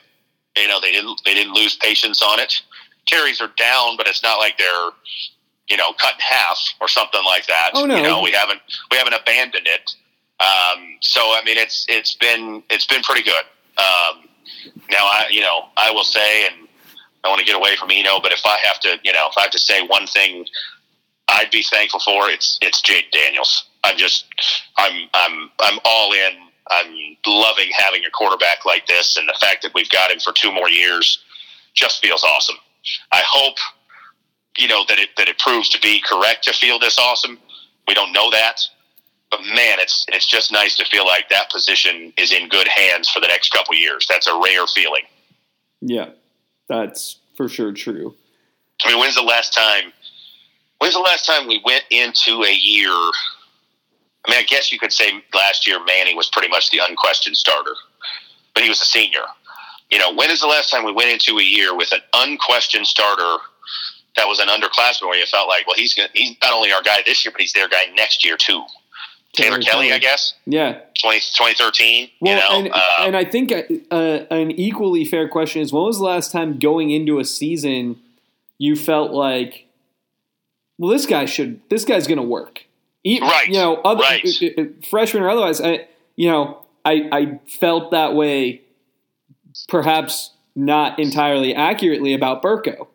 You 0.58 0.68
know, 0.68 0.80
they 0.82 0.92
didn't 0.92 1.22
they 1.24 1.34
didn't 1.34 1.54
lose 1.54 1.76
patience 1.76 2.22
on 2.22 2.40
it. 2.40 2.62
Carries 3.08 3.40
are 3.40 3.52
down, 3.56 3.98
but 3.98 4.08
it's 4.08 4.24
not 4.24 4.40
like 4.40 4.58
they're 4.58 4.90
you 5.68 5.78
know, 5.78 5.94
cut 5.94 6.14
in 6.14 6.20
half 6.20 6.60
or 6.80 6.88
something 6.88 7.24
like 7.26 7.48
that. 7.48 7.72
Oh, 7.74 7.86
no. 7.86 7.98
You 7.98 8.04
know, 8.04 8.22
we 8.22 8.32
haven't 8.32 8.62
we 8.92 8.98
haven't 8.98 9.14
abandoned 9.14 9.68
it. 9.68 9.96
Um, 10.40 10.98
so 11.02 11.22
I 11.22 11.42
mean, 11.46 11.58
it's 11.58 11.86
it's 11.90 12.16
been 12.16 12.62
it's 12.70 12.86
been 12.86 13.02
pretty 13.02 13.24
good. 13.24 13.46
Um, 13.78 14.30
now 14.90 15.06
I 15.06 15.28
you 15.30 15.42
know 15.42 15.66
I 15.78 15.92
will 15.92 16.04
say, 16.04 16.48
and 16.48 16.68
I 17.24 17.30
want 17.30 17.40
to 17.40 17.46
get 17.46 17.56
away 17.56 17.76
from 17.76 17.90
Eno, 17.92 18.20
but 18.22 18.32
if 18.32 18.42
I 18.46 18.58
have 18.64 18.80
to, 18.82 18.98
you 19.04 19.12
know, 19.12 19.28
if 19.30 19.38
I 19.38 19.42
have 19.42 19.52
to 19.52 19.60
say 19.60 19.86
one 19.86 20.06
thing, 20.08 20.46
I'd 21.28 21.50
be 21.52 21.64
thankful 21.64 22.00
for 22.00 22.30
it's 22.30 22.60
it's 22.62 22.82
Jayden 22.82 23.12
Daniels. 23.12 23.66
I'm 23.84 23.98
just 23.98 24.26
I'm 24.78 25.10
I'm 25.14 25.50
I'm 25.60 25.80
all 25.86 26.14
in. 26.14 26.34
I'm 26.68 27.18
loving 27.28 27.70
having 27.78 28.04
a 28.06 28.10
quarterback 28.12 28.66
like 28.66 28.88
this, 28.88 29.18
and 29.18 29.28
the 29.28 29.38
fact 29.40 29.62
that 29.64 29.74
we've 29.76 29.90
got 29.90 30.12
him 30.12 30.20
for 30.20 30.34
two 30.34 30.52
more 30.52 30.70
years 30.70 31.20
just 31.74 32.02
feels 32.02 32.24
awesome. 32.24 32.56
I 33.12 33.22
hope 33.26 33.58
you 34.58 34.68
know 34.68 34.84
that 34.88 35.00
it 35.00 35.10
that 35.18 35.28
it 35.28 35.38
proves 35.40 35.70
to 35.70 35.80
be 35.80 36.02
correct 36.02 36.44
to 36.46 36.54
feel 36.54 36.80
this 36.80 36.98
awesome. 37.00 37.40
We 37.88 37.94
don't 37.94 38.14
know 38.14 38.32
that, 38.32 38.62
but 39.32 39.42
man, 39.42 39.80
it's 39.80 40.06
it's 40.10 40.28
just 40.28 40.52
nice 40.52 40.76
to 40.78 40.86
feel 40.86 41.06
like 41.06 41.30
that 41.30 41.50
position 41.52 42.14
is 42.18 42.32
in 42.32 42.48
good 42.50 42.68
hands 42.68 43.10
for 43.10 43.20
the 43.20 43.28
next 43.28 43.52
couple 43.52 43.76
years. 43.76 44.06
That's 44.10 44.28
a 44.28 44.40
rare 44.44 44.68
feeling. 44.68 45.04
Yeah, 45.82 46.10
that's 46.68 47.20
for 47.36 47.50
sure 47.50 47.74
true. 47.74 48.16
I 48.84 48.92
mean, 48.92 49.00
when's 49.00 49.16
the 49.16 49.24
last 49.24 49.54
time? 49.54 49.92
When's 50.80 50.94
the 50.94 51.00
last 51.00 51.26
time 51.26 51.48
we 51.48 51.62
went 51.64 51.84
into 51.90 52.44
a 52.44 52.54
year? 52.54 52.90
I 52.90 54.32
mean, 54.32 54.40
I 54.40 54.44
guess 54.44 54.72
you 54.72 54.80
could 54.80 54.92
say 54.92 55.24
last 55.34 55.68
year 55.68 55.84
Manny 55.84 56.16
was 56.16 56.30
pretty 56.30 56.50
much 56.50 56.72
the 56.72 56.80
unquestioned 56.80 57.38
starter, 57.38 57.76
but 58.54 58.64
he 58.64 58.70
was 58.70 58.82
a 58.82 58.86
senior. 58.86 59.26
You 59.92 60.00
know, 60.00 60.14
when 60.14 60.32
is 60.32 60.42
the 60.42 60.48
last 60.48 60.72
time 60.72 60.84
we 60.84 60.92
went 60.92 61.12
into 61.12 61.38
a 61.38 61.44
year 61.44 61.76
with 61.76 61.92
an 61.94 62.02
unquestioned 62.14 62.88
starter 62.88 63.38
that 64.16 64.28
was 64.28 64.40
an 64.40 64.48
underclassman 64.48 65.08
where 65.08 65.18
you 65.18 65.26
felt 65.26 65.48
like, 65.48 65.68
well, 65.68 65.76
he's 65.76 65.94
gonna, 65.94 66.10
he's 66.14 66.36
not 66.42 66.54
only 66.54 66.72
our 66.72 66.82
guy 66.82 66.98
this 67.06 67.24
year, 67.24 67.32
but 67.32 67.42
he's 67.42 67.54
their 67.54 67.68
guy 67.68 67.86
next 67.96 68.26
year 68.26 68.38
too. 68.38 68.64
Taylor, 69.36 69.58
Taylor 69.58 69.62
Kelly, 69.64 69.88
Kelly. 69.88 69.94
I 69.94 70.00
guess, 70.00 70.34
Yeah. 70.46 70.80
20, 71.02 71.20
2013. 71.20 72.10
Well, 72.22 72.34
you 72.34 72.40
know, 72.40 72.48
and, 72.66 72.74
uh, 72.74 72.82
and 73.06 73.18
I 73.18 73.26
think 73.26 73.52
uh, 73.52 73.96
an 73.96 74.52
equally 74.52 75.06
fair 75.06 75.28
question 75.30 75.62
is 75.62 75.72
when 75.74 75.84
was 75.84 75.98
the 76.00 76.04
last 76.06 76.32
time 76.32 76.58
going 76.60 76.92
into 76.92 77.20
a 77.20 77.26
season 77.26 78.00
you 78.58 78.76
felt 78.76 79.12
like, 79.12 79.66
well, 80.78 80.90
this 80.92 81.06
guy 81.06 81.26
should, 81.26 81.60
this 81.70 81.84
guy's 81.86 82.08
going 82.08 82.18
to 82.18 82.24
work. 82.24 82.66
Right, 83.06 83.48
You 83.48 83.54
know, 83.56 83.76
other, 83.84 84.02
right. 84.02 84.26
freshman 84.90 85.22
or 85.24 85.30
otherwise, 85.30 85.62
I, 85.62 85.88
you 86.16 86.30
know, 86.32 86.66
I, 86.84 87.08
I 87.12 87.40
felt 87.48 87.92
that 87.92 88.14
way 88.16 88.62
perhaps 89.68 90.32
not 90.56 90.98
entirely 91.00 91.54
accurately 91.54 92.14
about 92.14 92.42
Burko. 92.42 92.88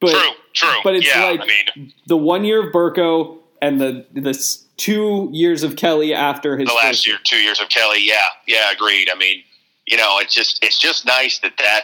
But 0.00 0.10
true, 0.12 0.30
true. 0.54 0.80
but 0.84 0.94
it's 0.94 1.06
yeah, 1.06 1.24
like- 1.24 1.40
I 1.40 1.46
mean, 1.46 1.92
the 2.06 2.16
one 2.16 2.44
year 2.44 2.66
of 2.66 2.72
Burko 2.72 3.38
and 3.60 3.80
the, 3.80 4.06
the 4.12 4.34
two 4.76 5.28
years 5.32 5.62
of 5.62 5.76
Kelly 5.76 6.14
after 6.14 6.56
his 6.56 6.68
the 6.68 6.74
last 6.74 6.86
first- 6.86 7.06
year, 7.06 7.18
two 7.24 7.38
years 7.38 7.60
of 7.60 7.68
Kelly. 7.68 8.00
Yeah, 8.00 8.16
yeah, 8.46 8.70
agreed. 8.72 9.08
I 9.10 9.16
mean, 9.16 9.42
you 9.86 9.96
know, 9.96 10.18
it's 10.20 10.34
just 10.34 10.62
it's 10.64 10.78
just 10.78 11.06
nice 11.06 11.38
that 11.40 11.52
that 11.58 11.82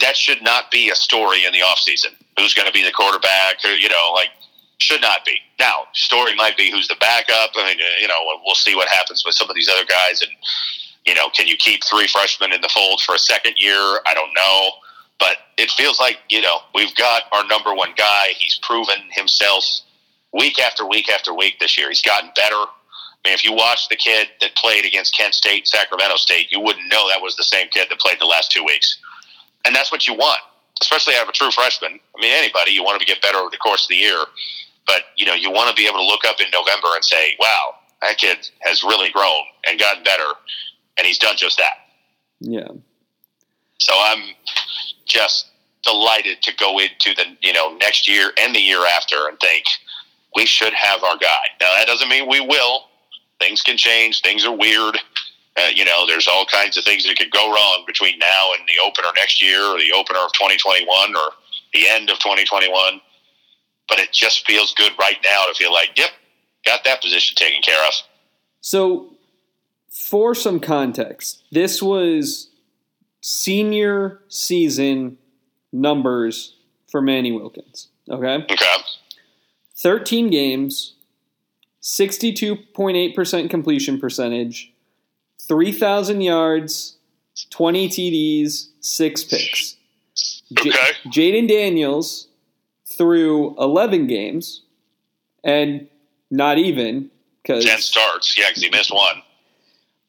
that 0.00 0.16
should 0.16 0.42
not 0.42 0.70
be 0.70 0.90
a 0.90 0.94
story 0.94 1.44
in 1.44 1.52
the 1.52 1.62
off 1.62 1.78
season. 1.78 2.12
Who's 2.38 2.54
going 2.54 2.66
to 2.66 2.72
be 2.72 2.82
the 2.82 2.90
quarterback? 2.90 3.64
Or, 3.64 3.70
you 3.70 3.88
know, 3.88 4.12
like 4.14 4.30
should 4.78 5.00
not 5.00 5.24
be. 5.24 5.36
Now, 5.60 5.84
story 5.92 6.34
might 6.34 6.56
be 6.56 6.70
who's 6.70 6.88
the 6.88 6.96
backup. 6.96 7.50
I 7.54 7.68
mean, 7.68 7.78
you 8.00 8.08
know, 8.08 8.18
we'll 8.44 8.56
see 8.56 8.74
what 8.74 8.88
happens 8.88 9.22
with 9.24 9.34
some 9.34 9.48
of 9.48 9.54
these 9.54 9.68
other 9.68 9.84
guys, 9.84 10.20
and 10.20 10.30
you 11.06 11.14
know, 11.14 11.28
can 11.30 11.46
you 11.46 11.56
keep 11.56 11.84
three 11.84 12.06
freshmen 12.06 12.52
in 12.52 12.60
the 12.60 12.68
fold 12.68 13.00
for 13.02 13.14
a 13.14 13.18
second 13.18 13.54
year? 13.58 14.00
I 14.06 14.14
don't 14.14 14.32
know. 14.34 14.70
But 15.20 15.36
it 15.56 15.70
feels 15.70 16.00
like, 16.00 16.18
you 16.28 16.40
know, 16.40 16.56
we've 16.74 16.94
got 16.96 17.22
our 17.30 17.46
number 17.46 17.72
one 17.72 17.90
guy. 17.96 18.28
He's 18.36 18.58
proven 18.62 18.96
himself 19.12 19.64
week 20.34 20.58
after 20.58 20.86
week 20.86 21.08
after 21.10 21.32
week 21.32 21.58
this 21.60 21.78
year. 21.78 21.88
He's 21.88 22.02
gotten 22.02 22.30
better. 22.34 22.56
I 22.56 23.28
mean, 23.28 23.34
if 23.34 23.44
you 23.44 23.52
watch 23.52 23.88
the 23.88 23.96
kid 23.96 24.28
that 24.40 24.54
played 24.56 24.84
against 24.84 25.16
Kent 25.16 25.34
State, 25.34 25.66
Sacramento 25.66 26.16
State, 26.16 26.52
you 26.52 26.60
wouldn't 26.60 26.90
know 26.90 27.08
that 27.08 27.22
was 27.22 27.36
the 27.36 27.44
same 27.44 27.68
kid 27.68 27.88
that 27.88 27.98
played 27.98 28.20
the 28.20 28.26
last 28.26 28.50
two 28.50 28.64
weeks. 28.64 28.98
And 29.64 29.74
that's 29.74 29.90
what 29.90 30.06
you 30.06 30.12
want, 30.14 30.40
especially 30.82 31.14
out 31.14 31.22
of 31.22 31.30
a 31.30 31.32
true 31.32 31.50
freshman. 31.50 31.98
I 32.16 32.20
mean, 32.20 32.32
anybody, 32.32 32.72
you 32.72 32.84
want 32.84 33.00
to 33.00 33.06
get 33.06 33.22
better 33.22 33.38
over 33.38 33.50
the 33.50 33.56
course 33.56 33.84
of 33.84 33.88
the 33.88 33.96
year. 33.96 34.18
But, 34.86 35.02
you 35.16 35.24
know, 35.24 35.32
you 35.32 35.50
want 35.50 35.74
to 35.74 35.80
be 35.80 35.88
able 35.88 35.98
to 35.98 36.04
look 36.04 36.26
up 36.26 36.40
in 36.40 36.46
November 36.52 36.88
and 36.94 37.02
say, 37.02 37.34
wow, 37.40 37.76
that 38.02 38.18
kid 38.18 38.50
has 38.60 38.82
really 38.82 39.10
grown 39.10 39.42
and 39.66 39.80
gotten 39.80 40.02
better. 40.02 40.30
And 40.98 41.06
he's 41.06 41.18
done 41.18 41.36
just 41.38 41.56
that. 41.56 41.88
Yeah. 42.40 42.68
So 43.78 43.94
I'm 43.96 44.34
just 45.06 45.46
delighted 45.82 46.42
to 46.42 46.54
go 46.56 46.78
into 46.78 47.14
the 47.14 47.24
you 47.42 47.52
know 47.52 47.76
next 47.76 48.08
year 48.08 48.32
and 48.40 48.54
the 48.54 48.60
year 48.60 48.84
after 48.86 49.28
and 49.28 49.38
think 49.38 49.64
we 50.34 50.46
should 50.46 50.72
have 50.72 51.02
our 51.02 51.16
guy. 51.16 51.44
Now 51.60 51.72
that 51.76 51.86
doesn't 51.86 52.08
mean 52.08 52.28
we 52.28 52.40
will. 52.40 52.84
Things 53.38 53.62
can 53.62 53.76
change. 53.76 54.20
Things 54.20 54.44
are 54.44 54.56
weird. 54.56 54.98
Uh, 55.56 55.68
you 55.72 55.84
know, 55.84 56.04
there's 56.06 56.26
all 56.26 56.44
kinds 56.46 56.76
of 56.76 56.84
things 56.84 57.04
that 57.04 57.16
could 57.16 57.30
go 57.30 57.48
wrong 57.48 57.84
between 57.86 58.18
now 58.18 58.52
and 58.58 58.66
the 58.66 58.82
opener 58.84 59.08
next 59.16 59.40
year, 59.40 59.60
or 59.60 59.78
the 59.78 59.92
opener 59.92 60.18
of 60.18 60.32
2021, 60.32 61.14
or 61.14 61.30
the 61.72 61.88
end 61.88 62.10
of 62.10 62.18
2021. 62.18 63.00
But 63.88 64.00
it 64.00 64.12
just 64.12 64.46
feels 64.46 64.74
good 64.74 64.92
right 64.98 65.18
now 65.22 65.44
to 65.46 65.54
feel 65.54 65.72
like, 65.72 65.90
yep, 65.96 66.10
got 66.64 66.82
that 66.84 67.00
position 67.00 67.36
taken 67.36 67.62
care 67.62 67.86
of. 67.86 67.94
So, 68.60 69.16
for 69.90 70.34
some 70.34 70.58
context, 70.58 71.44
this 71.52 71.80
was 71.80 72.50
senior 73.20 74.22
season 74.28 75.18
numbers 75.72 76.56
for 76.90 77.00
Manny 77.00 77.30
Wilkins. 77.30 77.88
Okay. 78.10 78.44
Okay. 78.50 78.66
13 79.76 80.30
games, 80.30 80.94
62.8% 81.82 83.50
completion 83.50 83.98
percentage, 84.00 84.72
3,000 85.40 86.20
yards, 86.20 86.96
20 87.50 87.88
TDs, 87.88 88.68
six 88.80 89.24
picks. 89.24 89.76
J- 90.52 90.70
Okay. 90.70 90.92
Jayden 91.06 91.48
Daniels 91.48 92.28
through 92.86 93.56
11 93.58 94.06
games, 94.06 94.62
and 95.42 95.88
not 96.30 96.58
even 96.58 97.10
because 97.42 97.64
Ten 97.64 97.80
starts. 97.80 98.38
Yeah, 98.38 98.48
because 98.50 98.62
he 98.62 98.70
missed 98.70 98.92
one. 98.94 99.22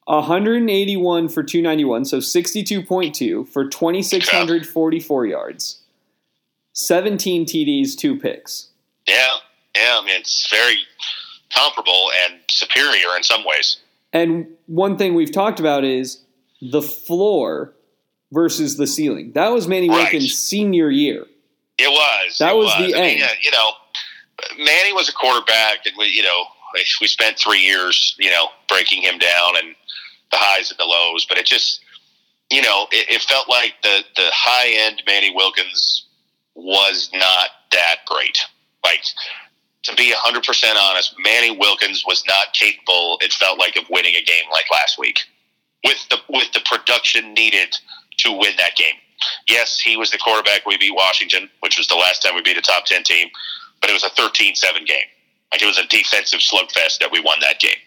181 0.06 1.30
for 1.30 1.41
291, 1.41 2.06
so 2.06 2.19
62.2 2.19 3.47
for 3.49 3.67
2,644 3.67 5.25
yards, 5.25 5.82
17 6.73 7.45
TDs, 7.45 7.95
two 7.97 8.15
picks. 8.19 8.67
Yeah, 9.08 9.38
yeah. 9.85 9.99
I 10.01 10.05
mean, 10.05 10.19
it's 10.19 10.49
very 10.49 10.77
comparable 11.53 12.09
and 12.25 12.39
superior 12.49 13.15
in 13.15 13.23
some 13.23 13.43
ways. 13.45 13.77
And 14.13 14.47
one 14.67 14.97
thing 14.97 15.13
we've 15.13 15.31
talked 15.31 15.59
about 15.59 15.83
is 15.83 16.23
the 16.61 16.81
floor 16.81 17.73
versus 18.31 18.77
the 18.77 18.87
ceiling. 18.87 19.31
That 19.33 19.49
was 19.51 19.67
Manny 19.67 19.89
Right. 19.89 20.03
Wilkins' 20.03 20.37
senior 20.37 20.89
year. 20.89 21.25
It 21.77 21.89
was. 21.89 22.37
That 22.39 22.53
it 22.53 22.57
was 22.57 22.73
the 22.77 22.95
I 22.95 23.07
end. 23.07 23.23
uh, 23.23 23.27
you 23.41 23.51
know, 23.51 23.71
Manny 24.57 24.93
was 24.93 25.09
a 25.09 25.13
quarterback, 25.13 25.85
and 25.85 25.95
we, 25.97 26.07
you 26.07 26.23
know, 26.23 26.43
we 27.01 27.07
spent 27.07 27.37
three 27.37 27.59
years, 27.59 28.15
you 28.17 28.29
know, 28.29 28.47
breaking 28.67 29.01
him 29.01 29.17
down 29.17 29.57
and 29.57 29.75
the 30.31 30.37
highs 30.37 30.71
and 30.71 30.79
the 30.79 30.85
lows. 30.85 31.25
But 31.27 31.37
it 31.37 31.45
just, 31.45 31.81
you 32.49 32.61
know, 32.61 32.87
it, 32.91 33.09
it 33.09 33.21
felt 33.21 33.49
like 33.49 33.73
the 33.83 34.03
the 34.15 34.29
high 34.33 34.87
end 34.87 35.03
Manny 35.05 35.33
Wilkins 35.35 36.05
was 36.55 37.09
not 37.13 37.49
that 37.71 37.97
great. 38.07 38.37
Like 38.83 39.01
to 39.85 39.95
be 39.95 40.13
hundred 40.15 40.43
percent 40.43 40.77
honest, 40.81 41.15
Manny 41.23 41.55
Wilkins 41.55 42.03
was 42.05 42.23
not 42.27 42.53
capable. 42.53 43.17
It 43.21 43.33
felt 43.33 43.59
like 43.59 43.75
of 43.75 43.83
winning 43.89 44.15
a 44.15 44.23
game 44.23 44.45
like 44.51 44.65
last 44.71 44.99
week 44.99 45.19
with 45.83 45.97
the 46.09 46.17
with 46.29 46.51
the 46.53 46.61
production 46.65 47.33
needed 47.33 47.75
to 48.17 48.31
win 48.31 48.55
that 48.57 48.75
game. 48.75 48.95
Yes, 49.47 49.79
he 49.79 49.97
was 49.97 50.11
the 50.11 50.17
quarterback. 50.17 50.65
We 50.65 50.77
beat 50.77 50.93
Washington, 50.93 51.49
which 51.61 51.77
was 51.77 51.87
the 51.87 51.95
last 51.95 52.21
time 52.21 52.35
we 52.35 52.41
beat 52.41 52.57
a 52.57 52.61
top 52.61 52.85
10 52.85 53.03
team, 53.03 53.29
but 53.81 53.89
it 53.89 53.93
was 53.93 54.03
a 54.03 54.09
13 54.09 54.55
7 54.55 54.85
game. 54.85 55.07
Like 55.51 55.61
it 55.61 55.67
was 55.67 55.77
a 55.77 55.87
defensive 55.87 56.39
slugfest 56.39 56.99
that 56.99 57.09
we 57.11 57.21
won 57.21 57.39
that 57.41 57.59
game. 57.59 57.77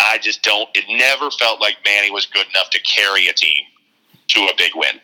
I 0.00 0.18
just 0.18 0.42
don't, 0.42 0.68
it 0.74 0.84
never 0.88 1.30
felt 1.30 1.60
like 1.60 1.76
Manny 1.84 2.10
was 2.10 2.26
good 2.26 2.46
enough 2.48 2.70
to 2.70 2.80
carry 2.82 3.26
a 3.28 3.32
team 3.32 3.64
to 4.28 4.40
a 4.42 4.52
big 4.56 4.72
win. 4.74 5.00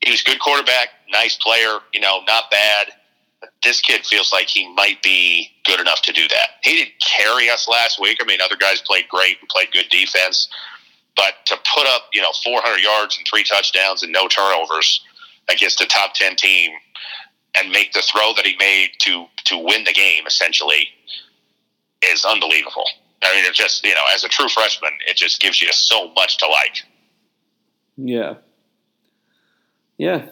He 0.00 0.10
was 0.10 0.20
a 0.20 0.24
good 0.24 0.38
quarterback, 0.38 0.90
nice 1.10 1.36
player, 1.36 1.78
you 1.92 2.00
know, 2.00 2.20
not 2.28 2.50
bad. 2.50 2.92
This 3.62 3.80
kid 3.80 4.04
feels 4.06 4.32
like 4.32 4.48
he 4.48 4.72
might 4.74 5.02
be 5.02 5.50
good 5.64 5.80
enough 5.80 6.02
to 6.02 6.12
do 6.12 6.26
that. 6.28 6.48
He 6.62 6.72
didn't 6.72 6.94
carry 7.00 7.50
us 7.50 7.68
last 7.68 8.00
week. 8.00 8.18
I 8.20 8.24
mean, 8.24 8.40
other 8.40 8.56
guys 8.56 8.80
played 8.80 9.08
great 9.08 9.38
and 9.40 9.48
played 9.48 9.72
good 9.72 9.88
defense. 9.90 10.48
But 11.16 11.34
to 11.46 11.56
put 11.74 11.86
up, 11.86 12.08
you 12.12 12.20
know, 12.20 12.32
400 12.44 12.78
yards 12.78 13.16
and 13.16 13.26
three 13.26 13.44
touchdowns 13.44 14.02
and 14.02 14.12
no 14.12 14.28
turnovers 14.28 15.00
against 15.48 15.80
a 15.80 15.86
top 15.86 16.14
10 16.14 16.36
team 16.36 16.72
and 17.56 17.70
make 17.70 17.92
the 17.92 18.02
throw 18.02 18.32
that 18.34 18.46
he 18.46 18.54
made 18.58 18.90
to 19.00 19.26
to 19.46 19.56
win 19.56 19.84
the 19.84 19.92
game 19.92 20.26
essentially 20.26 20.88
is 22.02 22.24
unbelievable. 22.24 22.86
I 23.22 23.34
mean, 23.34 23.44
it 23.44 23.54
just, 23.54 23.84
you 23.84 23.94
know, 23.94 24.04
as 24.12 24.24
a 24.24 24.28
true 24.28 24.48
freshman, 24.48 24.92
it 25.08 25.16
just 25.16 25.40
gives 25.40 25.60
you 25.60 25.72
so 25.72 26.12
much 26.12 26.38
to 26.38 26.46
like. 26.46 26.82
Yeah. 27.96 28.34
Yeah. 29.96 30.26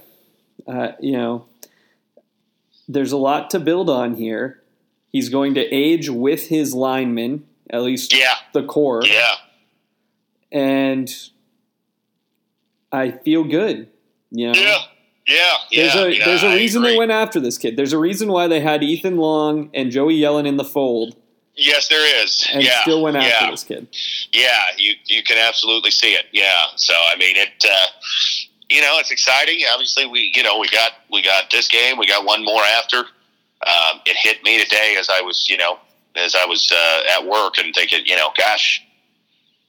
Uh, 0.66 0.92
you 1.00 1.12
know, 1.12 1.46
there's 2.88 3.12
a 3.12 3.16
lot 3.16 3.50
to 3.50 3.60
build 3.60 3.88
on 3.90 4.14
here. 4.14 4.62
He's 5.10 5.28
going 5.28 5.54
to 5.54 5.60
age 5.72 6.08
with 6.08 6.48
his 6.48 6.74
linemen, 6.74 7.46
at 7.70 7.82
least 7.82 8.12
Yeah, 8.12 8.34
the 8.52 8.64
core, 8.64 9.02
yeah, 9.04 9.34
and 10.50 11.08
I 12.90 13.12
feel 13.12 13.44
good. 13.44 13.88
You 14.30 14.52
know, 14.52 14.58
yeah, 14.58 14.78
yeah, 15.26 15.56
there's 15.72 15.94
a 15.94 16.16
yeah, 16.16 16.24
there's 16.24 16.42
a 16.42 16.50
reason 16.50 16.82
they 16.82 16.96
went 16.96 17.12
after 17.12 17.38
this 17.38 17.58
kid. 17.58 17.76
There's 17.76 17.92
a 17.92 17.98
reason 17.98 18.28
why 18.28 18.48
they 18.48 18.60
had 18.60 18.82
Ethan 18.82 19.16
Long 19.16 19.70
and 19.72 19.90
Joey 19.92 20.18
Yellen 20.18 20.46
in 20.46 20.56
the 20.56 20.64
fold 20.64 21.16
Yes, 21.56 21.88
there 21.88 22.24
is. 22.24 22.46
and 22.52 22.62
yeah, 22.64 22.82
still 22.82 23.02
went 23.02 23.16
after 23.16 23.28
yeah. 23.28 23.50
this 23.50 23.64
kid. 23.64 23.86
Yeah, 24.32 24.58
you 24.76 24.94
you 25.04 25.22
can 25.22 25.38
absolutely 25.38 25.92
see 25.92 26.12
it. 26.12 26.26
Yeah. 26.32 26.66
So 26.76 26.94
I 26.94 27.16
mean 27.16 27.36
it. 27.36 27.64
Uh, 27.64 27.86
you 28.70 28.80
know, 28.80 28.96
it's 28.98 29.10
exciting. 29.10 29.60
Obviously, 29.72 30.06
we 30.06 30.32
you 30.34 30.42
know 30.42 30.58
we 30.58 30.68
got 30.68 30.92
we 31.10 31.22
got 31.22 31.50
this 31.50 31.68
game. 31.68 31.98
We 31.98 32.06
got 32.06 32.24
one 32.24 32.44
more 32.44 32.62
after. 32.78 32.98
Um, 32.98 34.00
it 34.04 34.16
hit 34.16 34.42
me 34.42 34.62
today 34.62 34.96
as 34.98 35.08
I 35.08 35.20
was 35.20 35.48
you 35.48 35.56
know 35.56 35.78
as 36.16 36.34
I 36.34 36.44
was 36.44 36.70
uh, 36.72 37.18
at 37.18 37.26
work 37.26 37.58
and 37.58 37.74
thinking 37.74 38.00
you 38.06 38.16
know 38.16 38.30
gosh 38.36 38.82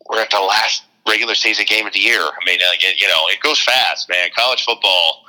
we're 0.09 0.21
at 0.21 0.29
the 0.29 0.39
last 0.39 0.83
regular 1.07 1.35
season 1.35 1.65
game 1.67 1.85
of 1.85 1.93
the 1.93 1.99
year. 1.99 2.21
I 2.21 2.45
mean, 2.45 2.59
you 2.97 3.07
know, 3.07 3.21
it 3.27 3.39
goes 3.41 3.61
fast, 3.61 4.09
man. 4.09 4.29
College 4.35 4.63
football. 4.63 5.23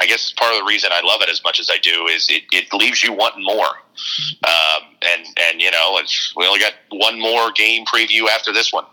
I 0.00 0.06
guess 0.06 0.32
part 0.32 0.54
of 0.54 0.60
the 0.60 0.64
reason 0.64 0.90
I 0.92 1.02
love 1.02 1.20
it 1.20 1.28
as 1.28 1.42
much 1.44 1.60
as 1.60 1.68
I 1.70 1.76
do 1.78 2.06
is 2.06 2.26
it, 2.30 2.44
it 2.52 2.72
leaves 2.72 3.02
you 3.02 3.12
wanting 3.12 3.44
more. 3.44 3.68
Um, 4.44 4.82
and 5.02 5.26
and 5.50 5.60
you 5.60 5.70
know, 5.70 5.98
it's, 5.98 6.34
we 6.36 6.46
only 6.46 6.60
got 6.60 6.72
one 6.90 7.20
more 7.20 7.52
game 7.52 7.84
preview 7.84 8.26
after 8.28 8.52
this 8.52 8.72
one, 8.72 8.86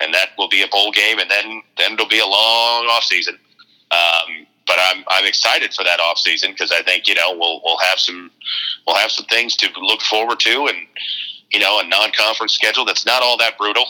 and 0.00 0.12
that 0.14 0.30
will 0.36 0.48
be 0.48 0.62
a 0.62 0.68
bowl 0.68 0.90
game, 0.90 1.20
and 1.20 1.30
then 1.30 1.62
then 1.76 1.92
it'll 1.92 2.08
be 2.08 2.18
a 2.18 2.26
long 2.26 2.86
off 2.86 3.04
season. 3.04 3.38
Um, 3.90 4.46
but 4.66 4.76
I'm 4.78 5.04
I'm 5.08 5.26
excited 5.26 5.72
for 5.72 5.84
that 5.84 5.98
off 6.00 6.18
season 6.18 6.52
because 6.52 6.70
I 6.70 6.82
think 6.82 7.08
you 7.08 7.14
know 7.14 7.32
we'll 7.36 7.60
we'll 7.64 7.78
have 7.78 7.98
some 7.98 8.30
we'll 8.86 8.96
have 8.96 9.10
some 9.10 9.26
things 9.26 9.56
to 9.56 9.68
look 9.80 10.02
forward 10.02 10.40
to, 10.40 10.66
and 10.66 10.76
you 11.50 11.60
know, 11.60 11.80
a 11.80 11.86
non 11.86 12.12
conference 12.12 12.52
schedule 12.52 12.84
that's 12.84 13.06
not 13.06 13.22
all 13.22 13.38
that 13.38 13.56
brutal. 13.58 13.84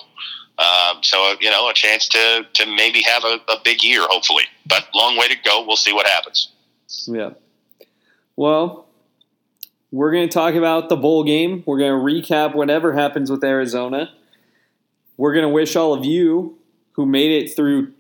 Um, 0.58 1.02
so 1.02 1.34
you 1.40 1.50
know, 1.50 1.68
a 1.68 1.74
chance 1.74 2.08
to 2.08 2.46
to 2.54 2.66
maybe 2.66 3.02
have 3.02 3.24
a, 3.24 3.40
a 3.48 3.56
big 3.64 3.82
year, 3.82 4.06
hopefully. 4.08 4.44
But 4.66 4.88
long 4.94 5.16
way 5.16 5.28
to 5.28 5.36
go. 5.44 5.64
We'll 5.66 5.76
see 5.76 5.92
what 5.92 6.06
happens. 6.06 6.52
Yeah. 7.06 7.30
Well, 8.36 8.86
we're 9.90 10.12
going 10.12 10.28
to 10.28 10.32
talk 10.32 10.54
about 10.54 10.88
the 10.88 10.96
bowl 10.96 11.24
game. 11.24 11.62
We're 11.66 11.78
going 11.78 11.92
to 11.92 12.32
recap 12.32 12.54
whatever 12.54 12.92
happens 12.92 13.30
with 13.30 13.42
Arizona. 13.42 14.10
We're 15.16 15.32
going 15.32 15.44
to 15.44 15.48
wish 15.48 15.74
all 15.74 15.92
of 15.92 16.04
you 16.04 16.58
who 16.92 17.06
made 17.06 17.30
it 17.30 17.56
through, 17.56 17.92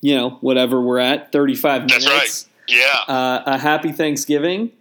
you 0.00 0.14
know, 0.14 0.30
whatever 0.40 0.80
we're 0.80 0.98
at, 0.98 1.32
35 1.32 1.82
minutes. 1.82 2.04
That's 2.06 2.48
right. 2.48 2.48
Yeah. 2.68 3.14
Uh, 3.14 3.42
a 3.46 3.58
happy 3.58 3.92
Thanksgiving. 3.92 4.72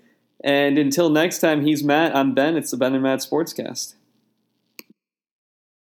And 0.43 0.77
until 0.77 1.09
next 1.09 1.39
time, 1.39 1.65
he's 1.65 1.83
Matt. 1.83 2.15
I'm 2.15 2.33
Ben. 2.33 2.55
It's 2.55 2.71
the 2.71 2.77
Ben 2.77 2.93
and 2.93 3.03
Matt 3.03 3.19
Sportscast. 3.19 3.95